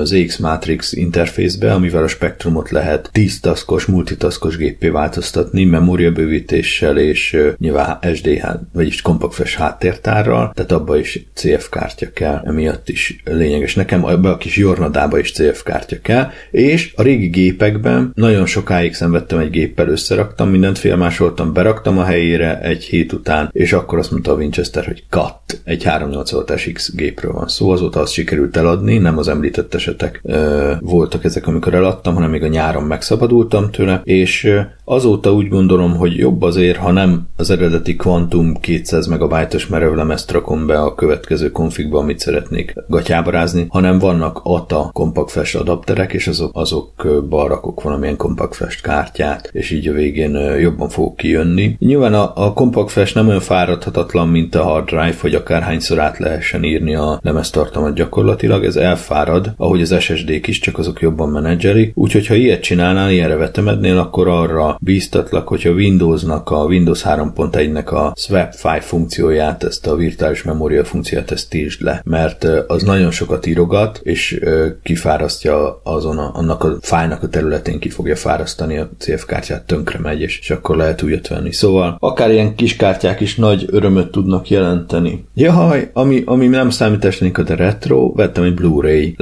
ZX 0.08 0.38
Matrix 0.38 0.94
interfészbe, 0.94 1.74
amivel 1.74 2.04
a 2.04 2.08
spektrumot 2.08 2.70
lehet 2.70 3.10
10 3.12 3.40
taskos, 3.40 3.86
multitaskos 3.86 4.58
géppé 4.58 4.90
változtatni, 4.90 5.64
memóriabővítéssel 5.64 6.98
és 6.98 7.38
nyilván 7.58 8.00
SDH, 8.14 8.48
vagyis 8.74 9.02
Compact 9.02 9.34
Flash 9.34 9.58
háttértárral, 9.58 10.52
tehát 10.54 10.72
abba 10.72 10.98
is 10.98 11.26
CF 11.34 11.70
kártya 11.70 12.12
kell, 12.14 12.42
emiatt 12.46 12.90
is 12.90 13.22
lényeges. 13.26 13.76
Nekem 13.76 14.06
abba 14.06 14.30
a 14.30 14.38
kis 14.38 14.58
Jornadába 14.58 15.20
is 15.20 15.32
CF 15.32 15.64
kártya 15.64 15.98
kell, 16.02 16.30
és 16.52 16.94
a 16.96 17.02
régi 17.02 17.28
gépekben 17.28 18.12
nagyon 18.16 18.46
sokáig 18.46 18.94
szenvedtem 18.94 19.40
egy 19.40 19.50
géppel, 19.50 19.90
összeraktam, 19.90 20.50
mindent 20.50 20.78
félmásoltam, 20.78 21.54
beraktam 21.54 21.98
a 21.98 22.04
helyére 22.04 22.62
egy 22.62 22.84
hét 22.84 23.14
után, 23.14 23.50
és 23.52 23.74
akkor 23.74 24.00
azt 24.00 24.12
mondta 24.12 24.32
a 24.32 24.36
Winchester, 24.36 24.86
hogy 24.86 25.04
cut, 25.10 25.62
egy 25.64 25.84
380 25.84 26.46
X 26.74 26.96
gépről 26.96 27.32
van 27.32 27.48
szó, 27.48 27.70
azóta 27.70 28.00
azt 28.00 28.14
sikerült 28.14 28.58
eladni, 28.58 28.98
nem 28.98 29.18
az 29.18 29.28
említett 29.28 29.74
esetek 29.98 30.22
ö, 30.24 30.74
voltak 30.80 31.24
ezek, 31.24 31.48
amikor 31.48 31.74
eladtam, 31.74 32.14
hanem 32.14 32.30
még 32.30 32.44
a 32.44 32.48
nyáron 32.48 32.84
megszabadultam 32.84 33.72
tőle, 33.72 34.02
és 34.04 34.50
azóta 34.84 35.34
úgy 35.34 35.48
gondolom, 35.48 35.96
hogy 35.96 36.18
jobb 36.18 36.42
azért, 36.42 36.78
ha 36.78 36.92
nem 36.92 37.28
az 37.36 37.50
eredeti 37.50 37.96
Quantum 37.96 38.54
200 38.54 39.08
megabájtos 39.08 39.68
merevlemezt 39.68 40.32
rakom 40.32 40.66
be 40.66 40.82
a 40.82 40.96
következő 40.96 41.52
konfigba, 41.52 42.00
amit 42.00 42.20
szeretnék 42.20 42.74
gatyába 42.88 43.32
rázni, 43.32 43.66
hanem 43.70 44.00
vannak 44.00 44.40
ATA 44.44 44.90
Compact 44.94 45.32
Flash 45.32 45.60
adapterek, 45.60 46.14
és 46.14 46.28
azok, 46.28 46.52
azokba 46.54 47.48
rakok 47.48 47.82
valamilyen 47.82 48.16
Compact 48.16 48.56
Flash 48.56 48.82
kártyát, 48.82 49.50
és 49.52 49.72
így 49.72 49.88
a 49.88 49.94
végén 49.94 50.36
jobban 50.60 50.90
fogok 50.90 51.16
kijönni. 51.16 51.76
Nyilván 51.80 52.14
a, 52.14 52.32
a 52.36 52.54
Compact 52.54 52.92
Flash 52.92 53.16
nem 53.16 53.28
olyan 53.28 53.40
fáradhatatlan, 53.40 54.28
mint 54.28 54.56
a 54.56 54.64
hard 54.64 54.86
drive, 54.86 55.16
hogy 55.22 55.36
akárhányszor 55.36 56.00
át 56.00 56.18
lehessen 56.18 56.64
írni 56.64 56.96
a 56.96 57.20
lemeztartalmat 57.22 57.94
gyakorlatilag, 57.94 58.66
ez 58.66 58.76
elfárad, 58.76 59.54
ahogy 59.58 59.82
az 59.82 59.87
SSD-k 60.00 60.48
is, 60.48 60.60
csak 60.60 60.78
azok 60.78 61.02
jobban 61.02 61.30
menedzseri. 61.30 61.92
Úgyhogy 61.96 62.28
ha 62.28 62.36
ilyet 62.36 62.62
csinálnál, 62.62 63.12
ilyenre 63.12 63.36
vetemednél, 63.36 63.98
akkor 63.98 64.28
arra 64.28 64.78
bíztatlak, 64.82 65.48
hogyha 65.48 65.72
Windowsnak, 65.72 66.50
a 66.50 66.64
Windows 66.64 67.02
3.1-nek 67.04 67.86
a 67.86 68.14
swap 68.16 68.54
file 68.54 68.82
funkcióját, 68.82 69.64
ezt 69.64 69.88
a 69.88 69.96
virtuális 69.96 70.44
memória 70.44 70.84
funkcióját, 70.84 71.32
ezt 71.32 71.50
tiltsd 71.50 71.82
le, 71.82 72.02
mert 72.06 72.44
az 72.68 72.84
nagyon 72.84 73.12
sokat 73.12 73.46
írogat, 73.46 74.00
és 74.04 74.40
kifárasztja 74.84 75.82
azon 75.84 76.18
a, 76.18 76.32
annak 76.34 76.64
a 76.64 76.78
fájnak 76.82 77.24
a 77.24 77.28
területén 77.28 77.80
ki 77.80 77.90
fogja 77.90 78.16
fárasztani 78.16 78.78
a 78.78 78.90
CF 78.98 79.26
kártyát, 79.26 79.66
tönkre 79.66 80.00
megy, 80.00 80.22
és, 80.22 80.40
és 80.40 80.50
akkor 80.50 80.78
lehet 80.78 81.02
újat 81.02 81.28
venni. 81.28 81.54
Szóval 81.54 81.98
akár 82.00 82.32
ilyen 82.32 82.56
kis 82.56 82.76
kártyák 82.76 83.20
is 83.20 83.36
nagy 83.36 83.66
örömöt 83.72 84.12
tudnak 84.12 84.50
jelenteni. 84.50 85.26
Jaj, 85.34 85.90
ami, 85.94 86.22
ami 86.26 86.48
nem 86.48 86.70
számításnék 86.70 87.38
a 87.38 87.44
retro, 87.56 88.12
vettem 88.14 88.44
egy 88.44 88.54
Blu-ray 88.54 89.16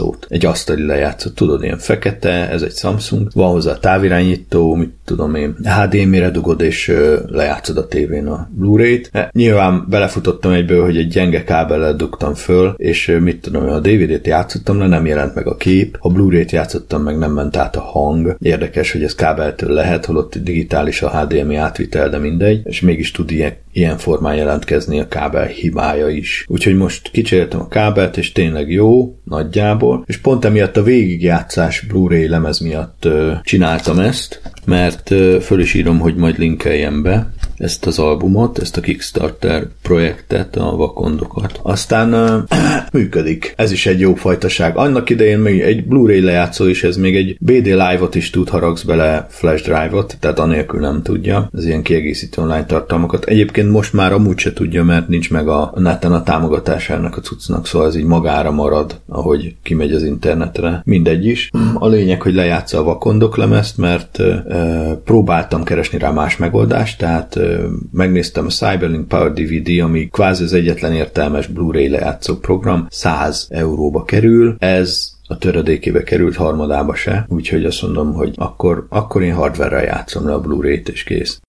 lejátszót, 0.00 0.26
egy 0.28 0.46
asztali 0.46 0.86
lejátszót, 0.86 1.34
tudod, 1.34 1.62
ilyen 1.62 1.78
fekete, 1.78 2.50
ez 2.50 2.62
egy 2.62 2.76
Samsung, 2.76 3.28
van 3.34 3.50
hozzá 3.50 3.78
távirányító, 3.78 4.74
mit 4.74 4.92
tudom 5.04 5.34
én, 5.34 5.54
HDMI-re 5.62 6.30
dugod, 6.30 6.60
és 6.60 6.92
lejátszod 7.26 7.76
a 7.76 7.86
tévén 7.86 8.26
a 8.26 8.48
Blu-ray-t. 8.52 9.08
E, 9.12 9.30
nyilván 9.32 9.86
belefutottam 9.88 10.52
egyből, 10.52 10.84
hogy 10.84 10.96
egy 10.96 11.08
gyenge 11.08 11.44
kábellel 11.44 11.94
dugtam 11.94 12.34
föl, 12.34 12.74
és 12.76 13.16
mit 13.20 13.40
tudom, 13.40 13.68
a 13.68 13.80
DVD-t 13.80 14.26
játszottam 14.26 14.78
le, 14.78 14.86
nem 14.86 15.06
jelent 15.06 15.34
meg 15.34 15.46
a 15.46 15.56
kép, 15.56 15.96
a 16.00 16.10
Blu-ray-t 16.10 16.50
játszottam 16.50 17.02
meg, 17.02 17.18
nem 17.18 17.32
ment 17.32 17.56
át 17.56 17.76
a 17.76 17.80
hang. 17.80 18.36
Érdekes, 18.40 18.92
hogy 18.92 19.02
ez 19.02 19.14
kábeltől 19.14 19.72
lehet, 19.72 20.04
holott 20.04 20.38
digitális 20.38 21.02
a 21.02 21.20
HDMI 21.20 21.56
átvitel, 21.56 22.08
de 22.08 22.18
mindegy, 22.18 22.60
és 22.64 22.80
mégis 22.80 23.10
tud 23.10 23.30
ilyen 23.30 23.52
ilyen 23.72 23.98
formán 23.98 24.34
jelentkezni 24.34 25.00
a 25.00 25.08
kábel 25.08 25.46
hibája 25.46 26.08
is. 26.08 26.44
Úgyhogy 26.48 26.76
most 26.76 27.10
kicseréltem 27.10 27.60
a 27.60 27.68
kábelt, 27.68 28.16
és 28.16 28.32
tényleg 28.32 28.70
jó, 28.70 29.18
nagyjából, 29.24 30.04
és 30.06 30.16
pont 30.16 30.44
emiatt 30.44 30.76
a 30.76 30.82
végigjátszás 30.82 31.80
Blu-ray 31.80 32.28
lemez 32.28 32.58
miatt 32.58 33.04
ö, 33.04 33.32
csináltam 33.42 33.98
ezt, 33.98 34.40
mert 34.64 35.10
ö, 35.10 35.38
föl 35.40 35.60
is 35.60 35.74
írom, 35.74 35.98
hogy 35.98 36.16
majd 36.16 36.38
linkeljem 36.38 37.02
be 37.02 37.30
ezt 37.60 37.86
az 37.86 37.98
albumot, 37.98 38.58
ezt 38.58 38.76
a 38.76 38.80
Kickstarter 38.80 39.66
projektet, 39.82 40.56
a 40.56 40.76
vakondokat. 40.76 41.60
Aztán 41.62 42.46
működik. 42.92 43.54
Ez 43.56 43.72
is 43.72 43.86
egy 43.86 44.00
jó 44.00 44.14
fajtaság. 44.14 44.76
Annak 44.76 45.10
idején 45.10 45.38
még 45.38 45.60
egy 45.60 45.86
Blu-ray 45.86 46.20
lejátszó 46.20 46.66
is, 46.66 46.84
ez 46.84 46.96
még 46.96 47.16
egy 47.16 47.36
BD 47.40 47.66
Live-ot 47.66 48.14
is 48.14 48.30
tud, 48.30 48.48
haragsz 48.48 48.82
bele 48.82 49.26
flash 49.28 49.64
drive-ot, 49.64 50.16
tehát 50.20 50.38
anélkül 50.38 50.80
nem 50.80 51.02
tudja. 51.02 51.50
Ez 51.56 51.66
ilyen 51.66 51.82
kiegészítő 51.82 52.42
online 52.42 52.64
tartalmakat. 52.64 53.24
Egyébként 53.24 53.70
most 53.70 53.92
már 53.92 54.12
amúgy 54.12 54.38
se 54.38 54.52
tudja, 54.52 54.84
mert 54.84 55.08
nincs 55.08 55.30
meg 55.30 55.48
a 55.48 55.72
neten 55.76 56.12
a 56.12 56.22
támogatásának 56.22 57.16
a 57.16 57.20
cuccnak, 57.20 57.66
szóval 57.66 57.88
ez 57.88 57.96
így 57.96 58.04
magára 58.04 58.50
marad, 58.50 59.00
ahogy 59.08 59.54
kimegy 59.62 59.92
az 59.92 60.02
internetre. 60.02 60.82
Mindegy 60.84 61.26
is. 61.26 61.50
A 61.74 61.88
lényeg, 61.88 62.22
hogy 62.22 62.34
lejátsza 62.34 62.78
a 62.78 62.82
vakondok 62.82 63.36
lemezt, 63.36 63.78
mert 63.78 64.18
ö, 64.18 64.34
próbáltam 65.04 65.64
keresni 65.64 65.98
rá 65.98 66.10
más 66.10 66.36
megoldást, 66.36 66.98
tehát 66.98 67.36
ö, 67.36 67.49
megnéztem 67.92 68.46
a 68.46 68.48
Cyberlink 68.48 69.08
Power 69.08 69.32
DVD, 69.32 69.80
ami 69.80 70.08
kvázi 70.08 70.44
az 70.44 70.52
egyetlen 70.52 70.92
értelmes 70.92 71.46
Blu-ray 71.46 71.88
lejátszó 71.88 72.36
program, 72.36 72.86
100 72.90 73.46
euróba 73.50 74.04
kerül. 74.04 74.56
Ez 74.58 75.10
a 75.26 75.38
töredékébe 75.38 76.02
került 76.02 76.36
harmadába 76.36 76.94
se, 76.94 77.26
úgyhogy 77.28 77.64
azt 77.64 77.82
mondom, 77.82 78.12
hogy 78.12 78.34
akkor, 78.36 78.86
akkor 78.88 79.22
én 79.22 79.34
hardware 79.34 79.82
játszom 79.82 80.26
le 80.26 80.32
a 80.32 80.40
Blu-ray-t, 80.40 80.88
és 80.88 81.02
kész. 81.02 81.40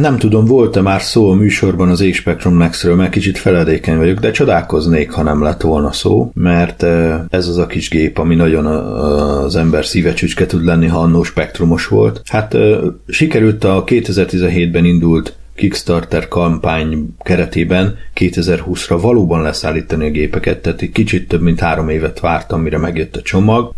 Nem 0.00 0.18
tudom, 0.18 0.44
volt-e 0.44 0.80
már 0.80 1.02
szó 1.02 1.30
a 1.30 1.34
műsorban 1.34 1.88
az 1.88 2.00
A-Spectrum 2.00 2.56
Next-ről, 2.56 2.94
mert 2.94 3.10
kicsit 3.10 3.38
feledékeny 3.38 3.96
vagyok, 3.96 4.18
de 4.18 4.30
csodálkoznék, 4.30 5.10
ha 5.10 5.22
nem 5.22 5.42
lett 5.42 5.60
volna 5.60 5.92
szó, 5.92 6.30
mert 6.34 6.82
eh, 6.82 7.20
ez 7.30 7.48
az 7.48 7.56
a 7.58 7.66
kis 7.66 7.88
gép, 7.88 8.18
ami 8.18 8.34
nagyon 8.34 8.66
a- 8.66 9.44
az 9.44 9.56
ember 9.56 9.84
szívecsücske 9.84 10.46
tud 10.46 10.64
lenni, 10.64 10.86
ha 10.86 10.98
annó 10.98 11.22
spektrumos 11.22 11.86
volt. 11.86 12.22
Hát 12.24 12.54
eh, 12.54 12.78
sikerült 13.08 13.64
a 13.64 13.84
2017-ben 13.86 14.84
indult 14.84 15.34
Kickstarter 15.54 16.28
kampány 16.28 17.14
keretében 17.22 17.96
2020-ra 18.16 18.98
valóban 19.00 19.42
leszállítani 19.42 20.06
a 20.06 20.10
gépeket, 20.10 20.58
tehát 20.58 20.82
egy 20.82 20.90
kicsit 20.92 21.28
több 21.28 21.40
mint 21.40 21.60
három 21.60 21.88
évet 21.88 22.20
vártam, 22.20 22.60
mire 22.60 22.78
megjött 22.78 23.16
a 23.16 23.22
csomag, 23.22 23.74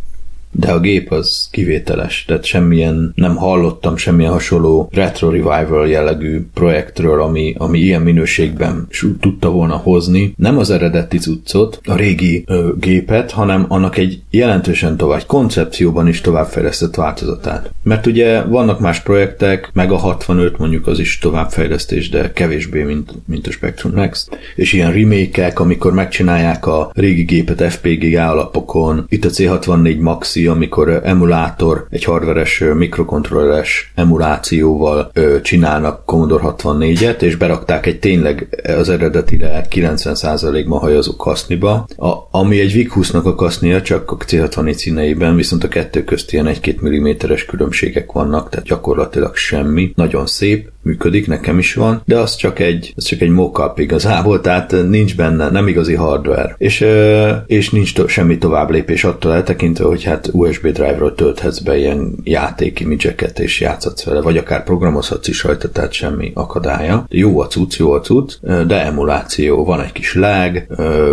de 0.53 0.73
a 0.73 0.81
gép 0.81 1.13
az 1.13 1.49
kivételes, 1.51 2.25
tehát 2.27 2.45
semmilyen, 2.45 3.13
nem 3.15 3.37
hallottam 3.37 3.97
semmilyen 3.97 4.33
hasonló 4.33 4.89
retro 4.93 5.31
revival 5.31 5.89
jellegű 5.89 6.47
projektről, 6.55 7.23
ami, 7.23 7.55
ami 7.59 7.79
ilyen 7.79 8.03
minőségben 8.03 8.87
tudta 9.21 9.51
volna 9.51 9.77
hozni. 9.77 10.35
Nem 10.37 10.59
az 10.59 10.71
eredeti 10.71 11.19
cuccot, 11.19 11.81
a 11.85 11.95
régi 11.95 12.45
ö, 12.47 12.69
gépet, 12.81 13.31
hanem 13.31 13.65
annak 13.69 13.97
egy 13.97 14.23
jelentősen 14.31 14.97
tovább, 14.97 15.23
koncepcióban 15.27 16.09
is 16.09 16.21
továbbfejlesztett 16.21 16.95
változatát. 16.95 17.71
Mert 17.83 18.07
ugye 18.07 18.43
vannak 18.43 18.81
más 18.81 19.01
projektek, 19.01 19.71
meg 19.73 19.93
a 19.93 19.97
65 19.97 20.59
mondjuk 20.59 20.87
az 20.87 20.99
is 20.99 21.19
továbbfejlesztés, 21.19 22.09
de 22.09 22.33
kevésbé, 22.33 22.83
mint, 22.83 23.13
mint 23.27 23.47
a 23.47 23.51
Spectrum 23.51 23.93
Next. 23.93 24.39
És 24.55 24.73
ilyen 24.73 24.93
remake 24.93 25.53
amikor 25.55 25.93
megcsinálják 25.93 26.67
a 26.67 26.91
régi 26.95 27.23
gépet 27.23 27.73
FPGA 27.73 28.31
alapokon, 28.31 29.05
itt 29.09 29.25
a 29.25 29.29
C64 29.29 30.01
Maxi, 30.01 30.42
amikor 30.47 31.01
emulátor, 31.05 31.87
egy 31.91 32.05
hardveres 32.05 32.65
mikrokontrolleres 32.75 33.93
emulációval 33.95 35.11
ö, 35.13 35.41
csinálnak 35.41 36.05
Commodore 36.05 36.55
64-et, 36.59 37.21
és 37.23 37.37
berakták 37.37 37.87
egy 37.87 37.99
tényleg 37.99 38.63
az 38.79 38.89
eredetire 38.89 39.67
90%-ban 39.71 40.79
hajazó 40.79 41.17
kaszniba, 41.17 41.87
a, 41.97 42.13
ami 42.31 42.61
egy 42.61 42.73
VIC-20-nak 42.73 43.25
a 43.25 43.35
kasznia, 43.35 43.83
csak 43.83 44.11
a 44.11 44.17
C64 44.17 44.73
színeiben, 44.73 45.37
viszont 45.37 45.65
a 45.65 45.69
kettő 45.69 46.05
közt 46.05 46.33
ilyen 46.33 46.49
1-2 46.49 47.27
mm-es 47.29 47.45
különbségek 47.45 48.13
vannak, 48.13 48.49
tehát 48.49 48.67
gyakorlatilag 48.67 49.37
semmi. 49.37 49.93
Nagyon 49.97 50.27
szép, 50.27 50.71
működik, 50.83 51.27
nekem 51.27 51.59
is 51.59 51.75
van, 51.75 52.03
de 52.05 52.19
az 52.19 52.35
csak 52.35 52.59
egy, 52.59 52.93
az 52.97 53.05
csak 53.05 53.21
egy 53.21 53.31
mockup 53.31 53.79
igazából, 53.79 54.41
tehát 54.41 54.75
nincs 54.89 55.17
benne, 55.17 55.51
nem 55.51 55.69
igazi 55.69 55.95
hardware. 55.95 56.55
És, 56.59 56.87
és 57.47 57.71
nincs 57.71 57.95
to- 57.95 58.09
semmi 58.09 58.39
tovább 58.39 58.71
lépés 58.71 59.05
attól 59.05 59.33
eltekintve, 59.33 59.85
hogy 59.85 60.03
hát 60.03 60.29
USB 60.33 60.67
drive-ról 60.67 61.15
tölthetsz 61.15 61.59
be 61.59 61.77
ilyen 61.77 62.15
játék 62.25 62.81
imidzseket 62.81 63.39
és 63.39 63.61
játszhatsz 63.61 64.05
vele, 64.05 64.21
vagy 64.21 64.37
akár 64.37 64.65
programozhatsz 64.65 65.29
is 65.29 65.45
rajta, 65.45 65.71
tehát 65.71 65.93
semmi 65.93 66.31
akadálya. 66.35 67.05
Jó 67.09 67.41
a 67.41 67.47
cucc, 67.47 67.77
jó 67.77 67.93
a 67.93 68.01
cucc, 68.01 68.33
de 68.67 68.85
emuláció, 68.85 69.65
van 69.65 69.81
egy 69.81 69.93
kis 69.93 70.15
lag, 70.15 70.67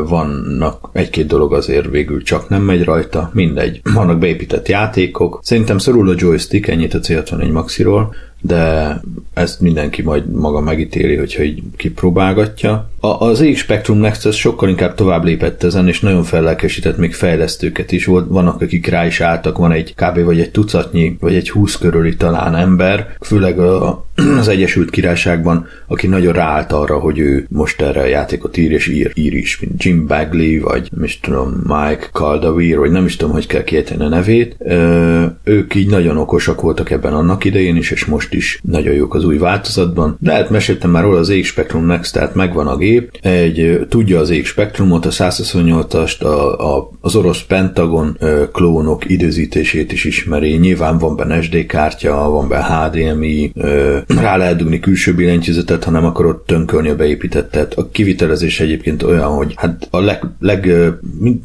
vannak 0.08 0.90
egy-két 0.94 1.28
dolog 1.28 1.54
azért 1.54 1.90
végül 1.90 2.24
csak 2.24 2.50
nem 2.50 2.62
megy 2.62 2.84
rajta, 2.84 3.30
mindegy. 3.34 3.82
Vannak 3.94 4.20
beépített 4.20 4.68
játékok. 4.68 5.40
Szerintem 5.44 5.78
szorul 5.78 6.10
a 6.10 6.16
joystick, 6.18 6.68
ennyit 6.68 6.94
a 6.94 7.00
C64 7.00 7.52
Maxiról, 7.52 8.16
de 8.42 9.02
ezt 9.34 9.62
mindenki 9.62 10.02
majd 10.02 10.32
maga 10.32 10.60
megítéli, 10.60 11.16
hogyha 11.16 11.44
így 11.44 11.64
kipróbálgatja. 11.78 12.90
A, 13.00 13.08
az 13.08 13.42
EX 13.42 13.60
Spectrum 13.60 13.98
Next 13.98 14.26
az 14.26 14.36
sokkal 14.36 14.70
inkább 14.70 14.96
tovább 14.96 15.24
lépett 15.24 15.64
ezen, 15.64 15.88
és 15.88 16.00
nagyon 16.00 16.24
fellelkesített 16.24 16.98
még 16.98 17.14
fejlesztőket 17.14 17.92
is. 17.92 18.06
Volt, 18.06 18.28
vannak, 18.30 18.62
akik 18.62 18.88
rá 18.88 19.06
is 19.06 19.22
álltak, 19.22 19.58
van 19.58 19.72
egy 19.72 19.94
kb. 19.96 20.24
vagy 20.24 20.40
egy 20.40 20.52
tucatnyi, 20.52 21.18
vagy 21.20 21.36
egy 21.36 21.50
húsz 21.50 21.78
körüli 21.78 22.16
talán 22.16 22.56
ember, 22.56 23.16
főleg 23.22 23.60
a, 23.60 24.06
az 24.40 24.48
Egyesült 24.48 24.90
Királyságban, 24.90 25.68
aki 25.88 26.08
nagyon 26.08 26.34
ráállt 26.34 26.72
arra, 26.72 27.00
hogy 27.00 27.20
ő 27.20 27.46
most 27.50 27.82
erre 27.82 28.02
a 28.02 28.06
játékot 28.06 28.58
ír, 28.58 28.72
és 28.72 28.88
ír, 28.88 29.12
ír 29.14 29.34
is, 29.34 29.60
mint 29.60 29.84
Jim 29.84 30.08
Bagley, 30.08 30.62
vagy 30.62 30.90
nem 30.92 31.04
is 31.04 31.20
tudom, 31.20 31.64
Mike 31.64 32.08
Caldaweir, 32.12 32.78
vagy 32.78 32.92
nem 32.92 33.06
is 33.06 33.16
tudom, 33.16 33.34
hogy 33.34 33.48
kell 33.48 33.64
kiejteni 33.64 34.04
a 34.04 34.10
nevét. 34.10 34.56
Ö, 34.60 35.26
ők 35.44 35.76
így 35.76 35.90
nagyon 35.90 36.18
okosak 36.18 36.62
voltak 36.62 36.92
ebben 36.92 37.14
annak 37.14 37.46
idején 37.46 37.76
is, 37.76 37.92
és 37.92 38.06
most 38.06 38.34
is 38.34 38.60
nagyon 38.64 38.94
jók 38.94 39.16
az 39.16 39.26
új 39.26 39.38
változatban. 39.38 40.18
De 40.20 40.32
hát 40.32 40.50
meséltem 40.50 40.92
már 40.92 41.04
róla 41.04 41.20
az 41.20 41.30
EX 41.30 41.48
Spectrum 41.48 41.86
Next, 41.86 42.14
tehát 42.14 42.36
megvan 42.36 42.68
a 42.68 42.78
gép, 42.78 43.18
egy, 43.22 43.86
tudja 43.90 44.20
az 44.20 44.32
EX 44.32 44.48
Spectrumot, 44.48 45.06
a 45.06 45.10
128-ast, 45.10 46.22
a, 46.22 46.76
a, 46.76 46.92
az 47.02 47.16
orosz 47.16 47.42
Pentagon 47.42 48.16
ö, 48.20 48.44
klónok 48.52 49.10
időzítését 49.10 49.92
is 49.92 50.04
ismeri, 50.04 50.56
nyilván 50.56 50.98
van 50.98 51.16
benne 51.16 51.42
SD 51.42 51.66
kártya, 51.66 52.30
van 52.30 52.48
benne 52.48 52.64
HDMI, 52.64 53.52
ö, 53.56 53.98
rá 54.18 54.38
lehet 54.38 54.58
dugni 54.58 54.80
külső 54.80 55.14
billentyűzetet, 55.16 55.84
ha 55.84 55.92
nem 55.92 56.06
akarod 56.06 56.44
tönkölni 56.46 56.90
a 56.90 56.96
beépítettet. 56.96 57.74
A 57.74 57.90
kivitelezés 57.90 58.60
egyébként 58.60 59.04
olyan, 59.04 59.30
hogy 59.30 59.54
hát 59.56 59.88
a 59.92 60.00
leg, 60.00 60.24
leg, 60.40 60.72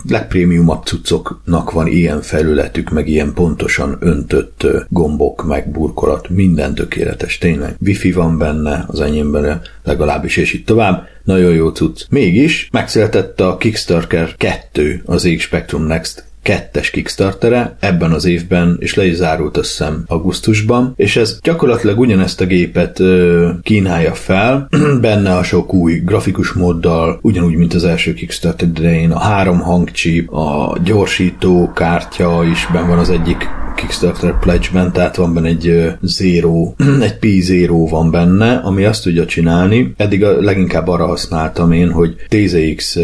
legprémiumabb 0.09 0.85
cuccoknak 0.85 1.71
van 1.71 1.87
ilyen 1.87 2.21
felületük, 2.21 2.91
meg 2.91 3.09
ilyen 3.09 3.33
pontosan 3.33 3.97
öntött 4.01 4.67
gombok, 4.89 5.47
meg 5.47 5.71
burkolat, 5.71 6.29
minden 6.29 6.75
tökéletes, 6.75 7.39
tényleg. 7.39 7.77
Wifi 7.81 8.13
van 8.13 8.39
benne, 8.39 8.85
az 8.87 9.01
enyémben 9.01 9.61
legalábbis, 9.83 10.37
és 10.37 10.53
itt 10.53 10.67
tovább. 10.67 11.07
Nagyon 11.25 11.53
jó 11.53 11.69
cucc. 11.69 12.05
Mégis 12.11 12.69
megszületett 12.73 13.41
a 13.41 13.57
Kickstarter 13.57 14.35
2 14.37 15.03
az 15.05 15.29
X 15.37 15.43
Spectrum 15.43 15.83
Next 15.83 16.25
kettes 16.45 16.91
Kickstartere 16.91 17.77
ebben 17.81 18.13
az 18.13 18.25
évben, 18.25 18.77
és 18.81 18.95
le 18.95 19.07
is 19.07 19.15
zárult 19.15 19.57
összem 19.57 20.05
augusztusban, 20.07 20.93
és 20.97 21.17
ez 21.17 21.39
gyakorlatilag 21.43 21.99
ugyanezt 21.99 22.41
a 22.41 22.47
gépet 22.47 23.01
ö, 23.01 23.51
kínálja 23.63 24.15
fel, 24.15 24.69
benne 25.01 25.37
a 25.37 25.43
sok 25.43 25.75
új 25.75 25.99
grafikus 26.05 26.53
móddal, 26.53 27.19
ugyanúgy, 27.23 27.57
mint 27.57 27.75
az 27.75 27.85
első 27.85 28.15
Kickstarter 28.15 28.69
idején, 28.69 29.11
a 29.11 29.19
három 29.19 29.61
hangcsíp, 29.61 30.33
a 30.33 30.77
gyorsító 30.85 31.73
kártya 31.75 32.45
is 32.51 32.69
ben 32.73 32.89
van 32.89 32.99
az 32.99 33.11
egyik 33.11 33.49
Kickstarter 33.75 34.39
pledge-ben, 34.39 34.93
tehát 34.93 35.17
van 35.17 35.35
benne 35.35 35.49
egy 35.49 35.93
zero, 36.19 36.73
egy 37.01 37.17
P0 37.21 37.87
van 37.91 38.11
benne, 38.11 38.55
ami 38.57 38.85
azt 38.85 39.03
tudja 39.03 39.27
csinálni. 39.27 39.95
Eddig 39.97 40.25
a 40.25 40.41
leginkább 40.41 40.89
arra 40.89 41.07
használtam 41.07 41.73
én, 41.73 41.91
hogy 41.91 42.17
TZX 42.29 42.97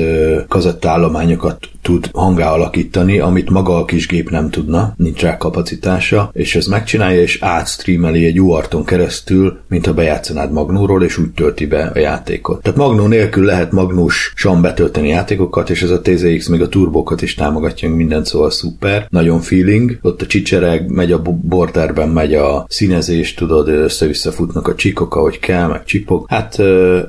kazettállományokat 0.48 1.68
tud 1.82 2.10
hangá 2.12 2.50
alakítani, 2.52 3.18
amit 3.18 3.50
maga 3.50 3.76
a 3.76 3.84
kis 3.84 4.06
gép 4.06 4.30
nem 4.30 4.50
tudna, 4.50 4.94
nincs 4.96 5.20
rá 5.20 5.36
kapacitása, 5.36 6.30
és 6.32 6.56
ez 6.56 6.66
megcsinálja, 6.66 7.20
és 7.20 7.38
átstreameli 7.40 8.24
egy 8.24 8.40
UART-on 8.40 8.84
keresztül, 8.84 9.58
mint 9.68 9.86
ha 9.86 9.92
bejátszanád 9.92 10.52
Magnóról, 10.52 11.02
és 11.02 11.18
úgy 11.18 11.30
tölti 11.30 11.66
be 11.66 11.90
a 11.94 11.98
játékot. 11.98 12.62
Tehát 12.62 12.78
Magnó 12.78 13.06
nélkül 13.06 13.44
lehet 13.44 13.72
magnósan 13.72 14.62
betölteni 14.62 15.08
játékokat, 15.08 15.70
és 15.70 15.82
ez 15.82 15.90
a 15.90 16.00
TZX 16.00 16.46
még 16.46 16.62
a 16.62 16.68
turbókat 16.68 17.22
is 17.22 17.34
támogatja, 17.34 17.94
minden 17.94 18.24
szóval 18.24 18.50
szuper, 18.50 19.06
nagyon 19.10 19.40
feeling, 19.40 19.98
ott 20.02 20.22
a 20.22 20.26
csicsereg, 20.60 20.90
megy 20.90 21.12
a 21.12 21.22
borderben, 21.42 22.08
megy 22.08 22.34
a 22.34 22.66
színezés, 22.68 23.34
tudod, 23.34 23.68
össze-vissza 23.68 24.32
futnak 24.32 24.68
a 24.68 24.74
csikok, 24.74 25.16
ahogy 25.16 25.38
kell, 25.38 25.68
meg 25.68 25.84
csipok. 25.84 26.26
Hát 26.28 26.58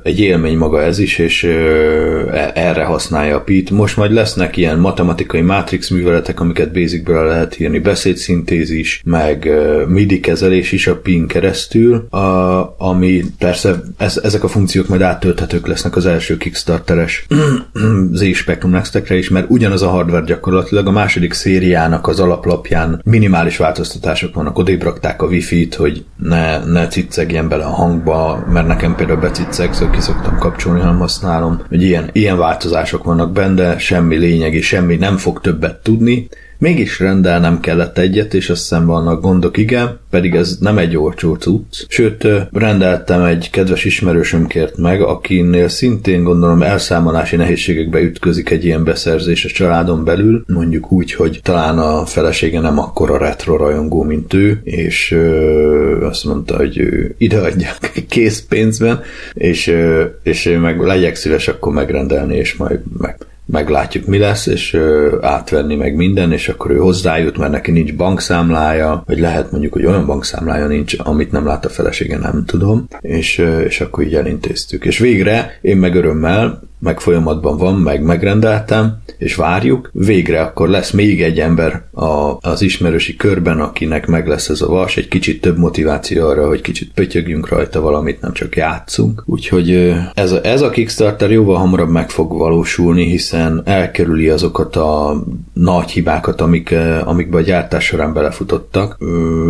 egy 0.03 0.19
élmény 0.19 0.57
maga 0.57 0.81
ez 0.81 0.99
is, 0.99 1.17
és 1.17 1.43
e-, 1.43 2.51
erre 2.55 2.83
használja 2.83 3.35
a 3.35 3.41
Pete. 3.41 3.73
Most 3.73 3.97
majd 3.97 4.11
lesznek 4.11 4.57
ilyen 4.57 4.79
matematikai 4.79 5.41
matrix 5.41 5.89
műveletek, 5.89 6.39
amiket 6.39 6.73
Basicből 6.73 7.25
lehet 7.25 7.59
írni, 7.59 7.79
beszédszintézis, 7.79 9.01
meg 9.05 9.49
MIDI 9.87 10.19
kezelés 10.19 10.71
is 10.71 10.87
a 10.87 10.95
PIN 10.95 11.27
keresztül, 11.27 12.07
ami 12.77 13.23
persze 13.37 13.83
ez, 13.97 14.19
ezek 14.23 14.43
a 14.43 14.47
funkciók 14.47 14.87
majd 14.87 15.01
áttölthetők 15.01 15.67
lesznek 15.67 15.95
az 15.95 16.05
első 16.05 16.37
Kickstarteres 16.37 17.25
Z 18.11 18.23
Spectrum 18.33 18.71
next 18.71 19.09
is, 19.09 19.29
mert 19.29 19.49
ugyanaz 19.49 19.81
a 19.81 19.89
hardware 19.89 20.25
gyakorlatilag 20.25 20.87
a 20.87 20.91
második 20.91 21.33
szériának 21.33 22.07
az 22.07 22.19
alaplapján 22.19 23.01
minimális 23.41 23.57
változtatások 23.57 24.35
vannak. 24.35 24.57
Odébb 24.57 24.83
rakták 24.83 25.21
a 25.21 25.25
wifi-t, 25.25 25.75
hogy 25.75 26.05
ne, 26.17 26.65
ne 26.65 26.87
ciccegjen 26.87 27.47
bele 27.47 27.63
a 27.63 27.69
hangba, 27.69 28.45
mert 28.51 28.67
nekem 28.67 28.95
például 28.95 29.19
beciceg, 29.19 29.73
szóval 29.73 29.93
ki 29.93 30.01
szoktam 30.01 30.37
kapcsolni, 30.37 30.79
hanem 30.79 30.97
használom, 30.97 31.61
hogy 31.69 31.81
ilyen, 31.81 32.09
ilyen 32.11 32.37
változások 32.37 33.03
vannak 33.03 33.31
benne, 33.31 33.77
semmi 33.77 34.15
lényeg 34.15 34.39
lényegi 34.39 34.61
semmi, 34.61 34.95
nem 34.95 35.17
fog 35.17 35.41
többet 35.41 35.83
tudni, 35.83 36.29
Mégis 36.61 36.99
rendelnem 36.99 37.59
kellett 37.59 37.97
egyet, 37.97 38.33
és 38.33 38.49
azt 38.49 38.61
hiszem 38.61 38.85
vannak 38.85 39.21
gondok, 39.21 39.57
igen, 39.57 39.99
pedig 40.09 40.35
ez 40.35 40.57
nem 40.59 40.77
egy 40.77 40.97
olcsó 40.97 41.35
cucc. 41.35 41.85
Sőt, 41.87 42.27
rendeltem 42.51 43.23
egy 43.23 43.49
kedves 43.49 43.85
ismerősöm 43.85 44.47
kért 44.47 44.77
meg, 44.77 45.01
akinél 45.01 45.67
szintén 45.67 46.23
gondolom 46.23 46.61
elszámolási 46.61 47.35
nehézségekbe 47.35 48.01
ütközik 48.01 48.49
egy 48.49 48.65
ilyen 48.65 48.83
beszerzés 48.83 49.45
a 49.45 49.49
családon 49.49 50.03
belül, 50.03 50.43
mondjuk 50.47 50.91
úgy, 50.91 51.13
hogy 51.13 51.39
talán 51.43 51.79
a 51.79 52.05
felesége 52.05 52.59
nem 52.59 52.79
akkora 52.79 53.17
retro 53.17 53.57
rajongó, 53.57 54.03
mint 54.03 54.33
ő, 54.33 54.61
és 54.63 55.11
ö, 55.11 56.05
azt 56.05 56.25
mondta, 56.25 56.55
hogy 56.55 56.77
ő 56.77 57.15
ideadja 57.17 57.69
készpénzben, 58.09 59.01
és, 59.33 59.67
ö, 59.67 60.03
és 60.23 60.45
ő 60.45 60.57
meg 60.57 60.79
legyek 60.79 61.15
szíves 61.15 61.47
akkor 61.47 61.73
megrendelni, 61.73 62.35
és 62.35 62.55
majd 62.55 62.79
meg 62.97 63.17
meglátjuk 63.51 64.05
mi 64.05 64.17
lesz, 64.17 64.45
és 64.45 64.73
ö, 64.73 65.17
átvenni 65.21 65.75
meg 65.75 65.95
minden, 65.95 66.31
és 66.31 66.49
akkor 66.49 66.71
ő 66.71 66.77
hozzájut, 66.77 67.37
mert 67.37 67.51
neki 67.51 67.71
nincs 67.71 67.95
bankszámlája, 67.95 69.03
vagy 69.05 69.19
lehet 69.19 69.51
mondjuk, 69.51 69.73
hogy 69.73 69.85
olyan 69.85 70.05
bankszámlája 70.05 70.67
nincs, 70.67 70.95
amit 70.97 71.31
nem 71.31 71.45
lát 71.45 71.65
a 71.65 71.69
felesége, 71.69 72.17
nem 72.17 72.43
tudom, 72.45 72.87
és, 72.99 73.37
ö, 73.37 73.59
és 73.59 73.81
akkor 73.81 74.03
így 74.03 74.15
elintéztük. 74.15 74.85
És 74.85 74.97
végre 74.97 75.57
én 75.61 75.77
meg 75.77 75.95
örömmel 75.95 76.69
meg 76.81 76.99
folyamatban 76.99 77.57
van, 77.57 77.75
meg 77.75 78.03
megrendeltem, 78.03 79.01
és 79.17 79.35
várjuk. 79.35 79.89
Végre 79.93 80.41
akkor 80.41 80.69
lesz 80.69 80.91
még 80.91 81.23
egy 81.23 81.39
ember 81.39 81.83
a, 81.91 82.37
az 82.39 82.61
ismerősi 82.61 83.15
körben, 83.15 83.59
akinek 83.59 84.07
meg 84.07 84.27
lesz 84.27 84.49
ez 84.49 84.61
a 84.61 84.67
vas, 84.67 84.97
egy 84.97 85.07
kicsit 85.07 85.41
több 85.41 85.57
motiváció 85.57 86.27
arra, 86.27 86.47
hogy 86.47 86.61
kicsit 86.61 86.91
pötyögjünk 86.93 87.49
rajta 87.49 87.81
valamit, 87.81 88.21
nem 88.21 88.33
csak 88.33 88.55
játszunk. 88.55 89.23
Úgyhogy 89.25 89.93
ez 90.13 90.31
a, 90.31 90.45
ez 90.45 90.61
a 90.61 90.69
Kickstarter 90.69 91.31
jóval 91.31 91.57
hamarabb 91.57 91.89
meg 91.89 92.09
fog 92.09 92.37
valósulni, 92.37 93.03
hiszen 93.03 93.61
elkerüli 93.65 94.29
azokat 94.29 94.75
a 94.75 95.23
nagy 95.53 95.91
hibákat, 95.91 96.41
amik, 96.41 96.75
amikbe 97.03 97.37
a 97.37 97.41
gyártás 97.41 97.85
során 97.85 98.13
belefutottak. 98.13 98.97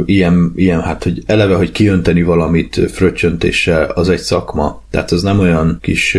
Ilyen, 0.05 0.51
ilyen 0.55 0.81
hát, 0.81 1.03
hogy 1.03 1.23
eleve, 1.25 1.55
hogy 1.55 1.71
kiönteni 1.71 2.23
valamit 2.23 2.91
fröccsöntéssel, 2.91 3.89
az 3.89 4.09
egy 4.09 4.19
szakma. 4.19 4.80
Tehát 4.91 5.11
ez 5.11 5.21
nem 5.21 5.39
olyan 5.39 5.77
kis 5.81 6.17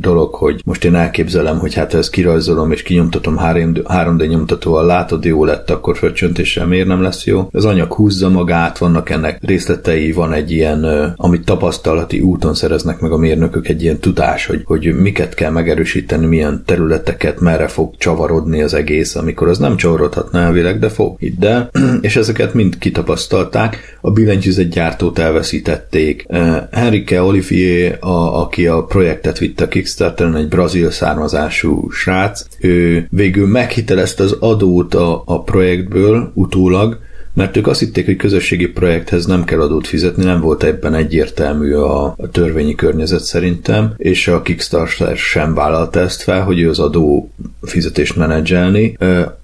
dolog, 0.00 0.34
hogy 0.34 0.60
most 0.64 0.84
én 0.84 0.94
elképzelem, 0.94 1.58
hogy 1.58 1.74
hát 1.74 1.94
ez 1.94 2.10
kirajzolom 2.10 2.72
és 2.72 2.82
kinyomtatom 2.82 3.36
3D 3.38 4.28
nyomtatóval, 4.28 4.86
látod, 4.86 5.24
jó 5.24 5.44
lett, 5.44 5.70
akkor 5.70 5.96
fröccsöntéssel 5.96 6.66
miért 6.66 6.86
nem 6.86 7.02
lesz 7.02 7.24
jó? 7.24 7.48
Az 7.52 7.64
anyag 7.64 7.92
húzza 7.92 8.28
magát, 8.28 8.78
vannak 8.78 9.10
ennek 9.10 9.38
részletei, 9.42 10.12
van 10.12 10.32
egy 10.32 10.50
ilyen, 10.50 10.84
amit 11.16 11.44
tapasztalati 11.44 12.20
úton 12.20 12.54
szereznek 12.54 13.00
meg 13.00 13.12
a 13.12 13.16
mérnökök, 13.16 13.68
egy 13.68 13.82
ilyen 13.82 13.98
tudás, 13.98 14.46
hogy, 14.46 14.62
hogy 14.64 14.94
miket 14.94 15.34
kell 15.34 15.50
megerősíteni, 15.50 16.26
milyen 16.26 16.62
területeket, 16.66 17.40
merre 17.40 17.68
fog 17.68 17.94
csavarodni 17.96 18.62
az 18.62 18.74
egész, 18.74 19.14
amikor 19.14 19.48
az 19.48 19.58
nem 19.58 19.76
csavarodhatna 19.76 20.38
elvileg, 20.38 20.78
de 20.78 20.88
fog 20.88 21.18
de, 21.38 21.70
és 22.00 22.16
ezeket 22.16 22.54
mind 22.54 22.78
kitapasztalták, 22.78 23.98
a 24.00 24.10
billentyűzet 24.10 24.68
gyártót 24.68 25.18
elveszítették. 25.18 26.26
Henrique 26.70 27.22
Olivier, 27.22 27.98
a, 28.00 28.40
aki 28.40 28.66
a 28.66 28.84
projektet 28.84 29.38
vitte 29.38 29.64
a 29.64 29.68
Kickstarter 29.68 30.34
egy 30.34 30.48
brazil 30.48 30.90
származású 30.90 31.90
srác. 31.90 32.46
Ő 32.60 33.06
végül 33.10 33.46
meghitelezte 33.46 34.22
az 34.22 34.36
adót 34.40 34.94
a, 34.94 35.22
a 35.26 35.42
projektből 35.42 36.30
utólag, 36.34 36.98
mert 37.34 37.56
ők 37.56 37.66
azt 37.66 37.80
hitték, 37.80 38.04
hogy 38.04 38.16
közösségi 38.16 38.66
projekthez 38.66 39.26
nem 39.26 39.44
kell 39.44 39.60
adót 39.60 39.86
fizetni, 39.86 40.24
nem 40.24 40.40
volt 40.40 40.62
ebben 40.62 40.94
egyértelmű 40.94 41.72
a, 41.72 42.04
a 42.04 42.28
törvényi 42.32 42.74
környezet 42.74 43.22
szerintem, 43.24 43.94
és 43.96 44.28
a 44.28 44.42
Kickstarter 44.42 45.16
sem 45.16 45.54
vállalta 45.54 46.00
ezt 46.00 46.22
fel, 46.22 46.42
hogy 46.42 46.60
ő 46.60 46.68
az 46.68 46.78
adó 46.78 47.30
fizetést 47.62 48.16
menedzselni, 48.16 48.96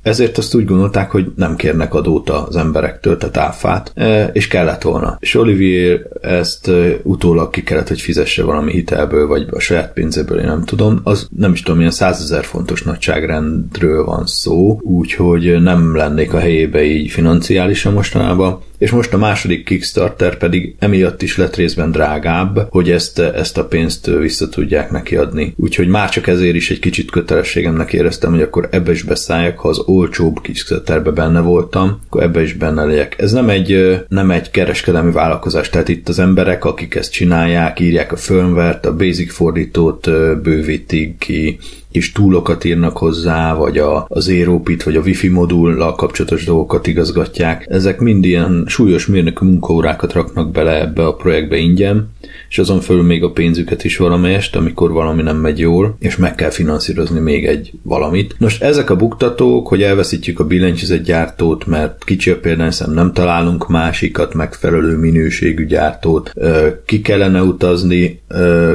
ezért 0.02 0.38
azt 0.38 0.54
úgy 0.54 0.64
gondolták, 0.64 1.10
hogy 1.10 1.32
nem 1.36 1.56
kérnek 1.56 1.94
adót 1.94 2.30
az 2.30 2.56
emberektől, 2.56 3.16
tehát 3.16 3.36
áfát, 3.36 3.92
és 4.32 4.48
kellett 4.48 4.82
volna. 4.82 5.16
És 5.20 5.34
Olivier 5.34 6.00
ezt 6.20 6.70
utólag 7.02 7.50
ki 7.50 7.62
kellett, 7.62 7.88
hogy 7.88 8.00
fizesse 8.00 8.42
valami 8.42 8.72
hitelből, 8.72 9.26
vagy 9.26 9.46
a 9.50 9.58
saját 9.58 9.92
pénzéből, 9.92 10.38
én 10.38 10.46
nem 10.46 10.64
tudom. 10.64 11.00
Az 11.02 11.28
nem 11.36 11.52
is 11.52 11.62
tudom, 11.62 11.76
milyen 11.76 11.92
százezer 11.92 12.44
fontos 12.44 12.82
nagyságrendről 12.82 14.04
van 14.04 14.26
szó, 14.26 14.80
úgyhogy 14.82 15.62
nem 15.62 15.96
lennék 15.96 16.32
a 16.32 16.38
helyébe 16.38 16.82
így 16.82 17.10
financiálisan 17.76 17.92
mostanában. 17.92 18.60
És 18.78 18.90
most 18.90 19.12
a 19.12 19.18
második 19.18 19.64
Kickstarter 19.64 20.36
pedig 20.36 20.74
emiatt 20.78 21.22
is 21.22 21.36
lett 21.36 21.56
részben 21.56 21.90
drágább, 21.90 22.66
hogy 22.70 22.90
ezt, 22.90 23.18
ezt 23.18 23.58
a 23.58 23.66
pénzt 23.66 24.06
vissza 24.06 24.48
tudják 24.48 24.90
neki 24.90 25.16
adni. 25.16 25.54
Úgyhogy 25.56 25.88
már 25.88 26.08
csak 26.08 26.26
ezért 26.26 26.54
is 26.54 26.70
egy 26.70 26.78
kicsit 26.78 27.10
kötelességemnek 27.10 27.92
éreztem, 27.92 28.30
hogy 28.30 28.42
akkor 28.42 28.68
ebbe 28.70 28.92
is 28.92 29.02
beszálljak, 29.02 29.58
ha 29.58 29.68
az 29.68 29.78
olcsóbb 29.78 30.40
Kickstarterbe 30.42 31.10
benne 31.10 31.40
voltam, 31.40 32.00
akkor 32.06 32.22
ebbe 32.22 32.42
is 32.42 32.52
benne 32.52 32.84
legyek. 32.84 33.14
Ez 33.18 33.32
nem 33.32 33.48
egy, 33.48 34.00
nem 34.08 34.30
egy 34.30 34.50
kereskedelmi 34.50 35.12
vállalkozás, 35.12 35.70
tehát 35.70 35.88
itt 35.88 36.08
az 36.08 36.18
emberek, 36.18 36.64
akik 36.64 36.94
ezt 36.94 37.12
csinálják, 37.12 37.80
írják 37.80 38.12
a 38.12 38.16
firmware 38.16 38.80
a 38.82 38.96
basic 38.96 39.32
fordítót 39.32 40.10
bővítik 40.42 41.18
ki, 41.18 41.58
kis 41.96 42.12
túlokat 42.12 42.64
írnak 42.64 42.96
hozzá, 42.96 43.54
vagy 43.54 43.78
a, 43.78 44.06
az 44.08 44.28
Aeropit, 44.28 44.82
vagy 44.82 44.96
a 44.96 45.00
Wi-Fi 45.00 45.28
modullal 45.28 45.94
kapcsolatos 45.94 46.44
dolgokat 46.44 46.86
igazgatják. 46.86 47.66
Ezek 47.68 48.00
mind 48.00 48.24
ilyen 48.24 48.64
súlyos 48.66 49.06
mérnökű 49.06 49.46
munkaórákat 49.46 50.12
raknak 50.12 50.50
bele 50.50 50.80
ebbe 50.80 51.06
a 51.06 51.14
projektbe 51.14 51.56
ingyen, 51.56 52.10
és 52.56 52.62
azon 52.62 52.80
fölül 52.80 53.02
még 53.02 53.22
a 53.22 53.30
pénzüket 53.30 53.84
is 53.84 53.96
valamelyest, 53.96 54.56
amikor 54.56 54.92
valami 54.92 55.22
nem 55.22 55.36
megy 55.36 55.58
jól, 55.58 55.96
és 55.98 56.16
meg 56.16 56.34
kell 56.34 56.50
finanszírozni 56.50 57.20
még 57.20 57.46
egy 57.46 57.72
valamit. 57.82 58.34
Nos, 58.38 58.60
ezek 58.60 58.90
a 58.90 58.96
buktatók, 58.96 59.68
hogy 59.68 59.82
elveszítjük 59.82 60.40
a 60.40 60.44
gyártót, 61.04 61.66
mert 61.66 62.04
kicsi 62.04 62.30
a 62.30 62.38
példányszám, 62.38 62.92
nem 62.92 63.12
találunk 63.12 63.68
másikat, 63.68 64.34
megfelelő 64.34 64.96
minőségű 64.96 65.66
gyártót, 65.66 66.32
ki 66.86 67.00
kellene 67.00 67.42
utazni 67.42 68.20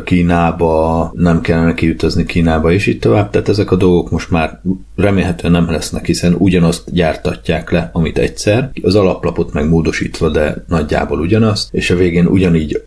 Kínába, 0.03 1.11
nem 1.15 1.41
kellene 1.41 1.73
kiutazni 1.73 2.25
Kínába, 2.25 2.71
és 2.71 2.87
itt 2.87 3.01
tovább, 3.01 3.29
tehát 3.29 3.49
ezek 3.49 3.71
a 3.71 3.75
dolgok 3.75 4.11
most 4.11 4.31
már 4.31 4.61
remélhetően 4.95 5.53
nem 5.53 5.71
lesznek, 5.71 6.05
hiszen 6.05 6.35
ugyanazt 6.37 6.93
gyártatják 6.93 7.71
le, 7.71 7.89
amit 7.93 8.17
egyszer, 8.17 8.71
az 8.81 8.95
alaplapot 8.95 9.53
meg 9.53 9.69
módosítva, 9.69 10.29
de 10.29 10.65
nagyjából 10.67 11.19
ugyanazt, 11.19 11.67
és 11.71 11.89
a 11.89 11.95
végén 11.95 12.25
ugyanígy 12.25 12.83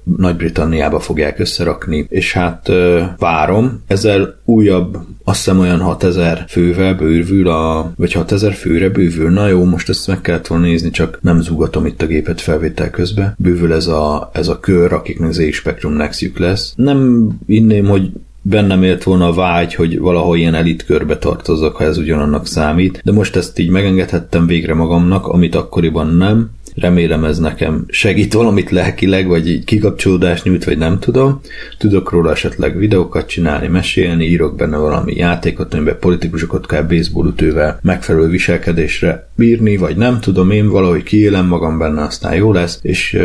Nagy-Britanniába 0.84 1.00
fogják 1.00 1.38
összerakni, 1.38 2.06
és 2.08 2.32
hát 2.32 2.70
várom, 3.18 3.82
ezzel 3.86 4.40
újabb, 4.44 4.98
azt 5.24 5.36
hiszem 5.44 5.58
olyan 5.58 5.80
6000 5.80 6.44
fővel 6.48 6.94
bővül 6.94 7.48
a, 7.48 7.92
vagy 7.96 8.12
6000 8.12 8.52
főre 8.52 8.88
bővül, 8.88 9.30
na 9.30 9.46
jó, 9.46 9.64
most 9.64 9.88
ezt 9.88 10.06
meg 10.06 10.20
kellett 10.20 10.46
volna 10.46 10.64
nézni, 10.64 10.90
csak 10.90 11.18
nem 11.22 11.40
zúgatom 11.40 11.86
itt 11.86 12.02
a 12.02 12.06
gépet 12.06 12.40
felvétel 12.40 12.90
közben. 12.90 13.34
Bővül 13.38 13.72
ez 13.72 13.86
a, 13.86 14.30
ez 14.32 14.48
a 14.48 14.60
kör, 14.60 14.92
akiknek 14.92 15.32
ZX 15.32 15.56
Spectrum 15.56 15.92
Nextjük 15.92 16.38
lesz. 16.38 16.72
Nem 16.76 17.28
inném, 17.46 17.86
hogy 17.86 18.10
bennem 18.42 18.82
élt 18.82 19.02
volna 19.02 19.26
a 19.26 19.32
vágy, 19.32 19.74
hogy 19.74 19.98
valahol 19.98 20.36
ilyen 20.36 20.54
elit 20.54 20.84
körbe 20.84 21.18
tartozok, 21.18 21.76
ha 21.76 21.84
ez 21.84 21.98
ugyanannak 21.98 22.46
számít, 22.46 23.00
de 23.04 23.12
most 23.12 23.36
ezt 23.36 23.58
így 23.58 23.68
megengedhettem 23.68 24.46
végre 24.46 24.74
magamnak, 24.74 25.26
amit 25.26 25.54
akkoriban 25.54 26.06
nem, 26.06 26.50
Remélem 26.74 27.24
ez 27.24 27.38
nekem 27.38 27.84
segít 27.88 28.32
valamit 28.32 28.70
lelkileg, 28.70 29.26
vagy 29.26 29.48
így 29.48 29.64
kikapcsolódást 29.64 30.44
nyújt, 30.44 30.64
vagy 30.64 30.78
nem 30.78 30.98
tudom. 30.98 31.40
Tudok 31.78 32.10
róla 32.10 32.30
esetleg 32.30 32.76
videókat 32.76 33.28
csinálni, 33.28 33.66
mesélni, 33.66 34.24
írok 34.24 34.56
benne 34.56 34.76
valami 34.76 35.14
játékot, 35.16 35.74
amiben 35.74 35.98
politikusokat 36.00 36.66
kell 36.66 36.82
baseballütővel 36.82 37.78
megfelelő 37.82 38.28
viselkedésre 38.28 39.28
bírni, 39.36 39.76
vagy 39.76 39.96
nem 39.96 40.20
tudom, 40.20 40.50
én 40.50 40.68
valahogy 40.68 41.02
kiélem 41.02 41.46
magam 41.46 41.78
benne, 41.78 42.02
aztán 42.02 42.34
jó 42.34 42.52
lesz, 42.52 42.78
és, 42.82 43.18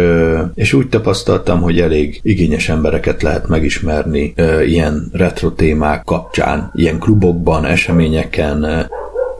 és 0.55 0.73
úgy 0.73 0.89
tapasztaltam, 0.89 1.61
hogy 1.61 1.79
elég 1.79 2.19
igényes 2.23 2.69
embereket 2.69 3.21
lehet 3.21 3.47
megismerni 3.47 4.33
ilyen 4.65 5.09
retro 5.11 5.49
témák 5.49 6.03
kapcsán, 6.03 6.71
ilyen 6.75 6.99
klubokban, 6.99 7.65
eseményeken, 7.65 8.89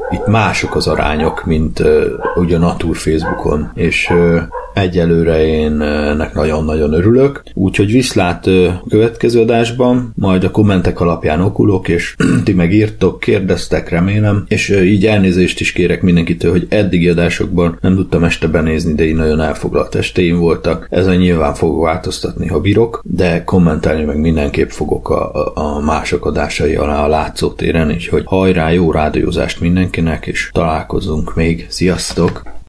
itt 0.10 0.28
mások 0.28 0.76
az 0.76 0.88
arányok, 0.88 1.46
mint 1.46 1.80
uh, 1.80 2.04
ugye 2.36 2.56
a 2.56 2.60
Natur 2.60 2.96
Facebookon, 2.96 3.72
és 3.74 4.10
uh, 4.12 4.42
Egyelőre 4.80 5.46
én 5.48 5.82
ennek 5.82 6.34
nagyon-nagyon 6.34 6.94
örülök, 6.94 7.44
úgyhogy 7.54 7.92
viszlát 7.92 8.48
a 8.48 8.84
következő 8.90 9.42
adásban, 9.42 10.12
majd 10.16 10.44
a 10.44 10.52
kommentek 10.52 11.00
alapján 11.00 11.42
okulok, 11.42 11.88
és 11.88 12.16
ti 12.44 12.54
megírtok, 12.54 13.20
kérdeztek, 13.20 13.90
remélem, 13.90 14.46
és 14.48 14.70
így 14.70 15.06
elnézést 15.06 15.60
is 15.60 15.72
kérek 15.72 16.02
mindenkitől, 16.02 16.52
hogy 16.52 16.68
eddigi 16.70 17.10
adásokban 17.10 17.78
nem 17.82 17.96
tudtam 17.96 18.24
este 18.24 18.48
benézni, 18.48 18.94
de 18.94 19.06
így 19.06 19.16
nagyon 19.16 19.42
elfoglalt 19.42 19.96
estéim 19.96 20.38
voltak. 20.40 20.88
Ezen 20.90 21.16
nyilván 21.16 21.54
fogok 21.54 21.84
változtatni, 21.84 22.48
ha 22.48 22.60
bírok, 22.60 23.02
de 23.04 23.44
kommentálni 23.44 24.04
meg 24.04 24.20
mindenképp 24.20 24.70
fogok 24.70 25.10
a, 25.10 25.52
a, 25.56 25.80
mások 25.80 26.26
adásai 26.26 26.76
alá 26.76 27.04
a 27.04 27.08
látszótéren, 27.08 27.90
és 27.90 28.10
hogy 28.10 28.24
hajrá, 28.26 28.70
jó 28.70 28.92
rádiózást 28.92 29.60
mindenkinek, 30.00 30.28
és 30.28 30.50
találkozunk 30.54 31.36
még. 31.36 31.66
Sziasztok! 31.70 32.60